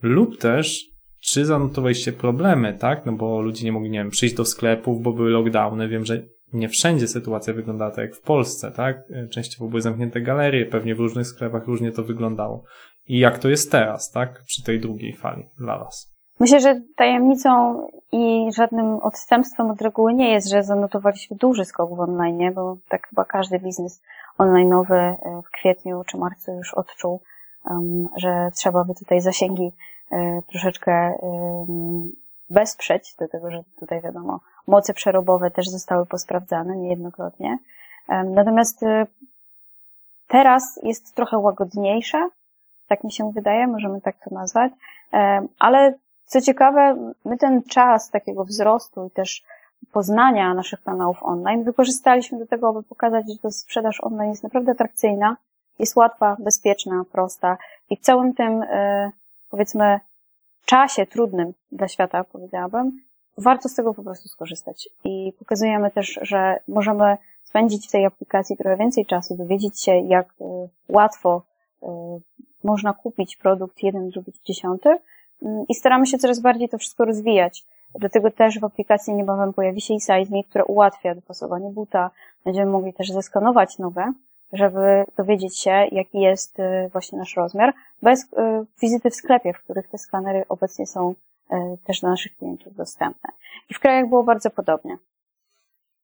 Lub 0.02 0.38
też, 0.38 0.95
czy 1.26 1.46
zanotowaliście 1.46 2.14
problemy, 2.14 2.74
tak? 2.74 3.06
No 3.06 3.12
bo 3.12 3.42
ludzie 3.42 3.66
nie 3.66 3.72
mogli, 3.72 3.90
nie 3.90 4.00
wiem, 4.00 4.10
przyjść 4.10 4.36
do 4.36 4.46
sklepów, 4.46 5.02
bo 5.02 5.14
były 5.14 5.30
lockdowny. 5.30 5.88
Wiem, 5.88 6.06
że 6.06 6.22
nie 6.54 6.70
wszędzie 6.70 7.08
sytuacja 7.08 7.54
wygląda 7.54 7.90
tak 7.90 7.98
jak 7.98 8.16
w 8.16 8.22
Polsce, 8.22 8.72
tak? 8.72 8.98
Częściowo 9.32 9.70
były 9.70 9.82
zamknięte 9.82 10.22
galerie, 10.22 10.66
pewnie 10.66 10.96
w 10.96 11.00
różnych 11.00 11.28
sklepach 11.28 11.68
różnie 11.68 11.92
to 11.92 12.04
wyglądało. 12.04 12.64
I 13.08 13.20
jak 13.20 13.40
to 13.40 13.50
jest 13.50 13.72
teraz, 13.72 14.12
tak? 14.12 14.44
Przy 14.44 14.64
tej 14.64 14.80
drugiej 14.80 15.14
fali 15.14 15.44
dla 15.60 15.80
Was? 15.80 16.16
Myślę, 16.40 16.60
że 16.60 16.82
tajemnicą 16.96 17.82
i 18.12 18.50
żadnym 18.56 18.86
odstępstwem 18.86 19.72
od 19.72 19.82
reguły 19.82 20.14
nie 20.14 20.32
jest, 20.32 20.50
że 20.50 20.64
zanotowaliśmy 20.64 21.38
duży 21.38 21.66
skok 21.66 21.96
w 21.96 22.00
online, 22.00 22.54
bo 22.54 22.78
tak 22.90 23.08
chyba 23.08 23.26
każdy 23.26 23.60
biznes 23.60 24.02
online'owy 24.40 24.96
e, 24.96 25.16
w 25.46 25.52
kwietniu 25.52 26.04
czy 26.08 26.18
marcu 26.18 26.52
już 26.52 26.74
odczuł, 26.74 27.22
że 28.18 28.50
trzeba 28.56 28.84
by 28.84 28.94
tutaj 28.96 29.22
zasięgi 29.22 29.64
e, 29.64 29.72
troszeczkę 30.48 31.14
wesprzeć, 32.50 33.16
dlatego 33.18 33.52
że 33.52 33.64
tutaj 33.80 34.02
wiadomo, 34.02 34.40
moce 34.68 34.94
przerobowe 34.94 35.52
też 35.52 35.70
zostały 35.70 36.06
posprawdzane 36.06 36.78
niejednokrotnie. 36.78 37.58
Natomiast 38.26 38.84
y, 38.84 39.08
teraz 40.28 40.80
jest 40.84 41.16
trochę 41.16 41.38
łagodniejsze, 41.38 42.30
tak 42.88 43.04
mi 43.04 43.12
się 43.12 43.32
wydaje, 43.32 43.68
możemy 43.68 44.02
tak 44.02 44.16
to 44.24 44.36
nazwać, 44.36 44.72
ale 45.60 45.94
co 46.26 46.42
ciekawe, 46.42 47.14
my 47.26 47.38
ten 47.38 47.64
czas 47.64 48.10
takiego 48.10 48.46
wzrostu 48.46 49.06
i 49.06 49.12
też 49.12 49.44
poznania 49.92 50.54
naszych 50.54 50.84
kanałów 50.84 51.24
online 51.24 51.64
wykorzystaliśmy 51.64 52.40
do 52.40 52.48
tego, 52.48 52.70
aby 52.70 52.84
pokazać, 52.84 53.32
że 53.32 53.38
to 53.38 53.52
sprzedaż 53.52 54.04
online 54.04 54.30
jest 54.30 54.44
naprawdę 54.44 54.72
atrakcyjna, 54.72 55.38
jest 55.80 55.96
łatwa, 55.96 56.38
bezpieczna, 56.40 57.04
prosta 57.12 57.58
i 57.90 57.98
w 57.98 58.00
całym 58.00 58.34
tym, 58.34 58.62
y, 58.62 59.12
powiedzmy, 59.50 60.00
czasie 60.66 61.06
trudnym 61.06 61.54
dla 61.72 61.88
świata, 61.88 62.24
powiedziałabym, 62.24 63.02
warto 63.38 63.70
z 63.70 63.76
tego 63.76 63.94
po 63.94 64.04
prostu 64.04 64.30
skorzystać. 64.30 64.90
I 65.04 65.34
pokazujemy 65.40 65.92
też, 65.92 66.20
że 66.22 66.60
możemy 66.68 67.18
spędzić 67.44 67.88
w 67.88 67.92
tej 67.92 68.06
aplikacji 68.06 68.58
trochę 68.58 68.78
więcej 68.78 69.06
czasu, 69.06 69.36
dowiedzieć 69.36 69.82
się, 69.82 69.92
jak 69.92 70.34
y, 70.42 70.44
łatwo 70.90 71.42
y, 71.84 71.86
można 72.64 72.94
kupić 72.94 73.38
produkt 73.38 73.84
jeden, 73.84 74.10
drugi, 74.10 74.32
dziesiąty 74.46 74.90
mm, 75.42 75.66
i 75.70 75.76
staramy 75.76 76.06
się 76.08 76.18
coraz 76.18 76.40
bardziej 76.40 76.70
to 76.70 76.78
wszystko 76.78 77.06
rozwijać. 77.06 77.66
Dlatego 78.00 78.32
też 78.32 78.60
w 78.60 78.64
aplikacji 78.64 79.14
niebawem 79.14 79.54
pojawi 79.54 79.82
się 79.82 79.94
i 79.94 80.00
SizeMe, 80.00 80.44
które 80.50 80.66
ułatwia 80.66 81.16
dopasowanie 81.16 81.70
buta. 81.70 82.12
Będziemy 82.46 82.72
mogli 82.72 82.94
też 82.94 83.12
zeskanować 83.12 83.78
nowe 83.78 84.14
żeby 84.54 85.04
dowiedzieć 85.18 85.60
się, 85.60 85.72
jaki 85.92 86.20
jest 86.20 86.60
y, 86.60 86.90
właśnie 86.92 87.18
nasz 87.18 87.36
rozmiar, 87.36 87.74
bez 88.02 88.24
y, 88.24 88.28
wizyty 88.82 89.10
w 89.10 89.16
sklepie, 89.16 89.54
w 89.54 89.64
których 89.64 89.90
te 89.90 89.98
skanery 89.98 90.44
obecnie 90.50 90.88
są 90.88 91.12
y, 91.12 91.56
też 91.86 92.00
dla 92.00 92.10
naszych 92.10 92.38
klientów 92.38 92.76
dostępne. 92.76 93.30
I 93.70 93.74
w 93.74 93.80
krajach 93.80 94.10
było 94.10 94.24
bardzo 94.24 94.50
podobnie. 94.50 94.98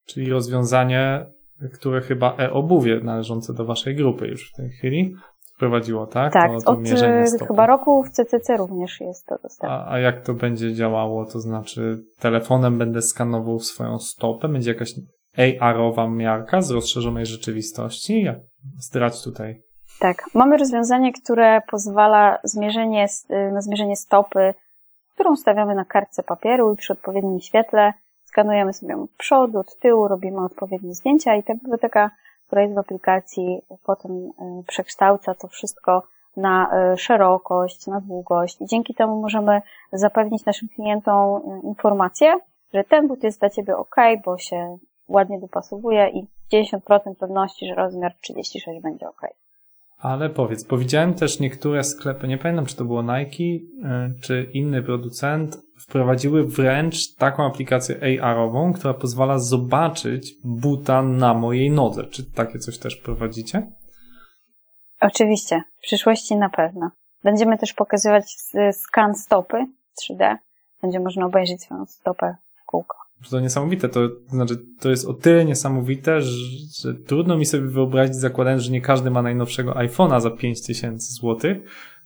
Czyli 0.06 0.30
rozwiązanie, 0.30 1.25
które 1.73 2.01
chyba 2.01 2.36
e-obuwie 2.38 2.99
należące 3.04 3.54
do 3.54 3.65
waszej 3.65 3.95
grupy 3.95 4.27
już 4.27 4.51
w 4.54 4.56
tej 4.56 4.69
chwili 4.69 5.15
wprowadziło, 5.62 6.08
tak? 6.08 6.34
Tak, 6.34 6.51
to, 6.51 6.62
to 6.62 6.71
od 6.71 7.47
chyba 7.47 7.65
roku 7.65 8.04
w 8.04 8.10
CCC 8.10 8.58
również 8.58 9.01
jest 9.01 9.25
to 9.25 9.36
dostępne. 9.43 9.77
A, 9.77 9.91
a 9.91 9.99
jak 9.99 10.25
to 10.25 10.34
będzie 10.34 10.73
działało? 10.73 11.25
To 11.25 11.39
znaczy 11.39 12.04
telefonem 12.19 12.77
będę 12.77 13.01
skanował 13.01 13.60
swoją 13.60 13.99
stopę? 13.99 14.47
Będzie 14.47 14.71
jakaś 14.71 14.93
AR-owa 15.37 16.07
miarka 16.07 16.61
z 16.61 16.71
rozszerzonej 16.71 17.25
rzeczywistości? 17.25 18.23
Jak 18.23 18.37
zdrać 18.79 19.23
tutaj? 19.23 19.61
Tak, 19.99 20.23
mamy 20.33 20.57
rozwiązanie, 20.57 21.13
które 21.13 21.61
pozwala 21.71 22.39
zmierzenie, 22.43 23.07
na 23.51 23.61
zmierzenie 23.61 23.95
stopy, 23.95 24.53
którą 25.13 25.35
stawiamy 25.35 25.75
na 25.75 25.85
kartce 25.85 26.23
papieru 26.23 26.73
i 26.73 26.77
przy 26.77 26.93
odpowiednim 26.93 27.39
świetle 27.39 27.93
skanujemy 28.23 28.73
sobie 28.73 28.97
od 28.97 29.11
przodu, 29.11 29.59
od 29.59 29.79
tyłu, 29.79 30.07
robimy 30.07 30.45
odpowiednie 30.45 30.93
zdjęcia 30.93 31.35
i 31.35 31.43
ta 31.43 31.53
biblioteka, 31.53 32.11
która 32.47 32.61
jest 32.61 32.75
w 32.75 32.77
aplikacji, 32.77 33.61
potem 33.83 34.11
y, 34.11 34.31
przekształca 34.67 35.35
to 35.35 35.47
wszystko 35.47 36.03
na 36.37 36.69
y, 36.93 36.97
szerokość, 36.97 37.87
na 37.87 38.01
długość 38.01 38.61
i 38.61 38.65
dzięki 38.65 38.93
temu 38.93 39.21
możemy 39.21 39.61
zapewnić 39.93 40.45
naszym 40.45 40.69
klientom 40.69 41.37
y, 41.37 41.67
informację, 41.67 42.39
że 42.73 42.83
ten 42.83 43.07
but 43.07 43.23
jest 43.23 43.39
dla 43.39 43.49
Ciebie 43.49 43.77
ok, 43.77 43.95
bo 44.25 44.37
się 44.37 44.77
ładnie 45.07 45.39
dopasowuje 45.39 46.09
i 46.09 46.27
90% 46.53 47.15
pewności, 47.19 47.67
że 47.67 47.75
rozmiar 47.75 48.13
36 48.21 48.81
będzie 48.81 49.09
ok. 49.09 49.21
Ale 49.97 50.29
powiedz, 50.29 50.63
bo 50.63 50.77
widziałem 50.77 51.13
też 51.13 51.39
niektóre 51.39 51.83
sklepy, 51.83 52.27
nie 52.27 52.37
pamiętam 52.37 52.65
czy 52.65 52.75
to 52.75 52.85
było 52.85 53.01
Nike, 53.01 53.43
y, 53.43 54.19
czy 54.21 54.49
inny 54.53 54.83
producent, 54.83 55.57
wprowadziły 55.81 56.47
wręcz 56.47 57.15
taką 57.15 57.45
aplikację 57.45 58.19
AR-ową, 58.21 58.73
która 58.73 58.93
pozwala 58.93 59.39
zobaczyć 59.39 60.33
buta 60.43 61.01
na 61.01 61.33
mojej 61.33 61.71
nodze. 61.71 62.03
Czy 62.03 62.31
takie 62.31 62.59
coś 62.59 62.79
też 62.79 62.95
prowadzicie? 62.95 63.71
Oczywiście, 65.01 65.63
w 65.79 65.81
przyszłości 65.81 66.35
na 66.35 66.49
pewno. 66.49 66.91
Będziemy 67.23 67.57
też 67.57 67.73
pokazywać 67.73 68.35
skan 68.71 69.15
stopy 69.15 69.65
3D. 70.03 70.37
Będzie 70.81 70.99
można 70.99 71.25
obejrzeć 71.25 71.61
swoją 71.61 71.85
stopę 71.85 72.35
w 72.55 72.65
kółko 72.65 73.00
to 73.29 73.39
niesamowite. 73.39 73.89
To 73.89 73.99
znaczy, 74.27 74.55
to 74.79 74.89
jest 74.89 75.05
o 75.05 75.13
tyle 75.13 75.45
niesamowite, 75.45 76.21
że, 76.21 76.45
że 76.81 76.93
trudno 76.93 77.38
mi 77.38 77.45
sobie 77.45 77.67
wyobrazić, 77.67 78.15
zakładając, 78.15 78.63
że 78.63 78.71
nie 78.71 78.81
każdy 78.81 79.12
ma 79.12 79.21
najnowszego 79.21 79.73
iPhone'a 79.73 80.21
za 80.21 80.31
5000 80.31 81.13
zł. 81.21 81.55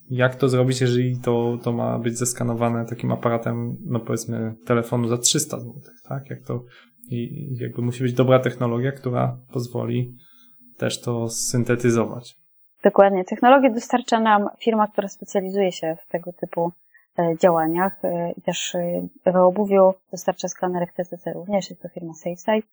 Jak 0.09 0.35
to 0.35 0.49
zrobić, 0.49 0.81
jeżeli 0.81 1.19
to, 1.19 1.57
to 1.63 1.71
ma 1.71 1.99
być 1.99 2.17
zeskanowane 2.17 2.85
takim 2.85 3.11
aparatem, 3.11 3.77
no 3.85 3.99
powiedzmy, 3.99 4.55
telefonu 4.65 5.07
za 5.07 5.17
300 5.17 5.59
zł, 5.59 5.73
tak? 6.09 6.29
Jak 6.29 6.41
to, 6.41 6.63
i 7.09 7.47
jakby 7.59 7.81
musi 7.81 8.03
być 8.03 8.13
dobra 8.13 8.39
technologia, 8.39 8.91
która 8.91 9.37
pozwoli 9.53 10.13
też 10.77 11.01
to 11.01 11.29
syntetyzować. 11.29 12.35
Dokładnie. 12.83 13.25
Technologię 13.25 13.71
dostarcza 13.71 14.19
nam 14.19 14.47
firma, 14.59 14.87
która 14.87 15.07
specjalizuje 15.07 15.71
się 15.71 15.95
w 16.05 16.11
tego 16.11 16.33
typu 16.33 16.71
działaniach 17.41 18.05
e, 18.05 18.31
i 18.31 18.41
też 18.41 18.75
e, 18.75 19.07
w 19.25 19.35
obuwiu 19.35 19.93
dostarcza 20.11 20.47
skanerek 20.47 20.93
TCC 20.93 21.33
również, 21.33 21.69
jest 21.69 21.81
to 21.81 21.89
firma 21.89 22.13
SafeSight 22.13 22.69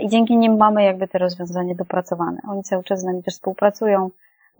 i 0.00 0.08
dzięki 0.08 0.36
nim 0.36 0.56
mamy 0.56 0.84
jakby 0.84 1.08
te 1.08 1.18
rozwiązanie 1.18 1.74
dopracowane. 1.74 2.40
Oni 2.48 2.62
cały 2.62 2.84
czas 2.84 3.00
z 3.00 3.04
nami 3.04 3.22
też 3.22 3.34
współpracują, 3.34 4.10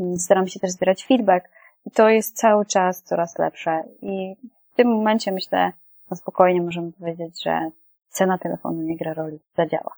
mm, 0.00 0.18
staram 0.18 0.46
się 0.46 0.60
też 0.60 0.70
zbierać 0.70 1.04
feedback 1.04 1.48
i 1.86 1.90
to 1.90 2.08
jest 2.08 2.36
cały 2.36 2.66
czas 2.66 3.02
coraz 3.02 3.38
lepsze 3.38 3.82
i 4.02 4.36
w 4.72 4.76
tym 4.76 4.88
momencie 4.88 5.32
myślę, 5.32 5.72
no 6.10 6.16
spokojnie 6.16 6.62
możemy 6.62 6.92
powiedzieć, 6.92 7.42
że 7.44 7.70
cena 8.08 8.38
telefonu 8.38 8.82
nie 8.82 8.96
gra 8.96 9.14
roli, 9.14 9.38
zadziała. 9.56 9.94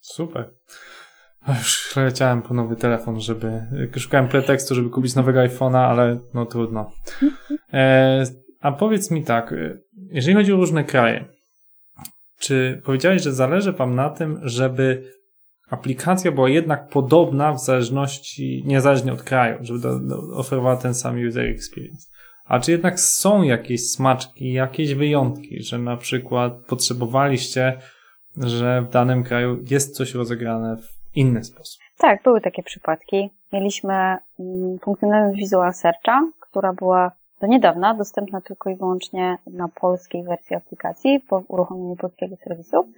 Super. 0.00 0.50
Już 1.48 1.96
leciałem 1.96 2.42
po 2.42 2.54
nowy 2.54 2.76
telefon, 2.76 3.20
żeby. 3.20 3.62
Szukałem 3.96 4.28
pretekstu, 4.28 4.74
żeby 4.74 4.90
kupić 4.90 5.14
nowego 5.14 5.40
iPhone'a, 5.40 5.78
ale 5.78 6.18
no 6.34 6.46
trudno. 6.46 6.90
E, 7.72 8.24
a 8.62 8.72
powiedz 8.72 9.10
mi 9.10 9.24
tak, 9.24 9.54
jeżeli 10.10 10.36
chodzi 10.36 10.52
o 10.52 10.56
różne 10.56 10.84
kraje, 10.84 11.24
czy 12.38 12.82
powiedziałeś, 12.84 13.22
że 13.22 13.32
zależy 13.32 13.72
Wam 13.72 13.94
na 13.94 14.10
tym, 14.10 14.40
żeby 14.42 15.12
aplikacja 15.70 16.32
była 16.32 16.48
jednak 16.48 16.88
podobna 16.88 17.52
w 17.52 17.60
zależności, 17.60 18.62
niezależnie 18.66 19.12
od 19.12 19.22
kraju, 19.22 19.58
żeby 19.60 19.80
do, 19.80 19.98
do, 19.98 20.36
oferowała 20.36 20.76
ten 20.76 20.94
sam 20.94 21.26
user 21.28 21.44
experience? 21.44 22.08
A 22.44 22.60
czy 22.60 22.72
jednak 22.72 23.00
są 23.00 23.42
jakieś 23.42 23.90
smaczki, 23.90 24.52
jakieś 24.52 24.94
wyjątki, 24.94 25.62
że 25.62 25.78
na 25.78 25.96
przykład 25.96 26.52
potrzebowaliście, 26.66 27.78
że 28.36 28.82
w 28.82 28.92
danym 28.92 29.24
kraju 29.24 29.64
jest 29.70 29.96
coś 29.96 30.14
rozegrane 30.14 30.76
w 30.76 31.16
inny 31.16 31.44
sposób? 31.44 31.80
Tak, 31.98 32.22
były 32.22 32.40
takie 32.40 32.62
przypadki. 32.62 33.30
Mieliśmy 33.52 33.94
mm, 33.94 34.78
funkcjonalność 34.82 35.38
Visual 35.38 35.74
Searcha, 35.74 36.30
która 36.40 36.72
była 36.72 37.12
do 37.42 37.46
niedawna 37.46 37.94
dostępna 37.94 38.40
tylko 38.40 38.70
i 38.70 38.76
wyłącznie 38.76 39.38
na 39.46 39.68
polskiej 39.68 40.24
wersji 40.24 40.56
aplikacji 40.56 41.20
po 41.20 41.42
uruchomieniu 41.48 41.96
polskiego 41.96 42.36
serwisu, 42.36 42.88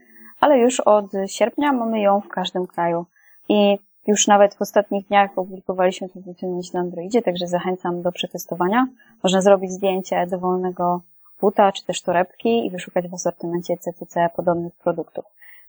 ale 0.41 0.59
już 0.59 0.81
od 0.81 1.07
sierpnia 1.27 1.73
mamy 1.73 2.01
ją 2.01 2.21
w 2.21 2.29
każdym 2.29 2.67
kraju. 2.67 3.07
I 3.49 3.79
już 4.07 4.27
nawet 4.27 4.55
w 4.55 4.63
ostatnich 4.63 5.07
dniach 5.07 5.31
opublikowaliśmy 5.31 6.09
tę 6.09 6.23
funkcjonalność 6.23 6.73
na 6.73 6.81
Androidzie, 6.81 7.23
także 7.23 7.47
zachęcam 7.47 8.03
do 8.03 8.13
przetestowania. 8.13 8.87
Można 9.23 9.41
zrobić 9.41 9.71
zdjęcie 9.71 10.27
dowolnego 10.27 11.01
buta 11.41 11.73
czy 11.73 11.85
też 11.85 12.03
torebki 12.03 12.67
i 12.67 12.71
wyszukać 12.71 13.09
w 13.09 13.15
asortymencie 13.15 13.77
CCC 13.77 14.31
podobnych 14.37 14.75
produktów. 14.75 15.25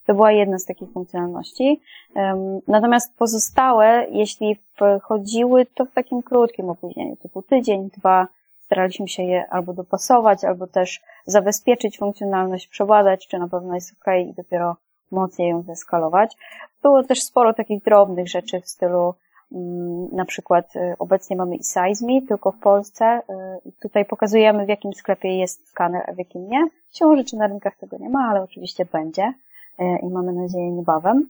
To 0.05 0.13
była 0.13 0.31
jedna 0.31 0.59
z 0.59 0.65
takich 0.65 0.91
funkcjonalności. 0.91 1.81
Natomiast 2.67 3.17
pozostałe, 3.17 4.05
jeśli 4.11 4.59
wchodziły, 5.01 5.65
to 5.65 5.85
w 5.85 5.91
takim 5.91 6.23
krótkim 6.23 6.69
opóźnieniu, 6.69 7.15
typu 7.15 7.41
tydzień, 7.41 7.89
dwa, 7.97 8.27
staraliśmy 8.65 9.07
się 9.07 9.23
je 9.23 9.49
albo 9.49 9.73
dopasować, 9.73 10.43
albo 10.43 10.67
też 10.67 11.01
zabezpieczyć 11.25 11.97
funkcjonalność, 11.97 12.67
przebadać, 12.67 13.27
czy 13.27 13.39
na 13.39 13.47
pewno 13.47 13.75
jest 13.75 13.93
ok 13.93 14.05
i 14.29 14.33
dopiero 14.33 14.75
mocniej 15.11 15.49
ją 15.49 15.61
zeskalować. 15.61 16.37
Było 16.81 17.03
też 17.03 17.23
sporo 17.23 17.53
takich 17.53 17.83
drobnych 17.83 18.27
rzeczy 18.27 18.61
w 18.61 18.67
stylu 18.67 19.13
mm, 19.51 20.07
na 20.11 20.25
przykład 20.25 20.75
y, 20.75 20.95
obecnie 20.99 21.35
mamy 21.35 21.55
eSize.me 21.55 22.21
tylko 22.27 22.51
w 22.51 22.59
Polsce 22.59 23.21
y, 23.65 23.71
tutaj 23.81 24.05
pokazujemy 24.05 24.65
w 24.65 24.69
jakim 24.69 24.93
sklepie 24.93 25.37
jest 25.37 25.69
skaner, 25.69 26.03
a 26.07 26.13
w 26.13 26.17
jakim 26.17 26.47
nie. 26.47 26.67
Siłą 26.91 27.15
rzeczy 27.15 27.37
na 27.37 27.47
rynkach 27.47 27.75
tego 27.77 27.97
nie 27.97 28.09
ma, 28.09 28.27
ale 28.29 28.41
oczywiście 28.41 28.85
będzie 28.85 29.33
y, 29.79 29.83
i 30.01 30.09
mamy 30.09 30.33
nadzieję 30.33 30.71
niebawem. 30.71 31.29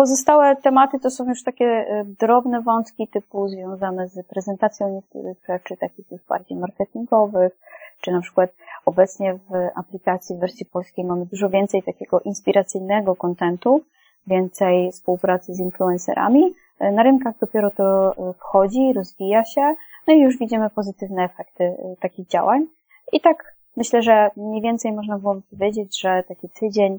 Pozostałe 0.00 0.56
tematy 0.56 0.98
to 0.98 1.10
są 1.10 1.28
już 1.28 1.42
takie 1.42 1.86
drobne 2.20 2.62
wątki 2.62 3.08
typu 3.08 3.48
związane 3.48 4.08
z 4.08 4.26
prezentacją 4.26 4.90
niektórych 4.90 5.38
rzeczy, 5.48 5.76
takich 5.76 6.10
już 6.10 6.24
bardziej 6.24 6.58
marketingowych, 6.58 7.58
czy 8.00 8.12
na 8.12 8.20
przykład 8.20 8.50
obecnie 8.86 9.34
w 9.34 9.78
aplikacji 9.78 10.36
w 10.36 10.38
wersji 10.38 10.66
polskiej 10.66 11.04
mamy 11.04 11.26
dużo 11.26 11.50
więcej 11.50 11.82
takiego 11.82 12.20
inspiracyjnego 12.20 13.16
kontentu, 13.16 13.80
więcej 14.26 14.92
współpracy 14.92 15.54
z 15.54 15.60
influencerami. 15.60 16.54
Na 16.92 17.02
rynkach 17.02 17.38
dopiero 17.38 17.70
to 17.70 18.12
e, 18.12 18.32
wchodzi, 18.32 18.92
rozwija 18.92 19.44
się, 19.44 19.74
no 20.08 20.14
i 20.14 20.20
już 20.20 20.38
widzimy 20.38 20.70
pozytywne 20.70 21.24
efekty 21.24 21.64
e, 21.64 21.76
takich 22.00 22.28
działań. 22.28 22.66
I 23.12 23.20
tak 23.20 23.54
myślę, 23.76 24.02
że 24.02 24.30
mniej 24.36 24.62
więcej 24.62 24.92
można 24.92 25.18
było 25.18 25.40
powiedzieć, 25.50 26.00
że 26.00 26.24
taki 26.28 26.48
tydzień 26.48 26.98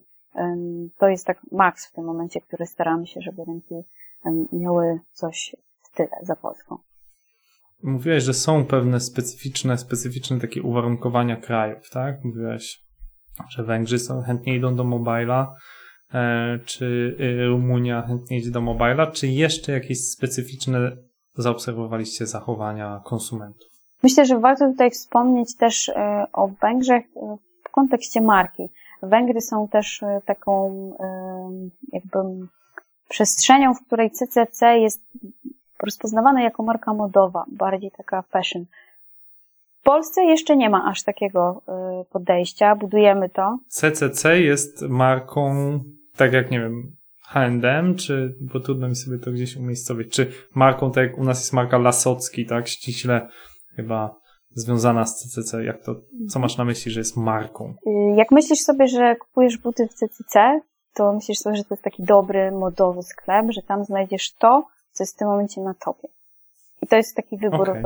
to 0.97 1.07
jest 1.07 1.25
tak 1.25 1.41
maks 1.51 1.87
w 1.87 1.91
tym 1.91 2.05
momencie, 2.05 2.41
który 2.41 2.65
staramy 2.65 3.07
się, 3.07 3.21
żeby 3.21 3.45
rynki 3.45 3.75
miały 4.51 4.99
coś 5.11 5.55
w 5.83 5.95
tyle 5.95 6.17
za 6.21 6.35
Polską. 6.35 6.77
Mówiłeś, 7.83 8.23
że 8.23 8.33
są 8.33 8.65
pewne 8.65 8.99
specyficzne, 8.99 9.77
specyficzne 9.77 10.39
takie 10.39 10.61
uwarunkowania 10.61 11.35
krajów, 11.35 11.89
tak? 11.89 12.23
Mówiłeś, 12.23 12.83
że 13.49 13.63
Węgrzy 13.63 13.99
są, 13.99 14.21
chętnie 14.21 14.55
idą 14.55 14.75
do 14.75 14.83
mobila, 14.83 15.55
e, 16.13 16.59
czy 16.65 17.17
e, 17.19 17.45
Rumunia 17.45 18.01
chętnie 18.01 18.37
idzie 18.37 18.51
do 18.51 18.61
mobila, 18.61 19.07
czy 19.07 19.27
jeszcze 19.27 19.71
jakieś 19.71 20.09
specyficzne 20.09 20.97
zaobserwowaliście 21.35 22.25
zachowania 22.25 23.01
konsumentów? 23.05 23.67
Myślę, 24.03 24.25
że 24.25 24.39
warto 24.39 24.67
tutaj 24.67 24.91
wspomnieć 24.91 25.57
też 25.57 25.89
e, 25.89 26.25
o 26.33 26.47
Węgrzech 26.47 27.05
w 27.63 27.69
kontekście 27.71 28.21
marki. 28.21 28.69
Węgry 29.01 29.41
są 29.41 29.67
też 29.67 30.01
taką 30.25 30.71
jakby 31.93 32.19
przestrzenią, 33.09 33.73
w 33.73 33.85
której 33.85 34.11
CCC 34.11 34.79
jest 34.79 35.01
rozpoznawane 35.83 36.43
jako 36.43 36.63
marka 36.63 36.93
modowa, 36.93 37.45
bardziej 37.51 37.91
taka 37.91 38.21
fashion. 38.21 38.65
W 39.79 39.83
Polsce 39.83 40.23
jeszcze 40.23 40.57
nie 40.57 40.69
ma 40.69 40.85
aż 40.85 41.03
takiego 41.03 41.61
y, 42.01 42.05
podejścia, 42.05 42.75
budujemy 42.75 43.29
to. 43.29 43.57
CCC 43.67 44.41
jest 44.41 44.81
marką, 44.81 45.79
tak 46.15 46.33
jak 46.33 46.51
nie 46.51 46.59
wiem, 46.59 46.95
H&M, 47.23 47.95
czy, 47.95 48.35
bo 48.41 48.59
trudno 48.59 48.87
mi 48.87 48.95
sobie 48.95 49.19
to 49.19 49.31
gdzieś 49.31 49.57
umiejscowić, 49.57 50.13
czy 50.13 50.31
marką, 50.55 50.91
tak 50.91 51.03
jak 51.03 51.17
u 51.17 51.23
nas 51.23 51.39
jest 51.39 51.53
marka 51.53 51.77
Lasocki, 51.77 52.45
tak, 52.45 52.67
ściśle 52.67 53.27
chyba 53.75 54.20
związana 54.53 55.05
z 55.05 55.15
CCC, 55.15 55.63
jak 55.63 55.83
to, 55.83 55.95
co 56.29 56.39
masz 56.39 56.57
na 56.57 56.65
myśli, 56.65 56.91
że 56.91 56.99
jest 56.99 57.17
marką? 57.17 57.73
Jak 58.15 58.31
myślisz 58.31 58.59
sobie, 58.59 58.87
że 58.87 59.15
kupujesz 59.15 59.57
buty 59.57 59.87
w 59.87 59.93
CCC, 59.93 60.61
to 60.93 61.13
myślisz 61.13 61.37
sobie, 61.37 61.55
że 61.55 61.63
to 61.63 61.73
jest 61.73 61.83
taki 61.83 62.03
dobry, 62.03 62.51
modowy 62.51 63.03
sklep, 63.03 63.45
że 63.49 63.61
tam 63.61 63.85
znajdziesz 63.85 64.33
to, 64.33 64.67
co 64.91 65.03
jest 65.03 65.15
w 65.15 65.17
tym 65.17 65.27
momencie 65.27 65.61
na 65.61 65.73
topie. 65.73 66.07
I 66.81 66.87
to 66.87 66.95
jest 66.95 67.15
taki 67.15 67.37
wybór 67.37 67.69
okay, 67.69 67.83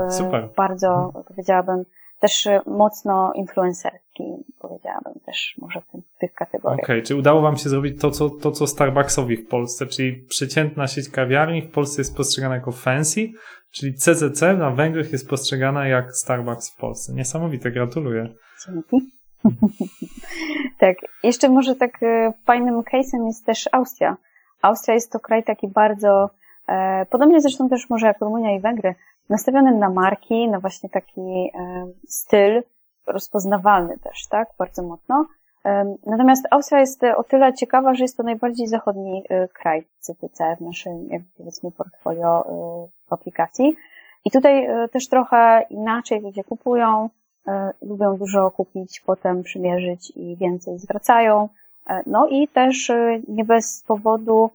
bardzo, 0.58 1.06
mhm. 1.06 1.23
powiedziałabym, 1.23 1.84
też 2.19 2.47
mocno 2.65 3.34
influencerski, 3.34 4.23
powiedziałabym 4.60 5.13
też 5.25 5.56
może 5.62 5.82
w, 5.82 5.91
tym, 5.91 6.01
w 6.15 6.19
tych 6.19 6.34
kategoriach. 6.34 6.80
Okej, 6.80 6.95
okay, 6.95 7.08
czy 7.08 7.15
udało 7.15 7.41
Wam 7.41 7.58
się 7.58 7.69
zrobić 7.69 8.01
to 8.01 8.12
co, 8.12 8.30
to, 8.30 8.51
co 8.51 8.67
Starbucksowi 8.67 9.38
w 9.38 9.47
Polsce, 9.47 9.86
czyli 9.86 10.13
przeciętna 10.13 10.88
sieć 10.88 11.10
kawiarni 11.10 11.62
w 11.62 11.71
Polsce 11.71 12.01
jest 12.01 12.17
postrzegana 12.17 12.56
jako 12.56 12.71
fancy, 12.71 13.30
czyli 13.75 13.93
CCC 13.93 14.53
na 14.53 14.71
Węgrzech 14.71 15.11
jest 15.11 15.29
postrzegana 15.29 15.88
jak 15.88 16.15
Starbucks 16.15 16.71
w 16.71 16.75
Polsce. 16.75 17.13
Niesamowite, 17.13 17.71
gratuluję. 17.71 18.29
Tak, 20.79 20.97
jeszcze 21.23 21.49
może 21.49 21.75
tak 21.75 22.03
e, 22.03 22.33
fajnym 22.45 22.81
case'em 22.81 23.25
jest 23.25 23.45
też 23.45 23.69
Austria. 23.71 24.17
Austria 24.61 24.93
jest 24.93 25.11
to 25.11 25.19
kraj 25.19 25.43
taki 25.43 25.67
bardzo 25.67 26.29
E, 26.67 27.05
podobnie 27.05 27.41
zresztą 27.41 27.69
też 27.69 27.89
może 27.89 28.07
jak 28.07 28.21
Rumunia 28.21 28.55
i 28.55 28.59
Węgry, 28.59 28.95
nastawiony 29.29 29.77
na 29.77 29.89
marki, 29.89 30.47
na 30.47 30.59
właśnie 30.59 30.89
taki 30.89 31.21
e, 31.21 31.88
styl 32.07 32.63
rozpoznawalny 33.07 33.97
też, 33.99 34.27
tak, 34.29 34.47
bardzo 34.59 34.83
mocno. 34.83 35.25
E, 35.65 35.95
natomiast 36.06 36.47
Austria 36.51 36.80
jest 36.80 37.04
o 37.04 37.23
tyle 37.23 37.54
ciekawa, 37.54 37.93
że 37.93 38.04
jest 38.04 38.17
to 38.17 38.23
najbardziej 38.23 38.67
zachodni 38.67 39.23
kraj 39.54 39.84
CTC 39.99 40.56
w 40.56 40.62
naszym, 40.62 41.08
jak 41.10 41.21
powiedzmy, 41.38 41.71
portfolio 41.71 42.45
w 43.08 43.13
aplikacji. 43.13 43.75
I 44.25 44.32
tutaj 44.32 44.67
też 44.91 45.08
trochę 45.10 45.65
inaczej 45.69 46.21
ludzie 46.21 46.43
kupują, 46.43 47.10
lubią 47.82 48.17
dużo 48.17 48.51
kupić, 48.51 48.99
potem 48.99 49.43
przymierzyć 49.43 50.12
i 50.15 50.36
więcej 50.36 50.80
zwracają. 50.80 51.49
No 52.06 52.28
i 52.28 52.47
też 52.47 52.91
nie 53.28 53.45
bez 53.45 53.84
powodu 53.88 54.49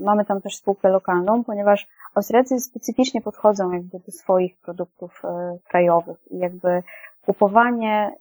Mamy 0.00 0.24
tam 0.24 0.40
też 0.40 0.56
spółkę 0.56 0.88
lokalną, 0.88 1.44
ponieważ 1.44 1.88
Austriacy 2.14 2.60
specyficznie 2.60 3.20
podchodzą 3.20 3.72
jakby 3.72 3.98
do 3.98 4.12
swoich 4.12 4.56
produktów 4.56 5.22
e, 5.24 5.58
krajowych 5.68 6.18
i 6.30 6.38
jakby 6.38 6.82
kupowanie 7.26 8.12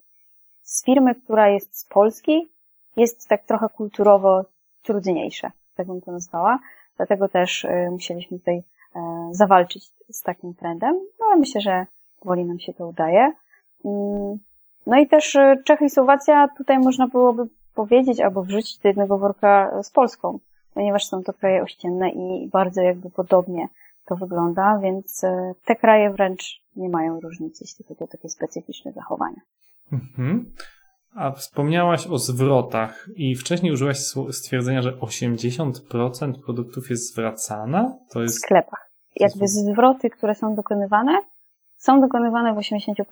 z 0.64 0.86
firmy, 0.86 1.16
która 1.16 1.50
jest 1.50 1.80
z 1.80 1.86
Polski, 1.86 2.50
jest 2.98 3.28
tak 3.28 3.44
trochę 3.44 3.70
kulturowo 3.70 4.46
trudniejsze, 4.84 5.52
tak 5.76 5.88
bym 5.88 6.02
to 6.02 6.12
nazwała. 6.12 6.60
Dlatego 6.98 7.30
też 7.30 7.66
e, 7.66 7.90
musieliśmy 7.92 8.40
tutaj 8.40 8.64
e, 8.96 9.30
zawalczyć 9.32 9.90
z 10.10 10.22
takim 10.22 10.54
trendem, 10.54 11.00
no 11.20 11.26
ale 11.26 11.36
myślę, 11.36 11.62
że 11.62 11.86
powoli 12.20 12.46
nam 12.46 12.60
się 12.60 12.74
to 12.74 12.88
udaje. 12.88 13.32
Mm, 13.86 14.40
no 14.88 15.00
i 15.00 15.08
też 15.08 15.38
Czechy 15.66 15.86
i 15.86 15.90
Słowacja 15.90 16.48
tutaj 16.58 16.80
można 16.80 17.08
byłoby 17.08 17.44
powiedzieć 17.76 18.20
albo 18.20 18.44
wrzucić 18.44 18.78
do 18.78 18.90
jednego 18.90 19.18
worka 19.18 19.84
z 19.84 19.92
Polską 19.92 20.40
ponieważ 20.74 21.06
są 21.06 21.24
to 21.24 21.34
kraje 21.34 21.64
ościenne 21.64 22.10
i 22.10 22.48
bardzo 22.48 22.82
jakby 22.82 23.10
podobnie 23.10 23.68
to 24.06 24.16
wygląda, 24.16 24.80
więc 24.80 25.22
te 25.66 25.76
kraje 25.76 26.10
wręcz 26.10 26.62
nie 26.76 26.90
mają 26.90 27.20
różnicy, 27.20 27.64
jeśli 27.64 27.86
chodzi 27.86 28.04
o 28.04 28.08
takie 28.08 28.30
specyficzne 28.30 28.92
zachowania. 28.92 29.42
Mhm. 29.92 30.54
A 31.16 31.32
wspomniałaś 31.32 32.08
o 32.08 32.18
zwrotach 32.18 33.08
i 33.16 33.36
wcześniej 33.36 33.72
użyłaś 33.72 33.98
stwierdzenia, 34.32 34.82
że 34.82 34.92
80% 34.92 36.34
produktów 36.46 36.90
jest 36.90 37.14
zwracana? 37.14 37.98
To 38.14 38.22
jest... 38.22 38.36
W 38.36 38.40
sklepach. 38.40 38.92
Jakby 39.16 39.48
zwroty, 39.48 40.10
które 40.10 40.36
są 40.36 40.56
dokonywane, 40.56 41.22
są 41.78 42.02
dokonywane 42.02 42.54
w 42.54 42.58
80% 42.58 43.04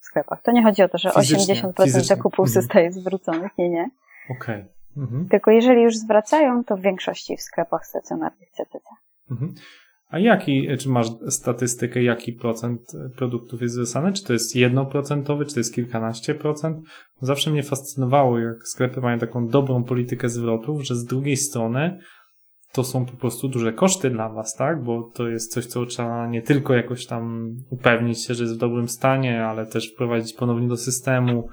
w 0.00 0.04
sklepach. 0.04 0.42
To 0.42 0.52
nie 0.52 0.62
chodzi 0.62 0.82
o 0.82 0.88
to, 0.88 0.98
że 0.98 1.10
fizycznie, 1.10 1.54
80% 1.54 1.84
fizycznie. 1.84 2.16
zakupów 2.16 2.48
mhm. 2.48 2.62
zostaje 2.62 2.92
zwróconych. 2.92 3.52
Nie, 3.58 3.68
nie. 3.70 3.90
Okej. 4.30 4.60
Okay. 4.62 4.78
Mhm. 4.96 5.28
Tylko 5.28 5.50
jeżeli 5.50 5.82
już 5.82 5.96
zwracają, 5.96 6.64
to 6.64 6.76
w 6.76 6.80
większości 6.80 7.36
w 7.36 7.42
sklepach 7.42 7.86
stacjonarnych 7.86 8.50
CTC. 8.50 8.88
Mhm. 9.30 9.54
A 10.08 10.18
jaki, 10.18 10.68
czy 10.78 10.88
masz 10.88 11.06
statystykę, 11.28 12.02
jaki 12.02 12.32
procent 12.32 12.80
produktów 13.16 13.62
jest 13.62 13.74
zwracany? 13.74 14.12
Czy 14.12 14.24
to 14.24 14.32
jest 14.32 14.56
jednoprocentowy, 14.56 15.46
czy 15.46 15.54
to 15.54 15.60
jest 15.60 15.74
kilkanaście 15.74 16.34
procent? 16.34 16.78
Zawsze 17.20 17.50
mnie 17.50 17.62
fascynowało, 17.62 18.38
jak 18.38 18.68
sklepy 18.68 19.00
mają 19.00 19.18
taką 19.18 19.48
dobrą 19.48 19.84
politykę 19.84 20.28
zwrotów, 20.28 20.84
że 20.84 20.94
z 20.94 21.04
drugiej 21.04 21.36
strony 21.36 21.98
to 22.72 22.84
są 22.84 23.06
po 23.06 23.16
prostu 23.16 23.48
duże 23.48 23.72
koszty 23.72 24.10
dla 24.10 24.28
Was, 24.28 24.54
tak? 24.54 24.84
Bo 24.84 25.10
to 25.14 25.28
jest 25.28 25.52
coś, 25.52 25.66
co 25.66 25.86
trzeba 25.86 26.26
nie 26.26 26.42
tylko 26.42 26.74
jakoś 26.74 27.06
tam 27.06 27.50
upewnić 27.70 28.24
się, 28.24 28.34
że 28.34 28.44
jest 28.44 28.54
w 28.56 28.60
dobrym 28.60 28.88
stanie, 28.88 29.44
ale 29.44 29.66
też 29.66 29.92
wprowadzić 29.92 30.32
ponownie 30.32 30.68
do 30.68 30.76
systemu, 30.76 31.48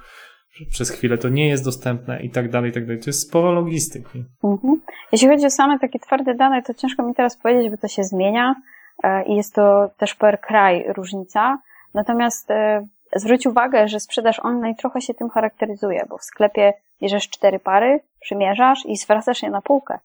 przez 0.70 0.90
chwilę 0.90 1.18
to 1.18 1.28
nie 1.28 1.48
jest 1.48 1.64
dostępne 1.64 2.22
i 2.22 2.30
tak 2.30 2.50
dalej, 2.50 2.70
i 2.70 2.74
tak 2.74 2.86
dalej. 2.86 3.02
To 3.02 3.10
jest 3.10 3.28
sporo 3.28 3.52
logistyki. 3.52 4.24
Mhm. 4.44 4.80
Jeśli 5.12 5.28
chodzi 5.28 5.46
o 5.46 5.50
same 5.50 5.78
takie 5.78 5.98
twarde 5.98 6.34
dane, 6.34 6.62
to 6.62 6.74
ciężko 6.74 7.02
mi 7.02 7.14
teraz 7.14 7.36
powiedzieć, 7.36 7.70
bo 7.70 7.76
to 7.76 7.88
się 7.88 8.04
zmienia 8.04 8.54
e, 9.02 9.24
i 9.24 9.36
jest 9.36 9.54
to 9.54 9.90
też 9.98 10.14
per 10.14 10.40
kraj 10.40 10.84
różnica. 10.88 11.58
Natomiast 11.94 12.50
e, 12.50 12.86
zwróć 13.16 13.46
uwagę, 13.46 13.88
że 13.88 14.00
sprzedaż 14.00 14.40
online 14.40 14.74
trochę 14.74 15.00
się 15.00 15.14
tym 15.14 15.30
charakteryzuje, 15.30 16.06
bo 16.08 16.18
w 16.18 16.24
sklepie 16.24 16.72
bierzesz 17.02 17.28
cztery 17.28 17.58
pary, 17.58 18.00
przymierzasz 18.20 18.86
i 18.86 18.96
zwracasz 18.96 19.42
je 19.42 19.50
na 19.50 19.62
półkę. 19.62 19.98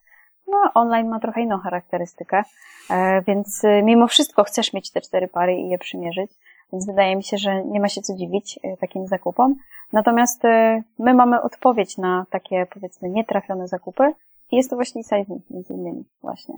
No, 0.47 0.71
online 0.73 1.09
ma 1.09 1.19
trochę 1.19 1.41
inną 1.41 1.57
charakterystykę, 1.57 2.43
e, 2.89 3.21
więc 3.21 3.61
mimo 3.83 4.07
wszystko 4.07 4.43
chcesz 4.43 4.73
mieć 4.73 4.91
te 4.91 5.01
cztery 5.01 5.27
pary 5.27 5.55
i 5.55 5.69
je 5.69 5.77
przymierzyć. 5.77 6.31
Więc 6.73 6.85
wydaje 6.85 7.15
mi 7.15 7.23
się, 7.23 7.37
że 7.37 7.65
nie 7.65 7.79
ma 7.79 7.89
się 7.89 8.01
co 8.01 8.15
dziwić 8.15 8.59
e, 8.63 8.77
takim 8.77 9.07
zakupom. 9.07 9.55
Natomiast 9.93 10.45
e, 10.45 10.83
my 10.99 11.13
mamy 11.13 11.41
odpowiedź 11.41 11.97
na 11.97 12.25
takie, 12.29 12.67
powiedzmy, 12.73 13.09
nietrafione 13.09 13.67
zakupy 13.67 14.13
i 14.51 14.55
jest 14.55 14.69
to 14.69 14.75
właśnie 14.75 15.03
sizing 15.03 15.49
między 15.49 15.73
innymi 15.73 16.03
właśnie. 16.21 16.55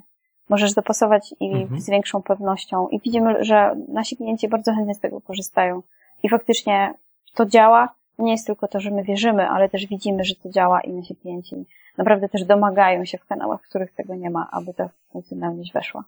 Możesz 0.49 0.73
dopasować 0.73 1.35
i 1.39 1.51
Mhm. 1.53 1.81
z 1.81 1.89
większą 1.89 2.21
pewnością 2.23 2.87
i 2.87 2.99
widzimy, 2.99 3.43
że 3.43 3.75
nasi 3.87 4.17
klienci 4.17 4.47
bardzo 4.47 4.73
chętnie 4.73 4.95
z 4.95 4.99
tego 4.99 5.21
korzystają 5.21 5.81
i 6.23 6.29
faktycznie 6.29 6.93
to 7.33 7.45
działa. 7.45 7.93
Nie 8.19 8.31
jest 8.31 8.45
tylko 8.47 8.67
to, 8.67 8.79
że 8.79 8.91
my 8.91 9.03
wierzymy, 9.03 9.49
ale 9.49 9.69
też 9.69 9.87
widzimy, 9.87 10.23
że 10.23 10.35
to 10.35 10.49
działa 10.49 10.81
i 10.81 10.93
nasi 10.93 11.15
klienci 11.15 11.65
naprawdę 11.97 12.29
też 12.29 12.45
domagają 12.45 13.05
się 13.05 13.17
w 13.17 13.25
kanałach, 13.25 13.61
w 13.63 13.69
których 13.69 13.93
tego 13.93 14.15
nie 14.15 14.29
ma, 14.29 14.47
aby 14.51 14.73
ta 14.73 14.89
funkcjonalność 15.11 15.73
weszła. 15.73 16.03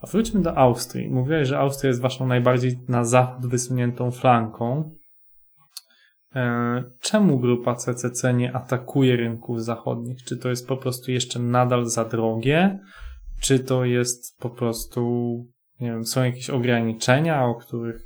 A 0.00 0.06
wróćmy 0.06 0.42
do 0.42 0.56
Austrii. 0.56 1.10
Mówiłeś, 1.10 1.48
że 1.48 1.58
Austria 1.58 1.88
jest 1.88 2.00
waszą 2.00 2.26
najbardziej 2.26 2.78
na 2.88 3.04
zachód 3.04 3.46
wysuniętą 3.46 4.10
flanką. 4.10 4.90
E, 6.34 6.82
Czemu 7.00 7.38
grupa 7.38 7.74
CCC 7.74 8.34
nie 8.34 8.52
atakuje 8.56 9.16
rynków 9.16 9.62
zachodnich? 9.62 10.24
Czy 10.24 10.36
to 10.36 10.48
jest 10.48 10.68
po 10.68 10.76
prostu 10.76 11.10
jeszcze 11.10 11.38
nadal 11.38 11.84
za 11.84 12.04
drogie? 12.04 12.78
Czy 13.40 13.58
to 13.58 13.84
jest 13.84 14.38
po 14.38 14.50
prostu, 14.50 15.00
nie 15.80 15.90
wiem, 15.90 16.04
są 16.04 16.24
jakieś 16.24 16.50
ograniczenia, 16.50 17.44
o 17.44 17.54
których 17.54 18.02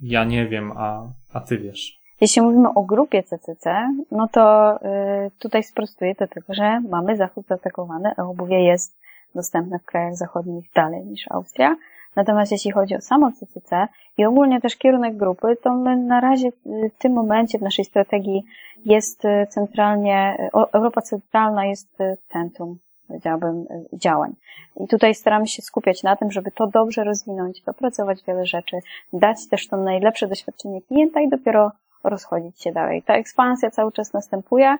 ja 0.00 0.24
nie 0.24 0.48
wiem, 0.48 0.72
a, 0.76 1.12
a 1.32 1.40
ty 1.40 1.58
wiesz? 1.58 2.02
Jeśli 2.20 2.42
mówimy 2.42 2.68
o 2.74 2.82
grupie 2.82 3.22
CCC, 3.22 3.88
no 4.10 4.28
to 4.32 4.76
y, 4.76 5.30
tutaj 5.38 5.62
sprostuję 5.62 6.14
to 6.14 6.26
tylko, 6.26 6.54
że 6.54 6.80
mamy 6.80 7.16
Zachód 7.16 7.46
zaatakowany, 7.46 8.10
a 8.16 8.22
obuwie 8.22 8.64
jest 8.64 8.98
dostępne 9.34 9.78
w 9.78 9.84
krajach 9.84 10.16
zachodnich 10.16 10.72
dalej 10.74 11.04
niż 11.04 11.24
Austria. 11.30 11.76
Natomiast 12.16 12.52
jeśli 12.52 12.70
chodzi 12.70 12.96
o 12.96 13.00
samo 13.00 13.32
CCC 13.32 13.88
i 14.18 14.24
ogólnie 14.24 14.60
też 14.60 14.76
kierunek 14.76 15.16
grupy, 15.16 15.56
to 15.62 15.74
my 15.74 15.96
na 15.96 16.20
razie 16.20 16.48
y, 16.48 16.90
w 16.96 16.98
tym 16.98 17.12
momencie 17.12 17.58
w 17.58 17.62
naszej 17.62 17.84
strategii 17.84 18.44
jest 18.84 19.24
y, 19.24 19.46
centralnie, 19.50 20.36
y, 20.40 20.48
Europa 20.72 21.02
Centralna 21.02 21.66
jest 21.66 21.98
centrum, 22.28 22.78
powiedziałabym, 23.08 23.66
działań. 23.92 24.34
I 24.80 24.88
tutaj 24.88 25.14
staramy 25.14 25.46
się 25.46 25.62
skupiać 25.62 26.02
na 26.02 26.16
tym, 26.16 26.30
żeby 26.30 26.50
to 26.50 26.66
dobrze 26.66 27.04
rozwinąć, 27.04 27.62
dopracować 27.62 28.24
wiele 28.26 28.46
rzeczy, 28.46 28.78
dać 29.12 29.48
też 29.48 29.68
to 29.68 29.76
najlepsze 29.76 30.28
doświadczenie 30.28 30.82
klienta 30.82 31.20
i 31.20 31.28
dopiero 31.28 31.72
rozchodzić 32.04 32.62
się 32.62 32.72
dalej. 32.72 33.02
Ta 33.02 33.14
ekspansja 33.14 33.70
cały 33.70 33.92
czas 33.92 34.12
następuje, 34.12 34.76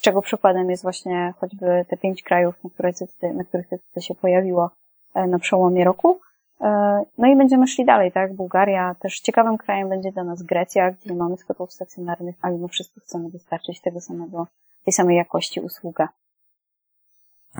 z 0.00 0.02
czego 0.02 0.22
przykładem 0.22 0.70
jest 0.70 0.82
właśnie 0.82 1.34
choćby 1.40 1.84
te 1.88 1.96
pięć 1.96 2.22
krajów, 2.22 2.54
na, 2.64 2.70
które 2.70 2.92
CCC, 2.92 3.32
na 3.34 3.44
których 3.44 3.66
CCC 3.66 4.00
się 4.00 4.14
pojawiło 4.14 4.70
e, 5.14 5.26
na 5.26 5.38
przełomie 5.38 5.84
roku. 5.84 6.20
E, 6.60 7.02
No 7.18 7.26
i 7.26 7.36
będziemy 7.36 7.66
szli 7.66 7.84
dalej, 7.84 8.12
tak? 8.12 8.34
Bułgaria 8.34 8.94
też 8.94 9.20
ciekawym 9.20 9.58
krajem 9.58 9.88
będzie 9.88 10.12
dla 10.12 10.24
nas 10.24 10.42
Grecja, 10.42 10.90
gdzie 10.90 11.14
mamy 11.14 11.36
sklepów 11.36 11.72
stacjonarnych, 11.72 12.36
a 12.42 12.50
mimo 12.50 12.68
wszystko 12.68 13.00
chcemy 13.00 13.30
dostarczyć 13.30 13.80
tego 13.80 14.00
samego, 14.00 14.46
tej 14.84 14.92
samej 14.92 15.16
jakości 15.16 15.60
usługę. 15.60 16.08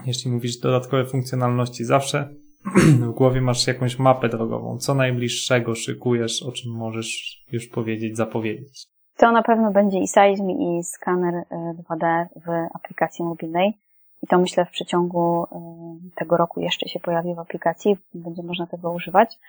Jeśli 0.05 0.31
mówisz 0.31 0.57
dodatkowe 0.57 1.05
funkcjonalności, 1.05 1.85
zawsze 1.85 2.29
w 3.09 3.11
głowie 3.11 3.41
masz 3.41 3.67
jakąś 3.67 3.99
mapę 3.99 4.29
drogową. 4.29 4.77
Co 4.77 4.95
najbliższego 4.95 5.75
szykujesz, 5.75 6.43
o 6.43 6.51
czym 6.51 6.71
możesz 6.71 7.43
już 7.51 7.67
powiedzieć, 7.67 8.17
zapowiedzieć? 8.17 8.90
To 9.17 9.31
na 9.31 9.43
pewno 9.43 9.71
będzie 9.71 9.99
i 9.99 10.07
Seism, 10.07 10.49
i 10.49 10.83
skaner 10.83 11.35
e, 11.35 11.45
2D 11.89 12.25
w 12.35 12.67
aplikacji 12.73 13.25
mobilnej. 13.25 13.77
I 14.23 14.27
to 14.27 14.37
myślę 14.37 14.65
w 14.65 14.71
przeciągu 14.71 15.43
e, 15.43 15.57
tego 16.15 16.37
roku 16.37 16.59
jeszcze 16.59 16.89
się 16.89 16.99
pojawi 16.99 17.35
w 17.35 17.39
aplikacji, 17.39 17.97
będzie 18.13 18.43
można 18.43 18.67
tego 18.67 18.91
używać. 18.91 19.39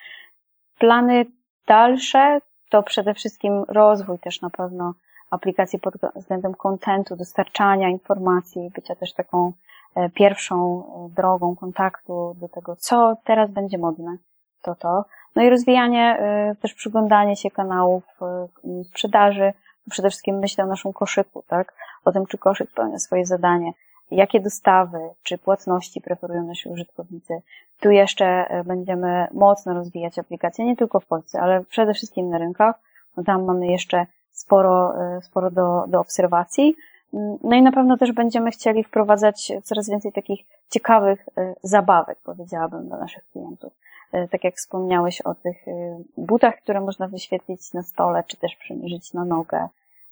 Plany 0.79 1.27
dalsze 1.67 2.41
to 2.71 2.83
przede 2.83 3.15
wszystkim 3.15 3.65
rozwój 3.69 4.19
też 4.19 4.41
na 4.41 4.51
pewno 4.51 4.95
aplikacji 5.31 5.79
pod 5.79 5.95
względem 6.15 6.55
kontentu, 6.55 7.17
dostarczania 7.17 7.89
informacji, 7.89 8.71
bycia 8.75 8.95
też 8.95 9.13
taką 9.13 9.53
e, 9.95 10.11
pierwszą 10.11 10.85
e, 10.85 11.15
drogą 11.15 11.57
kontaktu 11.57 12.37
do 12.41 12.49
tego, 12.49 12.77
co 12.77 13.17
teraz 13.25 13.51
będzie 13.51 13.79
modne, 13.79 14.17
to 14.63 14.75
to. 14.75 15.05
No 15.37 15.43
i 15.43 15.51
rozwijanie, 15.51 16.19
e, 16.19 16.55
też 16.63 16.75
przyglądanie 16.75 17.37
się 17.37 17.51
kanałów 17.51 18.05
e, 18.23 18.85
sprzedaży, 18.85 19.53
przede 19.91 20.09
wszystkim 20.09 20.39
myślę 20.39 20.65
o 20.65 20.67
naszym 20.67 20.93
koszyku, 20.93 21.45
tak? 21.49 21.75
O 22.05 22.13
tym, 22.13 22.27
czy 22.27 22.39
koszyk 22.39 22.71
spełnia 22.71 22.99
swoje 22.99 23.27
zadanie, 23.27 23.73
jakie 24.11 24.41
dostawy 24.41 24.99
czy 25.23 25.39
płatności 25.39 26.01
preferują 26.01 26.47
nasi 26.47 26.69
użytkownicy. 26.69 27.43
Tu 27.81 27.91
jeszcze 27.91 28.27
e, 28.27 28.65
będziemy 28.65 29.27
mocno 29.33 29.75
rozwijać 29.75 30.19
aplikacje, 30.19 30.65
nie 30.65 30.77
tylko 30.77 31.01
w 31.01 31.07
Polsce, 31.07 31.41
ale 31.41 31.65
przede 31.65 31.95
wszystkim 31.95 32.31
na 32.31 32.39
rynkach, 32.39 32.75
bo 33.17 33.23
tam 33.23 33.45
mamy 33.45 33.67
jeszcze 33.67 34.07
sporo, 34.31 34.95
sporo 35.23 35.51
do, 35.51 35.85
do 35.89 36.01
obserwacji. 36.01 36.77
Mm, 37.15 37.39
No 37.43 37.57
i 37.57 37.63
na 37.63 37.73
pewno 37.73 37.97
też 37.97 38.13
będziemy 38.13 38.51
chcieli 38.51 38.85
wprowadzać 38.85 39.53
coraz 39.63 39.91
więcej 39.91 40.13
takich 40.13 40.41
ciekawych 40.71 41.27
zabawek, 41.63 42.19
powiedziałabym, 42.25 42.89
dla 42.89 42.99
naszych 42.99 43.25
klientów. 43.33 43.73
E, 44.13 44.29
Tak 44.29 44.45
jak 44.45 44.55
wspomniałeś 44.55 45.21
o 45.21 45.35
tych 45.35 45.69
e, 45.69 46.03
butach, 46.17 46.55
które 46.63 46.81
można 46.81 47.09
wyświetlić 47.09 47.73
na 47.73 47.83
stole, 47.83 48.25
czy 48.27 48.37
też 48.37 48.57
przymierzyć 48.57 49.13
na 49.13 49.25
nogę 49.25 49.69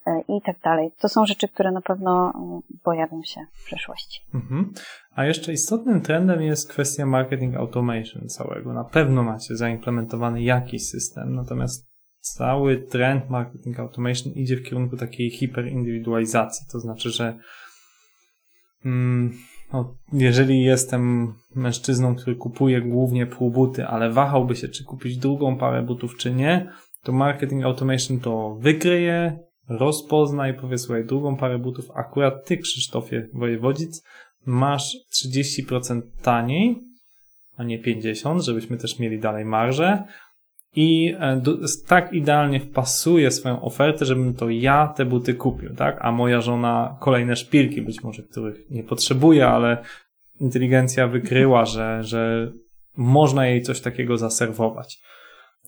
e, 0.07 0.21
i 0.29 0.43
tak 0.43 0.61
dalej. 0.61 0.91
To 0.99 1.09
są 1.09 1.27
rzeczy, 1.27 1.49
które 1.49 1.73
na 1.73 1.81
pewno 1.81 2.33
pojawią 2.83 3.23
się 3.23 3.41
w 3.53 3.65
przyszłości. 3.65 4.21
Mhm. 4.35 4.73
A 5.15 5.25
jeszcze 5.25 5.53
istotnym 5.53 6.01
trendem 6.01 6.43
jest 6.43 6.71
kwestia 6.71 7.07
marketing 7.07 7.57
automation 7.57 8.29
całego. 8.29 8.73
Na 8.73 8.85
pewno 8.85 9.23
macie 9.23 9.57
zaimplementowany 9.57 10.43
jakiś 10.43 10.89
system, 10.89 11.35
natomiast 11.35 11.91
cały 12.21 12.77
trend 12.77 13.31
marketing 13.31 13.81
automation 13.81 14.33
idzie 14.33 14.57
w 14.57 14.63
kierunku 14.63 14.97
takiej 14.97 15.31
hiperindywidualizacji. 15.31 16.67
To 16.73 16.79
znaczy, 16.79 17.11
że 17.11 17.39
mm, 18.85 19.33
no, 19.73 19.95
jeżeli 20.13 20.63
jestem 20.63 21.35
mężczyzną, 21.55 22.15
który 22.15 22.37
kupuje 22.37 22.81
głównie 22.81 23.27
półbuty, 23.27 23.87
ale 23.87 24.11
wahałby 24.11 24.57
się, 24.57 24.69
czy 24.69 24.85
kupić 24.85 25.17
drugą 25.17 25.57
parę 25.57 25.83
butów, 25.83 26.17
czy 26.17 26.35
nie, 26.35 26.71
to 27.03 27.13
marketing 27.13 27.65
automation 27.65 28.21
to 28.21 28.57
wykryje, 28.61 29.39
rozpozna 29.69 30.49
i 30.49 30.55
powie, 30.55 30.79
słuchaj, 30.79 31.05
drugą 31.05 31.37
parę 31.37 31.59
butów 31.59 31.91
akurat 31.95 32.47
ty, 32.47 32.57
Krzysztofie 32.57 33.29
Wojewodzic, 33.33 34.03
masz 34.47 34.97
30% 35.25 36.03
taniej, 36.23 36.81
a 37.57 37.65
nie 37.65 37.83
50%, 37.83 38.41
żebyśmy 38.41 38.77
też 38.77 38.99
mieli 38.99 39.19
dalej 39.19 39.45
marżę 39.45 40.05
i 40.77 41.15
e, 41.21 41.43
tak 41.89 42.13
idealnie 42.13 42.61
wpasuje 42.61 43.31
swoją 43.31 43.63
ofertę, 43.63 44.05
żebym 44.05 44.35
to 44.35 44.51
ja 44.51 44.95
te 44.97 45.05
buty 45.05 45.35
kupił, 45.35 45.75
tak? 45.75 45.99
A 46.01 46.13
moja 46.13 46.41
żona 46.41 46.97
kolejne 47.01 47.37
szpilki, 47.37 47.83
być 47.83 48.03
może 48.03 48.23
których 48.23 48.71
nie 48.71 48.85
potrzebuje, 48.85 49.47
ale 49.47 49.83
inteligencja 50.41 51.09
wykryła, 51.09 51.65
że, 51.65 52.03
że 52.03 52.53
można 52.97 53.47
jej 53.47 53.63
coś 53.63 53.81
takiego 53.81 54.19
zaserwować. 54.19 54.99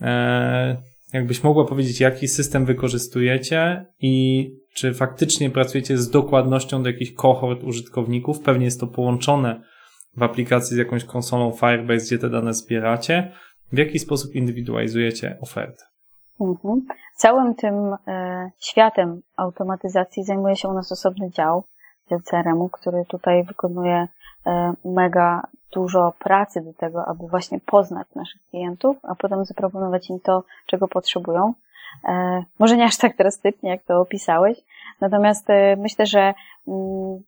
E, 0.01 0.83
jakbyś 1.13 1.43
mogła 1.43 1.65
powiedzieć, 1.65 2.01
jaki 2.01 2.29
system 2.29 2.67
wykorzystujecie 2.67 3.87
i 4.01 4.47
czy 4.75 4.95
faktycznie 4.95 5.51
pracujecie 5.51 5.99
z 5.99 6.11
dokładnością 6.11 6.83
do 6.83 6.91
jakichś 6.91 7.13
kohort 7.13 7.65
użytkowników? 7.65 8.41
Pewnie 8.41 8.65
jest 8.65 8.81
to 8.81 8.87
połączone 8.87 9.63
w 10.17 10.23
aplikacji 10.23 10.75
z 10.77 10.79
jakąś 10.79 11.05
konsolą 11.05 11.53
Firebase, 11.53 12.07
gdzie 12.07 12.19
te 12.19 12.31
dane 12.31 12.55
zbieracie. 12.55 13.33
W 13.73 13.79
jaki 13.79 13.99
sposób 13.99 14.35
indywidualizujecie 14.35 15.39
ofertę? 15.41 15.85
Mhm. 16.41 16.87
Całym 17.17 17.55
tym 17.55 17.75
e, 18.07 18.51
światem 18.59 19.23
automatyzacji 19.37 20.25
zajmuje 20.25 20.57
się 20.57 20.69
u 20.69 20.73
nas 20.73 20.93
osobny 20.93 21.31
dział, 21.31 21.65
CRM-u, 22.25 22.69
który 22.69 23.05
tutaj 23.09 23.45
wykonuje 23.45 24.09
e, 24.47 24.73
mega 24.85 25.43
dużo 25.73 26.13
pracy 26.19 26.61
do 26.61 26.73
tego, 26.73 27.05
aby 27.05 27.29
właśnie 27.29 27.61
poznać 27.61 28.07
naszych 28.15 28.43
klientów, 28.51 28.97
a 29.03 29.15
potem 29.15 29.45
zaproponować 29.45 30.11
im 30.11 30.21
to, 30.21 30.45
czego 30.67 30.89
potrzebują. 30.89 31.55
E, 32.09 32.45
może 32.59 32.77
nie 32.77 32.85
aż 32.85 32.97
tak 32.97 33.17
drastycznie, 33.17 33.71
jak 33.71 33.83
to 33.83 34.01
opisałeś, 34.01 34.59
natomiast 35.01 35.49
myślę, 35.77 36.07
że 36.07 36.35
mm, 36.69 37.23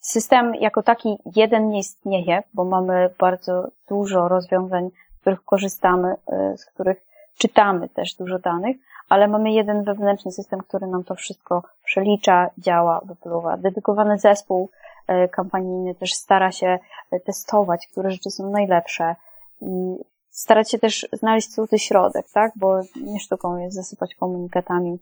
system 0.00 0.54
jako 0.54 0.82
taki 0.82 1.16
jeden 1.36 1.68
nie 1.68 1.78
istnieje, 1.78 2.42
bo 2.54 2.64
mamy 2.64 3.10
bardzo 3.18 3.68
dużo 3.88 4.28
rozwiązań, 4.28 4.90
z 5.18 5.20
których 5.20 5.44
korzystamy, 5.44 6.14
e, 6.26 6.56
z 6.56 6.64
których 6.64 7.06
czytamy 7.38 7.88
też 7.88 8.14
dużo 8.14 8.38
danych, 8.38 8.76
ale 9.08 9.28
mamy 9.28 9.52
jeden 9.52 9.84
wewnętrzny 9.84 10.32
system, 10.32 10.60
który 10.60 10.86
nam 10.86 11.04
to 11.04 11.14
wszystko 11.14 11.62
przelicza, 11.84 12.50
działa, 12.58 13.00
wypluwa. 13.04 13.56
Dedykowany 13.56 14.18
zespół 14.18 14.70
e, 15.06 15.28
kampanijny 15.28 15.94
też 15.94 16.14
stara 16.14 16.52
się 16.52 16.78
e, 17.10 17.20
testować, 17.20 17.86
które 17.92 18.10
rzeczy 18.10 18.30
są 18.30 18.50
najlepsze 18.50 19.16
i 19.60 19.96
starać 20.30 20.70
się 20.70 20.78
też 20.78 21.08
znaleźć 21.12 21.54
złoty 21.54 21.78
środek, 21.78 22.26
tak? 22.34 22.52
Bo 22.56 22.80
nie 22.96 23.20
sztuką 23.20 23.56
jest 23.56 23.76
zasypać 23.76 24.14
komunikatami, 24.14 24.98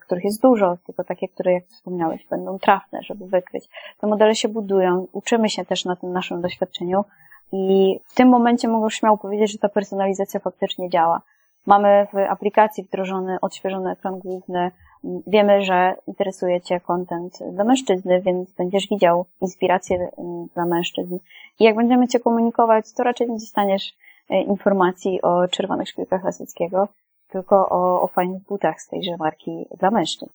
których 0.00 0.24
jest 0.24 0.42
dużo, 0.42 0.76
tylko 0.86 1.04
takie, 1.04 1.28
które, 1.28 1.52
jak 1.52 1.66
wspomniałeś, 1.66 2.26
będą 2.26 2.58
trafne, 2.58 3.02
żeby 3.02 3.26
wykryć. 3.26 3.68
Te 4.00 4.06
modele 4.06 4.34
się 4.34 4.48
budują, 4.48 5.06
uczymy 5.12 5.48
się 5.48 5.64
też 5.64 5.84
na 5.84 5.96
tym 5.96 6.12
naszym 6.12 6.40
doświadczeniu 6.40 7.04
i 7.52 8.00
w 8.06 8.14
tym 8.14 8.28
momencie 8.28 8.68
mogę 8.68 8.90
śmiało 8.90 9.18
powiedzieć, 9.18 9.52
że 9.52 9.58
ta 9.58 9.68
personalizacja 9.68 10.40
faktycznie 10.40 10.90
działa. 10.90 11.20
Mamy 11.66 12.06
w 12.12 12.16
aplikacji 12.16 12.84
wdrożony, 12.84 13.38
odświeżony 13.40 13.90
ekran 13.90 14.18
główny. 14.18 14.70
Wiemy, 15.26 15.62
że 15.62 15.94
interesuje 16.06 16.60
Cię 16.60 16.80
content 16.80 17.38
dla 17.52 17.64
mężczyzny, 17.64 18.20
więc 18.20 18.52
będziesz 18.52 18.88
widział 18.88 19.26
inspiracje 19.40 20.10
dla 20.54 20.66
mężczyzn. 20.66 21.18
I 21.58 21.64
jak 21.64 21.76
będziemy 21.76 22.08
Cię 22.08 22.20
komunikować, 22.20 22.92
to 22.92 23.02
raczej 23.02 23.28
nie 23.28 23.38
dostaniesz 23.38 23.94
informacji 24.30 25.22
o 25.22 25.48
czerwonych 25.48 25.88
szpilkach 25.88 26.24
Lasockiego, 26.24 26.88
tylko 27.28 27.68
o, 27.68 28.02
o 28.02 28.06
fajnych 28.06 28.42
butach 28.42 28.80
z 28.80 28.88
tejże 28.88 29.16
marki 29.16 29.66
dla 29.78 29.90
mężczyzn. 29.90 30.32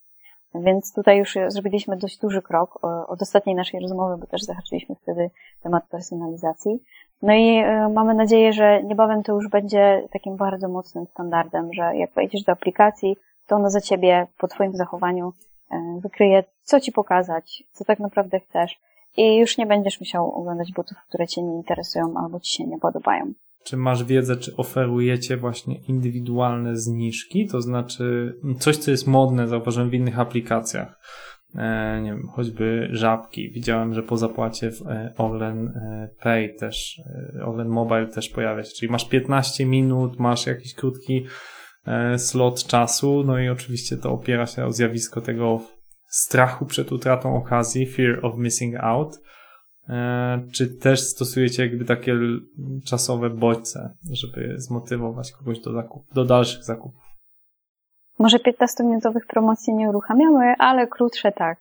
Więc 0.61 0.93
tutaj 0.93 1.17
już 1.17 1.37
zrobiliśmy 1.47 1.97
dość 1.97 2.19
duży 2.19 2.41
krok 2.41 2.79
od 3.07 3.21
ostatniej 3.21 3.55
naszej 3.55 3.79
rozmowy, 3.79 4.17
bo 4.17 4.27
też 4.27 4.41
zahaczyliśmy 4.41 4.95
wtedy 4.95 5.29
temat 5.63 5.87
personalizacji. 5.87 6.79
No 7.21 7.33
i 7.33 7.57
e, 7.57 7.89
mamy 7.89 8.13
nadzieję, 8.13 8.53
że 8.53 8.83
niebawem 8.83 9.23
to 9.23 9.33
już 9.33 9.47
będzie 9.49 10.07
takim 10.11 10.35
bardzo 10.35 10.67
mocnym 10.67 11.05
standardem, 11.05 11.73
że 11.73 11.95
jak 11.95 12.11
wejdziesz 12.13 12.43
do 12.43 12.51
aplikacji, 12.51 13.17
to 13.47 13.55
ona 13.55 13.69
za 13.69 13.81
ciebie 13.81 14.27
po 14.37 14.47
twoim 14.47 14.75
zachowaniu 14.75 15.33
e, 15.71 15.99
wykryje, 16.01 16.43
co 16.63 16.79
ci 16.79 16.91
pokazać, 16.91 17.63
co 17.71 17.85
tak 17.85 17.99
naprawdę 17.99 18.39
chcesz 18.39 18.79
i 19.17 19.37
już 19.37 19.57
nie 19.57 19.65
będziesz 19.65 19.99
musiał 19.99 20.31
oglądać 20.31 20.71
butów, 20.73 20.97
które 21.07 21.27
cię 21.27 21.43
nie 21.43 21.55
interesują 21.55 22.13
albo 22.17 22.39
ci 22.39 22.53
się 22.53 22.67
nie 22.67 22.79
podobają. 22.79 23.33
Czy 23.65 23.77
masz 23.77 24.03
wiedzę, 24.03 24.35
czy 24.35 24.55
oferujecie 24.55 25.37
właśnie 25.37 25.75
indywidualne 25.87 26.75
zniżki? 26.75 27.47
To 27.47 27.61
znaczy 27.61 28.35
coś, 28.59 28.77
co 28.77 28.91
jest 28.91 29.07
modne, 29.07 29.47
zauważyłem 29.47 29.89
w 29.89 29.93
innych 29.93 30.19
aplikacjach. 30.19 30.99
E, 31.55 32.01
nie 32.01 32.11
wiem, 32.11 32.27
choćby 32.27 32.87
żabki. 32.91 33.51
Widziałem, 33.51 33.93
że 33.93 34.03
po 34.03 34.17
zapłacie 34.17 34.71
w 34.71 34.81
e, 34.81 35.13
Orlen 35.17 35.67
e, 35.67 36.09
Pay 36.21 36.55
też, 36.59 37.01
Orlen 37.45 37.67
Mobile 37.67 38.07
też 38.07 38.29
pojawia 38.29 38.63
się. 38.63 38.71
Czyli 38.79 38.91
masz 38.91 39.09
15 39.09 39.65
minut, 39.65 40.19
masz 40.19 40.45
jakiś 40.45 40.73
krótki 40.73 41.25
slot 42.17 42.63
czasu, 42.63 43.23
no 43.25 43.39
i 43.39 43.49
oczywiście 43.49 43.97
to 43.97 44.11
opiera 44.11 44.45
się 44.45 44.65
o 44.65 44.71
zjawisko 44.71 45.21
tego 45.21 45.61
strachu 46.07 46.65
przed 46.65 46.91
utratą 46.91 47.35
okazji, 47.35 47.85
fear 47.85 48.25
of 48.25 48.37
missing 48.37 48.75
out. 48.75 49.19
E, 49.89 50.41
czy 50.53 50.67
też 50.67 51.01
stosujecie 51.01 51.63
jakby 51.65 51.85
takie 51.85 52.15
czasowe 52.85 53.29
bodźce, 53.29 53.93
żeby 54.11 54.53
zmotywować 54.57 55.31
kogoś 55.31 55.59
do, 55.59 55.71
zakup, 55.71 56.13
do 56.13 56.25
dalszych 56.25 56.63
zakupów? 56.63 57.05
Może 58.19 58.37
15-minutowych 58.37 59.25
promocji 59.27 59.73
nie 59.73 59.89
uruchamiamy, 59.89 60.55
ale 60.59 60.87
krótsze 60.87 61.31
tak. 61.31 61.57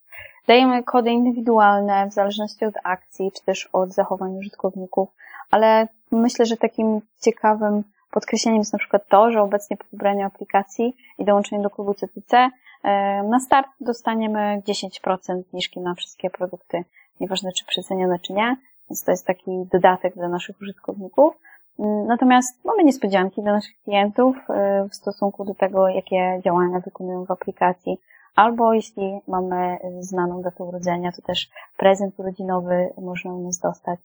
Dajemy 0.47 0.83
kody 0.83 1.11
indywidualne 1.11 2.09
w 2.11 2.12
zależności 2.12 2.64
od 2.64 2.75
akcji, 2.85 3.33
czy 3.33 3.45
też 3.45 3.68
od 3.72 3.93
zachowań 3.93 4.37
użytkowników, 4.39 5.09
ale 5.51 5.89
myślę, 6.12 6.47
że 6.47 6.57
takim 6.57 7.01
ciekawym 7.20 7.83
podkreśleniem 8.11 8.59
jest 8.59 8.72
na 8.72 8.79
przykład 8.79 9.09
to, 9.09 9.31
że 9.31 9.43
obecnie 9.43 9.77
po 9.77 9.85
wybraniu 9.93 10.27
aplikacji 10.27 10.97
i 11.18 11.25
dołączeniu 11.25 11.62
do 11.62 11.70
klubu 11.70 11.95
CTC 11.95 12.51
e, 12.85 13.22
na 13.22 13.41
start 13.41 13.68
dostaniemy 13.81 14.62
10% 14.68 15.43
zniżki 15.51 15.81
na 15.81 15.95
wszystkie 15.95 16.31
produkty 16.31 16.85
nieważne 17.20 17.52
czy 17.52 17.64
przecenione, 17.64 18.18
czy 18.18 18.32
nie, 18.32 18.56
więc 18.90 19.04
to 19.04 19.10
jest 19.10 19.26
taki 19.26 19.50
dodatek 19.72 20.14
dla 20.14 20.28
naszych 20.28 20.60
użytkowników. 20.60 21.34
Mm, 21.78 22.06
natomiast 22.06 22.64
mamy 22.64 22.84
niespodzianki 22.84 23.42
dla 23.42 23.52
naszych 23.52 23.82
klientów 23.84 24.36
y, 24.36 24.88
w 24.88 24.94
stosunku 24.94 25.44
do 25.44 25.54
tego, 25.54 25.88
jakie 25.88 26.40
działania 26.44 26.80
wykonują 26.80 27.24
w 27.24 27.30
aplikacji. 27.30 27.98
Albo 28.36 28.72
jeśli 28.72 29.20
mamy 29.28 29.78
znaną 30.00 30.42
datę 30.42 30.64
urodzenia, 30.64 31.12
to 31.12 31.22
też 31.22 31.50
prezent 31.76 32.18
urodzinowy 32.18 32.90
można 32.98 33.34
u 33.34 33.42
nas 33.42 33.58
dostać. 33.58 34.00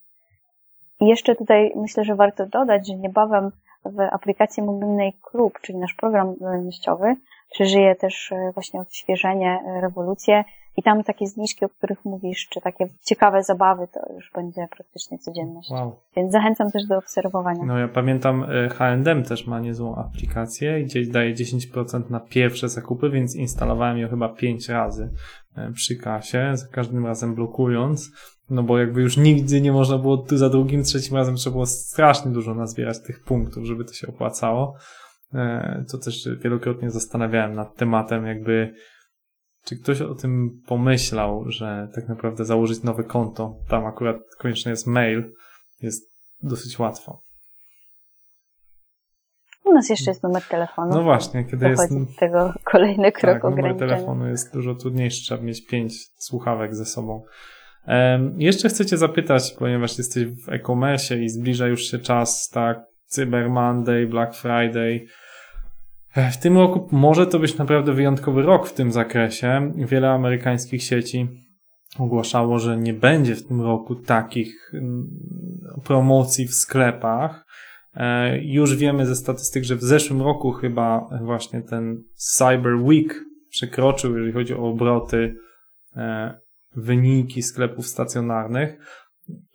I 1.00 1.06
jeszcze 1.08 1.36
tutaj 1.36 1.74
myślę, 1.76 2.04
że 2.04 2.16
warto 2.16 2.46
dodać, 2.46 2.88
że 2.88 2.96
niebawem 2.96 3.52
w 3.86 4.00
aplikacji 4.00 4.64
mobilnej 4.64 5.14
Klub, 5.14 5.60
czyli 5.62 5.78
nasz 5.78 5.94
program 5.94 6.36
lojalnościowy, 6.42 7.16
przeżyje 7.52 7.96
też 7.96 8.32
y, 8.32 8.52
właśnie 8.54 8.82
odświeżenie, 8.82 9.60
rewolucję 9.82 10.44
i 10.80 10.84
tam 10.84 11.04
takie 11.04 11.28
zniżki, 11.28 11.66
o 11.66 11.70
których 11.70 12.06
mówisz, 12.06 12.48
czy 12.50 12.62
takie 12.62 12.88
ciekawe 13.06 13.44
zabawy, 13.44 13.88
to 13.94 14.14
już 14.14 14.32
będzie 14.36 14.68
praktycznie 14.76 15.20
codzienność. 15.20 15.70
Wow. 15.72 15.96
Więc 16.16 16.32
zachęcam 16.32 16.72
też 16.72 16.86
do 16.86 16.98
obserwowania. 16.98 17.66
No 17.66 17.78
ja 17.78 17.88
pamiętam, 17.88 18.46
H&M 18.74 19.24
też 19.24 19.48
ma 19.48 19.60
niezłą 19.60 19.96
aplikację, 19.96 20.84
gdzie 20.84 21.06
daje 21.06 21.36
10% 21.36 22.10
na 22.10 22.20
pierwsze 22.20 22.70
zakupy, 22.70 23.10
więc 23.10 23.36
instalowałem 23.36 23.98
ją 23.98 24.10
chyba 24.10 24.30
5 24.30 24.70
razy 24.70 25.10
e, 25.56 25.72
przy 25.72 25.96
kasie, 25.96 26.52
za 26.54 26.68
każdym 26.68 27.06
razem 27.06 27.36
blokując, 27.36 28.12
no 28.50 28.64
bo 28.64 28.80
jakby 28.80 29.02
już 29.02 29.18
nigdy 29.18 29.62
nie 29.62 29.72
można 29.72 29.98
było 29.98 30.26
za 30.32 30.50
drugim, 30.50 30.84
trzecim 30.84 31.18
razem 31.18 31.36
trzeba 31.36 31.52
było 31.52 31.66
strasznie 31.66 32.32
dużo 32.32 32.56
nazbierać 32.56 33.04
tych 33.04 33.24
punktów, 33.24 33.66
żeby 33.66 33.86
to 33.86 33.94
się 33.94 34.08
opłacało. 34.08 34.76
E, 35.34 35.86
to 35.92 35.98
też 35.98 36.30
wielokrotnie 36.44 36.92
zastanawiałem 36.92 37.56
nad 37.56 37.76
tematem 37.76 38.26
jakby 38.26 38.74
czy 39.70 39.76
ktoś 39.76 40.02
o 40.02 40.16
tym 40.16 40.62
pomyślał, 40.68 41.44
że 41.48 41.88
tak 41.96 42.10
naprawdę 42.10 42.46
założyć 42.46 42.84
nowe 42.84 43.04
konto, 43.04 43.56
tam 43.68 43.86
akurat 43.86 44.18
konieczny 44.38 44.72
jest 44.72 44.88
mail, 44.88 45.32
jest 45.82 46.12
dosyć 46.44 46.80
łatwo. 46.80 47.22
U 49.66 49.74
nas 49.74 49.90
jeszcze 49.90 50.12
jest 50.12 50.24
numer 50.24 50.44
telefonu. 50.44 50.94
No 50.94 51.04
właśnie, 51.04 51.46
kiedy 51.46 51.70
jest. 51.70 51.94
do 51.94 52.06
tego 52.20 52.54
kolejny 52.64 53.12
krok 53.12 53.42
tak, 53.42 53.44
numer 53.44 53.78
telefonu 53.78 54.28
jest 54.28 54.54
dużo 54.54 54.76
trudniejszy, 54.76 55.22
trzeba 55.24 55.44
mieć 55.44 55.68
pięć 55.68 55.94
słuchawek 56.18 56.76
ze 56.76 56.86
sobą. 56.86 57.24
Um, 57.88 58.42
jeszcze 58.42 58.70
chcę 58.70 58.86
Cię 58.86 58.98
zapytać, 58.98 59.52
ponieważ 59.60 59.98
jesteś 59.98 60.26
w 60.26 60.50
e-commerce 60.50 61.18
i 61.18 61.30
zbliża 61.30 61.68
już 61.68 61.82
się 61.82 62.00
czas, 62.00 62.50
tak, 62.50 62.80
Cyber 63.06 63.50
Monday, 63.50 64.08
Black 64.08 64.36
Friday. 64.36 65.06
W 66.32 66.38
tym 66.38 66.58
roku 66.58 66.88
może 66.92 67.28
to 67.28 67.40
być 67.40 67.58
naprawdę 67.58 67.94
wyjątkowy 67.94 68.42
rok 68.42 68.68
w 68.68 68.74
tym 68.74 68.92
zakresie. 68.92 69.72
Wiele 69.76 70.10
amerykańskich 70.10 70.84
sieci 70.84 71.28
ogłaszało, 72.00 72.60
że 72.60 72.78
nie 72.78 72.94
będzie 72.94 73.36
w 73.36 73.48
tym 73.48 73.62
roku 73.62 73.96
takich 73.96 74.72
mm, 74.74 75.08
promocji 75.84 76.48
w 76.48 76.54
sklepach. 76.54 77.46
E, 77.94 78.38
już 78.44 78.76
wiemy 78.76 79.06
ze 79.06 79.16
statystyk, 79.16 79.64
że 79.64 79.76
w 79.76 79.84
zeszłym 79.84 80.22
roku 80.22 80.52
chyba 80.52 81.10
właśnie 81.22 81.62
ten 81.62 82.04
Cyber 82.16 82.76
Week 82.76 83.26
przekroczył, 83.50 84.14
jeżeli 84.14 84.34
chodzi 84.34 84.54
o 84.54 84.70
obroty, 84.70 85.36
e, 85.96 86.40
wyniki 86.76 87.44
sklepów 87.44 87.88
stacjonarnych. 87.88 88.78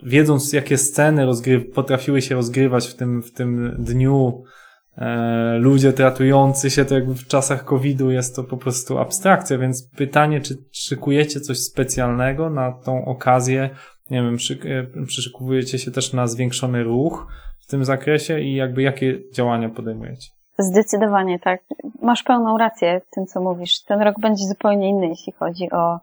Wiedząc, 0.02 0.52
jakie 0.52 0.78
sceny 0.78 1.26
rozgry- 1.26 1.72
potrafiły 1.74 2.22
się 2.22 2.34
rozgrywać 2.34 2.88
w 2.88 2.94
tym, 2.94 3.22
w 3.22 3.32
tym 3.32 3.76
dniu 3.78 4.44
E, 4.44 4.63
ludzie 5.58 5.92
tratujący 5.92 6.70
się, 6.70 6.84
to 6.84 6.94
jakby 6.94 7.14
w 7.14 7.26
czasach 7.26 7.64
COVID-u 7.64 8.10
jest 8.10 8.36
to 8.36 8.44
po 8.44 8.56
prostu 8.56 8.98
abstrakcja, 8.98 9.58
więc 9.58 9.90
pytanie, 9.96 10.40
czy 10.40 10.54
szykujecie 10.72 11.40
coś 11.40 11.58
specjalnego 11.58 12.50
na 12.50 12.72
tą 12.72 13.04
okazję, 13.04 13.70
nie 14.10 14.22
wiem, 14.22 14.36
e, 14.64 15.06
przyszykujecie 15.06 15.78
się 15.78 15.90
też 15.90 16.12
na 16.12 16.26
zwiększony 16.26 16.82
ruch 16.82 17.26
w 17.60 17.66
tym 17.66 17.84
zakresie 17.84 18.40
i 18.40 18.54
jakby 18.54 18.82
jakie 18.82 19.18
działania 19.32 19.68
podejmujecie? 19.68 20.30
Zdecydowanie 20.58 21.38
tak. 21.38 21.60
Masz 22.02 22.22
pełną 22.22 22.58
rację 22.58 23.00
w 23.00 23.14
tym, 23.14 23.26
co 23.26 23.40
mówisz. 23.40 23.82
Ten 23.82 24.00
rok 24.00 24.20
będzie 24.20 24.44
zupełnie 24.44 24.88
inny, 24.88 25.06
jeśli 25.06 25.32
chodzi 25.32 25.70
o, 25.70 26.00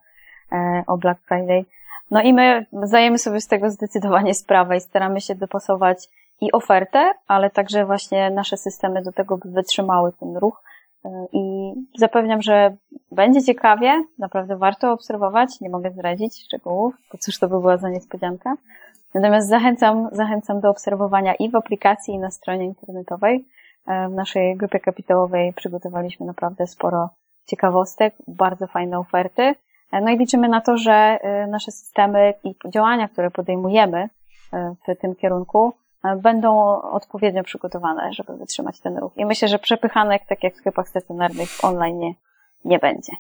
e, 0.52 0.84
o 0.88 0.98
Black 0.98 1.22
Friday. 1.28 1.66
No 2.12 2.22
i 2.22 2.34
my 2.34 2.66
zdajemy 2.84 3.18
sobie 3.18 3.42
z 3.42 3.48
tego 3.48 3.70
zdecydowanie 3.70 4.34
sprawę 4.34 4.78
i 4.78 4.82
staramy 4.82 5.22
się 5.22 5.36
dopasować 5.36 6.08
i 6.42 6.52
ofertę, 6.52 7.12
ale 7.28 7.50
także 7.50 7.86
właśnie 7.86 8.30
nasze 8.30 8.58
systemy 8.58 9.02
do 9.02 9.12
tego, 9.12 9.38
by 9.38 9.52
wytrzymały 9.52 10.12
ten 10.20 10.38
ruch. 10.38 10.64
E, 11.06 11.26
I 11.34 11.74
zapewniam, 11.98 12.42
że 12.42 12.76
będzie 13.12 13.44
ciekawie, 13.44 14.04
naprawdę 14.20 14.58
warto 14.58 14.92
obserwować, 14.92 15.62
nie 15.62 15.70
mogę 15.70 15.92
zdradzić 15.92 16.44
szczegółów, 16.46 16.96
bo 17.12 17.18
cóż 17.18 17.40
to 17.40 17.48
by 17.48 17.60
była 17.60 17.78
za 17.78 17.90
niespodzianka. 17.90 18.56
Natomiast 19.14 19.50
zachęcam, 19.50 20.10
zachęcam 20.12 20.62
do 20.62 20.70
obserwowania 20.70 21.36
i 21.36 21.50
w 21.50 21.56
aplikacji, 21.56 22.14
i 22.14 22.20
na 22.20 22.32
stronie 22.32 22.66
internetowej. 22.66 23.46
E, 23.88 24.10
w 24.10 24.14
naszej 24.14 24.58
grupie 24.58 24.80
kapitałowej 24.80 25.54
przygotowaliśmy 25.54 26.26
naprawdę 26.26 26.68
sporo 26.68 27.10
ciekawostek, 27.46 28.16
bardzo 28.28 28.68
fajne 28.68 29.00
oferty. 29.00 29.56
E, 29.92 30.02
no 30.02 30.10
i 30.10 30.18
liczymy 30.18 30.50
na 30.50 30.62
to, 30.62 30.78
że 30.78 31.20
nasze 31.48 31.72
systemy 31.72 32.34
i 32.44 32.56
działania, 32.74 33.08
które 33.08 33.32
podejmujemy 33.32 34.10
w 34.88 35.02
tym 35.02 35.16
kierunku, 35.16 35.74
będą 36.22 36.82
odpowiednio 36.82 37.44
przygotowane, 37.44 38.14
żeby 38.14 38.38
wytrzymać 38.38 38.80
ten 38.80 38.98
ruch. 38.98 39.18
I 39.18 39.26
myślę, 39.26 39.48
że 39.48 39.60
przepychanek, 39.60 40.22
tak 40.30 40.44
jak 40.44 40.54
w 40.54 40.58
sklepach 40.58 40.90
stacjonarnych, 40.90 41.50
online 41.64 42.00
nie, 42.00 42.14
nie 42.66 42.80
będzie. 42.80 43.12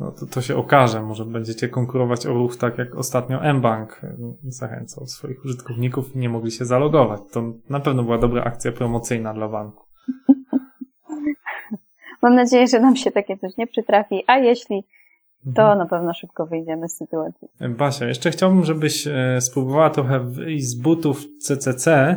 No 0.00 0.12
to, 0.12 0.26
to 0.26 0.42
się 0.42 0.56
okaże. 0.56 1.02
Może 1.02 1.24
będziecie 1.24 1.68
konkurować 1.68 2.26
o 2.26 2.34
ruch 2.34 2.56
tak 2.56 2.78
jak 2.78 2.94
ostatnio 2.94 3.54
mBank 3.54 4.00
zachęcał 4.42 5.06
swoich 5.06 5.44
użytkowników 5.44 6.16
i 6.16 6.18
nie 6.18 6.28
mogli 6.28 6.50
się 6.50 6.64
zalogować. 6.64 7.20
To 7.32 7.42
na 7.70 7.80
pewno 7.80 8.02
była 8.02 8.18
dobra 8.18 8.44
akcja 8.44 8.72
promocyjna 8.72 9.34
dla 9.34 9.48
banku. 9.48 9.84
Mam 12.22 12.34
nadzieję, 12.34 12.66
że 12.66 12.80
nam 12.80 12.96
się 12.96 13.10
takie 13.10 13.38
coś 13.38 13.56
nie 13.56 13.66
przytrafi, 13.66 14.24
a 14.26 14.38
jeśli 14.38 14.84
to 15.54 15.62
mhm. 15.62 15.78
na 15.78 15.86
pewno 15.86 16.14
szybko 16.14 16.46
wyjdziemy 16.46 16.88
z 16.88 16.96
sytuacji. 16.96 17.48
Basia, 17.78 18.06
jeszcze 18.06 18.30
chciałbym, 18.30 18.64
żebyś 18.64 19.06
e, 19.06 19.40
spróbowała 19.40 19.90
trochę 19.90 20.20
wyjść 20.20 20.66
z 20.66 20.74
butów 20.74 21.24
CCC 21.40 22.16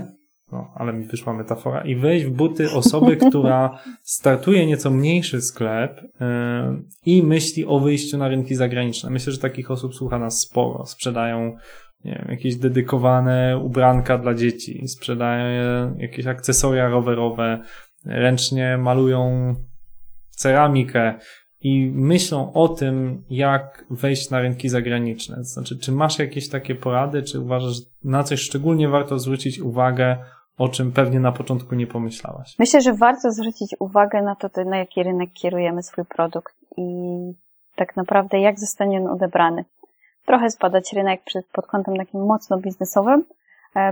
no, 0.54 0.72
ale 0.76 0.94
mi 0.94 1.06
wyszła 1.06 1.34
metafora, 1.34 1.82
i 1.82 1.96
wejść 1.96 2.26
w 2.26 2.32
buty 2.32 2.72
osoby, 2.72 3.18
która 3.30 3.80
startuje 4.02 4.66
nieco 4.68 4.90
mniejszy 4.90 5.42
sklep 5.42 6.02
yy, 6.02 6.84
i 7.06 7.24
myśli 7.24 7.66
o 7.66 7.80
wyjściu 7.80 8.18
na 8.18 8.28
rynki 8.28 8.56
zagraniczne. 8.56 9.10
Myślę, 9.10 9.34
że 9.34 9.40
takich 9.40 9.72
osób 9.72 9.96
słucha 9.96 10.20
nas 10.20 10.40
sporo. 10.40 10.86
Sprzedają 10.86 11.56
nie 12.06 12.12
wiem, 12.12 12.28
jakieś 12.30 12.56
dedykowane 12.56 13.60
ubranka 13.64 14.18
dla 14.18 14.34
dzieci, 14.34 14.88
sprzedają 14.88 15.96
jakieś 15.98 16.28
akcesoria 16.28 16.90
rowerowe, 16.90 17.60
ręcznie 18.06 18.78
malują 18.78 19.54
ceramikę 20.30 21.14
i 21.64 21.92
myślą 21.96 22.54
o 22.54 22.68
tym, 22.68 23.24
jak 23.30 23.86
wejść 23.90 24.30
na 24.30 24.40
rynki 24.40 24.70
zagraniczne. 24.70 25.44
Znaczy, 25.44 25.80
czy 25.80 25.92
masz 25.92 26.20
jakieś 26.20 26.50
takie 26.50 26.76
porady, 26.76 27.24
czy 27.24 27.40
uważasz, 27.40 27.78
na 28.04 28.24
coś 28.24 28.40
szczególnie 28.40 28.90
warto 28.90 29.20
zwrócić 29.20 29.60
uwagę, 29.60 30.18
o 30.58 30.70
czym 30.70 30.92
pewnie 30.92 31.20
na 31.20 31.32
początku 31.32 31.76
nie 31.76 31.88
pomyślałaś? 31.88 32.56
Myślę, 32.60 32.82
że 32.82 32.94
warto 32.94 33.32
zwrócić 33.32 33.76
uwagę 33.80 34.22
na 34.22 34.36
to, 34.36 34.64
na 34.66 34.78
jaki 34.78 35.04
rynek 35.04 35.30
kierujemy 35.34 35.84
swój 35.84 36.06
produkt 36.06 36.56
i 36.78 36.84
tak 37.76 37.96
naprawdę 37.96 38.40
jak 38.40 38.60
zostanie 38.60 38.98
on 38.98 39.08
odebrany. 39.08 39.66
Trochę 40.26 40.50
zbadać 40.50 40.94
rynek 40.94 41.22
pod 41.54 41.68
kątem 41.68 41.98
takim 41.98 42.26
mocno 42.26 42.58
biznesowym, 42.58 43.24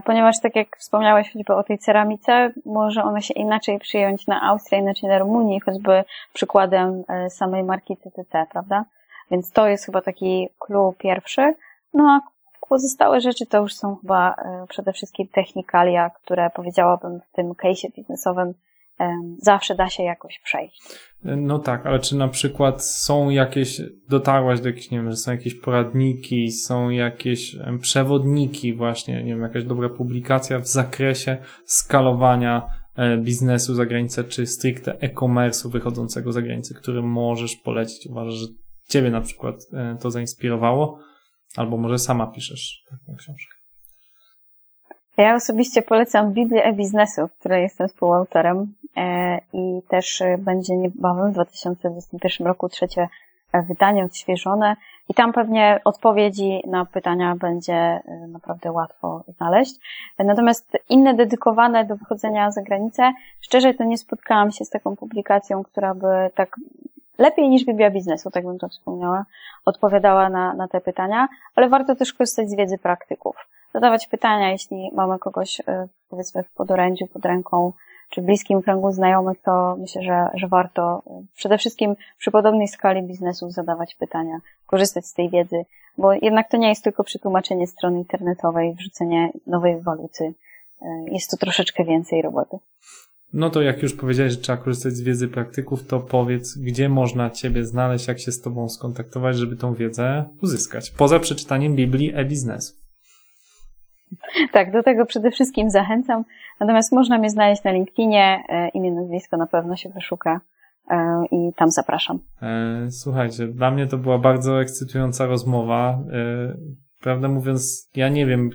ponieważ 0.05 0.39
tak 0.39 0.55
jak 0.55 0.77
wspomniałeś 0.77 1.33
choćby 1.33 1.55
o 1.55 1.63
tej 1.63 1.77
ceramice, 1.77 2.51
może 2.65 3.03
ona 3.03 3.21
się 3.21 3.33
inaczej 3.33 3.79
przyjąć 3.79 4.27
na 4.27 4.41
Austrię, 4.41 4.79
inaczej 4.79 5.09
na 5.09 5.19
Rumunii, 5.19 5.59
choćby 5.59 6.03
przykładem 6.33 7.03
e, 7.07 7.29
samej 7.29 7.63
marki 7.63 7.97
TTT, 7.97 8.45
prawda? 8.51 8.85
Więc 9.31 9.51
to 9.51 9.67
jest 9.67 9.85
chyba 9.85 10.01
taki 10.01 10.49
clue 10.59 10.93
pierwszy. 10.97 11.53
No 11.93 12.09
a 12.09 12.19
pozostałe 12.69 13.21
rzeczy 13.21 13.45
to 13.45 13.57
już 13.57 13.73
są 13.73 13.95
chyba 13.95 14.33
e, 14.33 14.65
przede 14.69 14.93
wszystkim 14.93 15.27
technikalia, 15.27 16.09
które 16.09 16.49
powiedziałabym 16.49 17.21
w 17.21 17.31
tym 17.35 17.53
case'ie 17.53 17.95
biznesowym 17.95 18.53
zawsze 19.37 19.75
da 19.75 19.89
się 19.89 20.03
jakoś 20.03 20.39
przejść. 20.43 20.81
No 21.23 21.59
tak, 21.59 21.85
ale 21.85 21.99
czy 21.99 22.15
na 22.15 22.27
przykład 22.27 22.85
są 22.85 23.29
jakieś, 23.29 23.81
dotarłaś 24.09 24.61
do 24.61 24.69
jakichś, 24.69 24.91
nie 24.91 24.97
wiem, 24.97 25.11
że 25.11 25.17
są 25.17 25.31
jakieś 25.31 25.55
poradniki, 25.55 26.51
są 26.51 26.89
jakieś 26.89 27.55
przewodniki 27.81 28.73
właśnie, 28.73 29.23
nie 29.23 29.31
wiem, 29.31 29.41
jakaś 29.41 29.63
dobra 29.63 29.89
publikacja 29.89 30.59
w 30.59 30.67
zakresie 30.67 31.37
skalowania 31.65 32.67
e, 32.95 33.17
biznesu 33.17 33.75
za 33.75 33.85
granicę, 33.85 34.23
czy 34.23 34.47
stricte 34.47 34.99
e-commerce'u 34.99 35.71
wychodzącego 35.71 36.31
za 36.31 36.41
granicę, 36.41 36.73
który 36.73 37.01
możesz 37.01 37.55
polecić? 37.55 38.07
Uważasz, 38.07 38.33
że 38.33 38.47
ciebie 38.89 39.11
na 39.11 39.21
przykład 39.21 39.55
e, 39.73 39.97
to 40.01 40.11
zainspirowało? 40.11 40.99
Albo 41.57 41.77
może 41.77 41.99
sama 41.99 42.27
piszesz 42.27 42.83
taką 42.89 43.17
książkę? 43.17 43.55
Ja 45.17 45.35
osobiście 45.35 45.81
polecam 45.81 46.33
Biblię 46.33 46.63
e-biznesu, 46.63 47.21
której 47.39 47.63
jestem 47.63 47.87
współautorem 47.87 48.73
i 49.53 49.81
też 49.87 50.23
będzie 50.37 50.77
niebawem 50.77 51.31
w 51.31 51.33
2021 51.33 52.47
roku 52.47 52.69
trzecie 52.69 53.07
wydanie 53.53 54.05
odświeżone 54.05 54.75
i 55.09 55.13
tam 55.13 55.33
pewnie 55.33 55.81
odpowiedzi 55.83 56.61
na 56.67 56.85
pytania 56.85 57.35
będzie 57.35 57.73
e, 57.73 58.01
naprawdę 58.27 58.71
łatwo 58.71 59.23
znaleźć. 59.27 59.75
Natomiast 60.19 60.77
inne 60.89 61.13
dedykowane 61.13 61.85
do 61.85 61.95
wychodzenia 61.95 62.51
za 62.51 62.61
granicę, 62.61 63.13
szczerze 63.41 63.73
to 63.73 63.83
nie 63.83 63.97
spotkałam 63.97 64.51
się 64.51 64.65
z 64.65 64.69
taką 64.69 64.95
publikacją, 64.95 65.63
która 65.63 65.95
by 65.95 66.07
tak 66.35 66.55
lepiej 67.17 67.49
niż 67.49 67.65
Biblia 67.65 67.91
Biznesu, 67.91 68.31
tak 68.31 68.45
bym 68.45 68.59
to 68.59 68.67
wspomniała, 68.67 69.25
odpowiadała 69.65 70.29
na, 70.29 70.53
na 70.53 70.67
te 70.67 70.81
pytania, 70.81 71.27
ale 71.55 71.69
warto 71.69 71.95
też 71.95 72.13
korzystać 72.13 72.49
z 72.49 72.55
wiedzy 72.55 72.77
praktyków 72.77 73.35
zadawać 73.73 74.07
pytania, 74.07 74.51
jeśli 74.51 74.89
mamy 74.93 75.19
kogoś, 75.19 75.61
powiedzmy, 76.09 76.43
w 76.43 76.51
podorędziu, 76.51 77.07
pod 77.07 77.25
ręką, 77.25 77.73
czy 78.11 78.21
bliskim 78.21 78.61
kręgu 78.61 78.91
znajomych, 78.91 79.41
to 79.41 79.75
myślę, 79.79 80.01
że, 80.03 80.27
że 80.33 80.47
warto 80.47 81.03
y, 81.07 81.35
przede 81.35 81.57
wszystkim 81.57 81.95
przy 82.17 82.31
podobnej 82.31 82.67
skali 82.67 83.03
biznesu 83.03 83.49
zadawać 83.49 83.95
pytania, 83.95 84.39
korzystać 84.65 85.05
z 85.05 85.13
tej 85.13 85.29
wiedzy, 85.29 85.65
bo 85.97 86.13
jednak 86.13 86.49
to 86.49 86.57
nie 86.57 86.69
jest 86.69 86.83
tylko 86.83 87.03
przetłumaczenie 87.03 87.67
strony 87.67 87.97
internetowej, 87.97 88.75
wrzucenie 88.75 89.31
nowej 89.47 89.81
waluty. 89.81 90.33
Jest 91.11 91.31
to 91.31 91.37
troszeczkę 91.37 91.83
więcej 91.83 92.21
roboty. 92.21 92.57
No 93.33 93.49
to 93.49 93.61
jak 93.61 93.81
już 93.81 93.95
powiedziałeś, 93.95 94.31
że 94.31 94.39
trzeba 94.39 94.57
korzystać 94.57 94.93
z 94.93 95.01
wiedzy 95.01 95.27
praktyków, 95.27 95.87
to 95.87 95.99
powiedz, 95.99 96.57
gdzie 96.57 96.89
można 96.89 97.29
Ciebie 97.29 97.65
znaleźć, 97.65 98.07
jak 98.07 98.19
się 98.19 98.31
z 98.31 98.41
Tobą 98.41 98.69
skontaktować, 98.69 99.35
żeby 99.37 99.55
tą 99.55 99.73
wiedzę 99.73 100.25
uzyskać. 100.41 100.91
Poza 100.91 101.19
przeczytaniem 101.19 101.75
Biblii 101.75 102.11
e-biznesu. 102.15 102.80
Tak, 104.53 104.71
do 104.71 104.83
tego 104.83 105.05
przede 105.05 105.31
wszystkim 105.31 105.69
zachęcam. 105.69 106.23
Natomiast 106.59 106.91
można 106.91 107.17
mnie 107.17 107.29
znaleźć 107.29 107.63
na 107.63 107.71
LinkedInie, 107.71 108.43
e, 108.49 108.69
imię, 108.69 108.91
nazwisko 108.91 109.37
na 109.37 109.47
pewno 109.47 109.75
się 109.75 109.89
wyszuka 109.89 110.41
e, 110.91 111.23
i 111.31 111.53
tam 111.55 111.71
zapraszam. 111.71 112.19
E, 112.41 112.91
słuchajcie, 112.91 113.47
dla 113.47 113.71
mnie 113.71 113.87
to 113.87 113.97
była 113.97 114.17
bardzo 114.17 114.61
ekscytująca 114.61 115.25
rozmowa. 115.25 115.99
Prawdę 116.99 117.27
mówiąc, 117.27 117.89
ja 117.95 118.09
nie 118.09 118.25
wiem, 118.25 118.49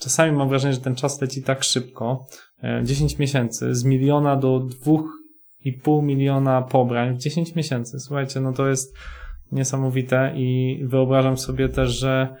czasami 0.00 0.32
mam 0.32 0.48
wrażenie, 0.48 0.74
że 0.74 0.80
ten 0.80 0.94
czas 0.94 1.20
leci 1.20 1.42
tak 1.42 1.64
szybko. 1.64 2.26
10 2.82 3.18
miesięcy, 3.18 3.74
z 3.74 3.84
miliona 3.84 4.36
do 4.36 4.60
dwóch 4.60 5.10
i 5.64 5.72
pół 5.72 6.02
miliona 6.02 6.62
pobrań 6.62 7.14
w 7.14 7.18
10 7.18 7.54
miesięcy. 7.54 8.00
Słuchajcie, 8.00 8.40
no 8.40 8.52
to 8.52 8.68
jest 8.68 8.96
niesamowite 9.52 10.32
i 10.34 10.80
wyobrażam 10.84 11.38
sobie 11.38 11.68
też, 11.68 11.90
że 11.90 12.36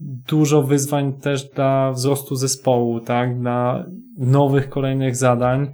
dużo 0.00 0.62
wyzwań 0.62 1.12
też 1.12 1.44
dla 1.44 1.92
wzrostu 1.92 2.36
zespołu, 2.36 3.00
tak, 3.00 3.40
dla 3.40 3.86
nowych, 4.18 4.68
kolejnych 4.68 5.16
zadań. 5.16 5.72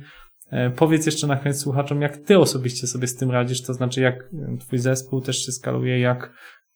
E, 0.50 0.70
powiedz 0.70 1.06
jeszcze 1.06 1.26
na 1.26 1.36
koniec 1.36 1.60
słuchaczom, 1.60 2.02
jak 2.02 2.16
ty 2.16 2.38
osobiście 2.38 2.86
sobie 2.86 3.06
z 3.06 3.16
tym 3.16 3.30
radzisz, 3.30 3.62
to 3.62 3.74
znaczy 3.74 4.00
jak 4.00 4.30
twój 4.60 4.78
zespół 4.78 5.20
też 5.20 5.46
się 5.46 5.52
skaluje, 5.52 6.00
jak 6.00 6.32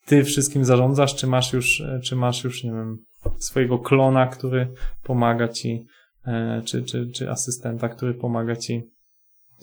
ty 0.06 0.24
wszystkim 0.24 0.64
zarządzasz, 0.64 1.16
czy 1.16 1.26
masz 1.26 1.52
już, 1.52 1.80
e, 1.80 2.00
czy 2.04 2.16
masz 2.16 2.44
już, 2.44 2.64
nie 2.64 2.70
wiem, 2.70 2.98
swojego 3.38 3.78
klona, 3.78 4.26
który 4.26 4.68
pomaga 5.02 5.48
ci, 5.48 5.86
e, 6.26 6.62
czy, 6.64 6.82
czy, 6.82 7.10
czy 7.14 7.30
asystenta, 7.30 7.88
który 7.88 8.14
pomaga 8.14 8.56
ci 8.56 8.82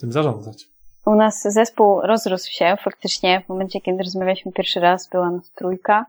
tym 0.00 0.12
zarządzać. 0.12 0.64
U 1.06 1.14
nas 1.14 1.42
zespół 1.42 2.00
rozrósł 2.00 2.50
się 2.50 2.76
faktycznie. 2.84 3.42
W 3.46 3.48
momencie, 3.48 3.80
kiedy 3.80 3.98
rozmawialiśmy 3.98 4.52
pierwszy 4.52 4.80
raz, 4.80 5.08
była 5.12 5.30
nas 5.30 5.52
trójka. 5.52 6.06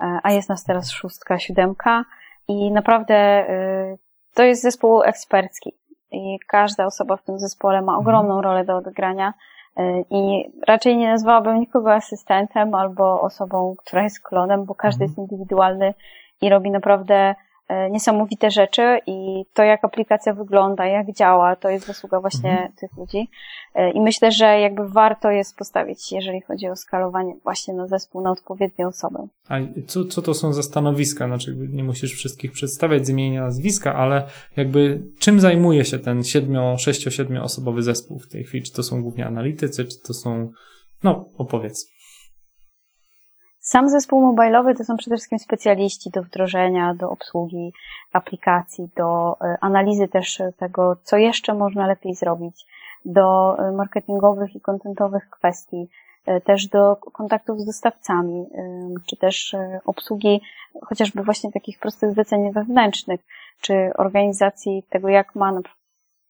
E, 0.00 0.18
a 0.22 0.32
jest 0.32 0.48
nas 0.48 0.64
teraz 0.64 0.90
szóstka, 0.90 1.38
siódemka 1.38 2.04
i 2.48 2.72
naprawdę 2.72 3.48
y, 3.50 3.98
to 4.34 4.42
jest 4.42 4.62
zespół 4.62 5.02
ekspercki 5.02 5.72
i 6.10 6.38
każda 6.48 6.86
osoba 6.86 7.16
w 7.16 7.22
tym 7.22 7.38
zespole 7.38 7.82
ma 7.82 7.98
ogromną 7.98 8.36
mhm. 8.36 8.44
rolę 8.44 8.64
do 8.64 8.76
odegrania 8.76 9.34
y, 9.78 10.04
i 10.10 10.52
raczej 10.66 10.96
nie 10.96 11.08
nazwałabym 11.08 11.60
nikogo 11.60 11.94
asystentem 11.94 12.74
albo 12.74 13.20
osobą, 13.20 13.74
która 13.78 14.02
jest 14.02 14.20
klonem, 14.20 14.64
bo 14.64 14.74
każdy 14.74 15.04
mhm. 15.04 15.08
jest 15.08 15.18
indywidualny 15.18 15.94
i 16.40 16.48
robi 16.48 16.70
naprawdę 16.70 17.34
E, 17.34 17.47
niesamowite 17.90 18.50
rzeczy 18.50 18.98
i 19.06 19.44
to, 19.54 19.62
jak 19.62 19.84
aplikacja 19.84 20.34
wygląda, 20.34 20.86
jak 20.86 21.12
działa, 21.12 21.56
to 21.56 21.68
jest 21.68 21.86
zasługa 21.86 22.20
właśnie 22.20 22.50
mhm. 22.50 22.72
tych 22.72 22.96
ludzi. 22.96 23.28
E, 23.74 23.90
I 23.90 24.00
myślę, 24.00 24.32
że 24.32 24.60
jakby 24.60 24.88
warto 24.88 25.30
jest 25.30 25.56
postawić, 25.56 26.12
jeżeli 26.12 26.40
chodzi 26.40 26.68
o 26.68 26.76
skalowanie 26.76 27.34
właśnie 27.42 27.74
na 27.74 27.86
zespół, 27.86 28.20
na 28.20 28.30
odpowiednie 28.30 28.86
osoby. 28.86 29.18
A 29.48 29.56
co, 29.86 30.04
co 30.04 30.22
to 30.22 30.34
są 30.34 30.52
za 30.52 30.62
stanowiska? 30.62 31.26
Znaczy, 31.26 31.56
nie 31.72 31.84
musisz 31.84 32.14
wszystkich 32.14 32.52
przedstawiać 32.52 33.06
z 33.06 33.10
imienia 33.10 33.40
nazwiska, 33.40 33.94
ale 33.94 34.26
jakby 34.56 35.02
czym 35.18 35.40
zajmuje 35.40 35.84
się 35.84 35.98
ten 35.98 36.24
siedmiu, 36.24 36.78
sześcio, 36.78 37.10
siedmiu 37.10 37.42
osobowy 37.42 37.82
zespół 37.82 38.18
w 38.18 38.28
tej 38.28 38.44
chwili? 38.44 38.64
Czy 38.64 38.72
to 38.72 38.82
są 38.82 39.02
głównie 39.02 39.26
analitycy, 39.26 39.84
czy 39.84 40.02
to 40.02 40.14
są, 40.14 40.50
no 41.04 41.24
opowiedz. 41.38 41.97
Sam 43.68 43.88
zespół 43.88 44.20
mobilowy 44.20 44.74
to 44.74 44.84
są 44.84 44.96
przede 44.96 45.16
wszystkim 45.16 45.38
specjaliści 45.38 46.10
do 46.10 46.22
wdrożenia, 46.22 46.94
do 46.94 47.10
obsługi 47.10 47.72
aplikacji, 48.12 48.88
do 48.96 49.36
e, 49.40 49.56
analizy 49.60 50.08
też 50.08 50.42
tego, 50.58 50.96
co 51.02 51.16
jeszcze 51.16 51.54
można 51.54 51.86
lepiej 51.86 52.14
zrobić, 52.14 52.66
do 53.04 53.56
e, 53.58 53.72
marketingowych 53.72 54.56
i 54.56 54.60
kontentowych 54.60 55.30
kwestii, 55.30 55.88
e, 56.26 56.40
też 56.40 56.66
do 56.66 56.96
kontaktów 56.96 57.60
z 57.60 57.64
dostawcami, 57.64 58.46
czy 59.06 59.16
też 59.16 59.56
obsługi 59.84 60.40
chociażby 60.82 61.22
właśnie 61.22 61.52
takich 61.52 61.78
prostych 61.78 62.12
zleceń 62.12 62.52
wewnętrznych, 62.52 63.20
czy 63.60 63.90
organizacji 63.96 64.82
tego, 64.90 65.08
jak 65.08 65.34
ma 65.34 65.52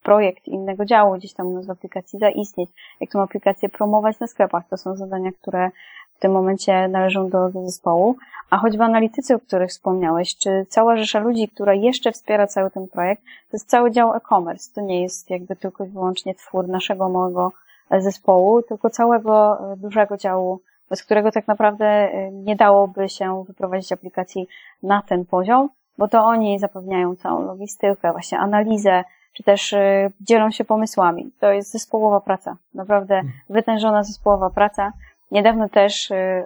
projekt 0.03 0.49
innego 0.49 0.84
działu 0.84 1.14
gdzieś 1.14 1.32
tam 1.32 1.62
w 1.62 1.70
aplikacji 1.70 2.18
zaistnieć, 2.18 2.70
jak 3.01 3.11
tą 3.11 3.22
aplikację 3.22 3.68
promować 3.68 4.20
na 4.20 4.26
sklepach. 4.26 4.68
To 4.68 4.76
są 4.76 4.97
zadania, 4.97 5.30
które 5.32 5.70
w 6.19 6.21
tym 6.21 6.33
momencie 6.33 6.89
należą 6.89 7.29
do, 7.29 7.49
do 7.49 7.64
zespołu, 7.64 8.16
a 8.51 8.57
choćby 8.57 8.85
analitycy, 8.85 9.35
o 9.35 9.39
których 9.39 9.71
wspomniałeś, 9.71 10.37
czy 10.37 10.66
cała 10.69 10.97
rzesza 10.97 11.19
ludzi, 11.19 11.49
która 11.49 11.75
jeszcze 11.75 12.12
wspiera 12.12 12.47
cały 12.47 12.71
ten 12.71 12.89
projekt, 12.89 13.23
to 13.23 13.57
jest 13.57 13.69
cały 13.69 13.91
dział 13.91 14.14
e-commerce. 14.14 14.75
To 14.75 14.81
nie 14.81 15.03
jest 15.03 15.31
jakby 15.31 15.57
tylko 15.57 15.85
i 15.85 15.89
wyłącznie 15.89 16.35
twór 16.35 16.69
naszego 16.69 17.09
małego 17.09 17.53
zespołu, 17.99 18.62
tylko 18.62 18.91
całego 18.91 19.59
e, 19.73 19.77
dużego 19.77 20.16
działu, 20.16 20.61
bez 20.91 21.03
którego 21.03 21.33
tak 21.33 21.49
naprawdę 21.49 21.87
e, 21.87 22.31
nie 22.33 22.57
dałoby 22.57 23.09
się 23.09 23.45
wyprowadzić 23.45 23.93
aplikacji 23.93 24.49
na 24.83 25.03
ten 25.03 25.25
poziom, 25.25 25.69
bo 25.99 26.09
to 26.09 26.25
oni 26.25 26.59
zapewniają 26.59 27.16
całą 27.16 27.43
logistykę, 27.43 28.12
właśnie 28.12 28.39
analizę, 28.39 29.05
czy 29.33 29.43
też 29.43 29.75
dzielą 30.21 30.51
się 30.51 30.64
pomysłami. 30.64 31.31
To 31.41 31.53
jest 31.53 31.73
zespołowa 31.73 32.21
praca, 32.21 32.57
naprawdę 32.75 33.23
wytężona 33.51 34.05
zespołowa 34.05 34.51
praca. 34.51 34.93
Niedawno 35.31 35.68
też 35.68 36.11
y, 36.11 36.45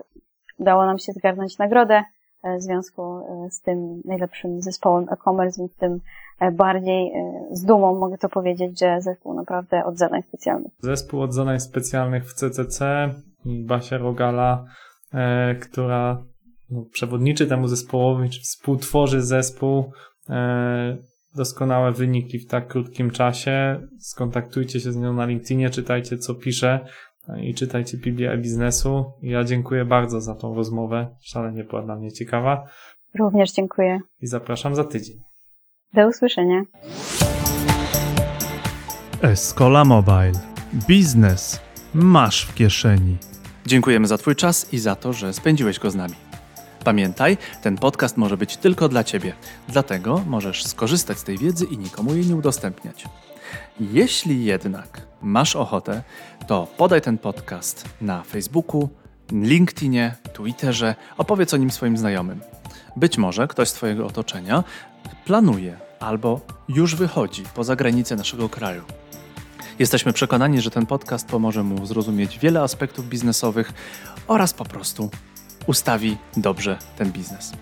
udało 0.59 0.87
nam 0.87 0.99
się 0.99 1.13
zgarnąć 1.13 1.59
nagrodę 1.59 2.03
e, 2.43 2.57
w 2.57 2.63
związku 2.63 3.03
e, 3.03 3.51
z 3.51 3.61
tym 3.61 4.03
najlepszym 4.05 4.63
zespołem 4.63 5.07
e-commerce, 5.11 5.63
więc 5.63 5.77
tym 5.77 6.01
e, 6.41 6.53
bardziej 6.53 7.13
z 7.51 7.65
dumą 7.65 7.99
mogę 7.99 8.19
to 8.19 8.29
powiedzieć, 8.29 8.81
że 8.81 9.01
zespół 9.01 9.35
naprawdę 9.35 9.85
od 9.85 9.99
zadań 9.99 10.23
specjalnych. 10.23 10.73
Zespół 10.79 11.23
od 11.23 11.35
zadań 11.35 11.61
specjalnych 11.61 12.25
w 12.25 12.35
CCC 12.35 13.09
i 13.45 13.65
Basia 13.65 13.99
Rogala, 13.99 14.65
e, 15.15 15.55
która 15.55 16.25
no, 16.71 16.85
przewodniczy 16.93 17.47
temu 17.47 17.67
zespołowi, 17.67 18.31
czy 18.31 18.41
współtworzy 18.41 19.23
zespół. 19.23 19.93
E, 20.29 20.97
doskonałe 21.37 21.93
wyniki 21.93 22.39
w 22.39 22.47
tak 22.47 22.69
krótkim 22.69 23.11
czasie. 23.11 23.81
Skontaktujcie 23.99 24.81
się 24.81 24.93
z 24.93 24.97
nią 24.97 25.13
na 25.13 25.27
LinkedInie, 25.27 25.71
czytajcie 25.71 26.19
co 26.19 26.35
pisze 26.35 26.81
i 27.43 27.55
czytajcie 27.55 27.99
PBI 27.99 28.39
biznesu. 28.39 29.05
Ja 29.23 29.45
dziękuję 29.45 29.85
bardzo 29.85 30.21
za 30.21 30.35
tą 30.35 30.55
rozmowę. 30.55 31.17
Szalenie 31.21 31.65
była 31.65 31.83
dla 31.83 31.97
mnie 31.97 32.13
ciekawa 32.13 32.65
Również 33.19 33.53
dziękuję. 33.53 34.01
i 34.21 34.27
zapraszam 34.27 34.75
za 34.75 34.85
tydzień. 34.85 35.17
Do 35.95 36.09
usłyszenia. 36.09 36.63
Escola 39.23 39.85
Mobile. 39.85 40.33
Biznes 40.89 41.61
masz 41.95 42.45
w 42.47 42.55
kieszeni. 42.55 43.17
Dziękujemy 43.67 44.07
za 44.07 44.19
Twój 44.19 44.37
czas 44.37 44.73
i 44.75 44.79
za 44.79 44.95
to, 44.97 45.13
że 45.13 45.33
spędziłeś 45.33 45.79
go 45.79 45.91
z 45.91 45.95
nami. 45.95 46.15
Pamiętaj, 46.85 47.37
ten 47.63 47.77
podcast 47.77 48.17
może 48.17 48.37
być 48.37 48.57
tylko 48.57 48.89
dla 48.89 49.05
Ciebie, 49.05 49.33
dlatego 49.69 50.21
możesz 50.27 50.65
skorzystać 50.67 51.19
z 51.19 51.25
tej 51.25 51.39
wiedzy 51.39 51.65
i 51.65 51.79
nikomu 51.79 52.15
jej 52.15 52.27
nie 52.27 52.37
udostępniać. 52.37 53.05
Jeśli 53.81 54.45
jednak 54.45 55.07
masz 55.23 55.57
ochotę, 55.57 56.03
to 56.47 56.67
podaj 56.77 57.01
ten 57.01 57.19
podcast 57.19 57.85
na 58.01 58.23
Facebooku, 58.23 58.89
LinkedInie, 59.33 60.15
Twitterze, 60.33 60.95
opowiedz 61.19 61.55
o 61.55 61.57
nim 61.57 61.71
swoim 61.71 61.97
znajomym. 61.97 62.41
Być 62.97 63.19
może 63.19 63.49
ktoś 63.49 63.69
z 63.69 63.73
Twojego 63.73 64.07
otoczenia 64.07 64.65
planuje 65.25 65.77
albo 66.01 66.41
już 66.69 66.95
wychodzi 66.95 67.43
poza 67.55 67.77
granice 67.77 68.17
naszego 68.17 68.49
kraju. 68.49 68.83
Jesteśmy 69.79 70.13
przekonani, 70.13 70.61
że 70.61 70.71
ten 70.71 70.87
podcast 70.87 71.29
pomoże 71.29 71.63
mu 71.63 71.87
zrozumieć 71.87 72.39
wiele 72.39 72.61
aspektów 72.61 73.09
biznesowych 73.09 73.73
oraz 74.27 74.55
po 74.55 74.65
prostu 74.65 75.11
ustawi 75.67 76.17
dobrze 76.37 76.79
ten 76.97 77.13
biznes. 77.13 77.53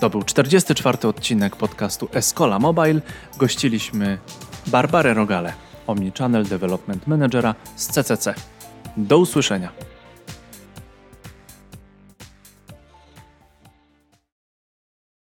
To 0.00 0.10
był 0.10 0.22
44. 0.22 1.08
odcinek 1.08 1.56
podcastu 1.56 2.08
Escola 2.12 2.58
Mobile. 2.58 3.00
Gościliśmy 3.36 4.18
Barbarę 4.66 5.14
Rogale, 5.14 5.52
Omnichannel 5.86 6.44
Development 6.44 7.06
Managera 7.06 7.54
z 7.76 7.86
CCC. 7.86 8.34
Do 8.96 9.18
usłyszenia. 9.18 9.68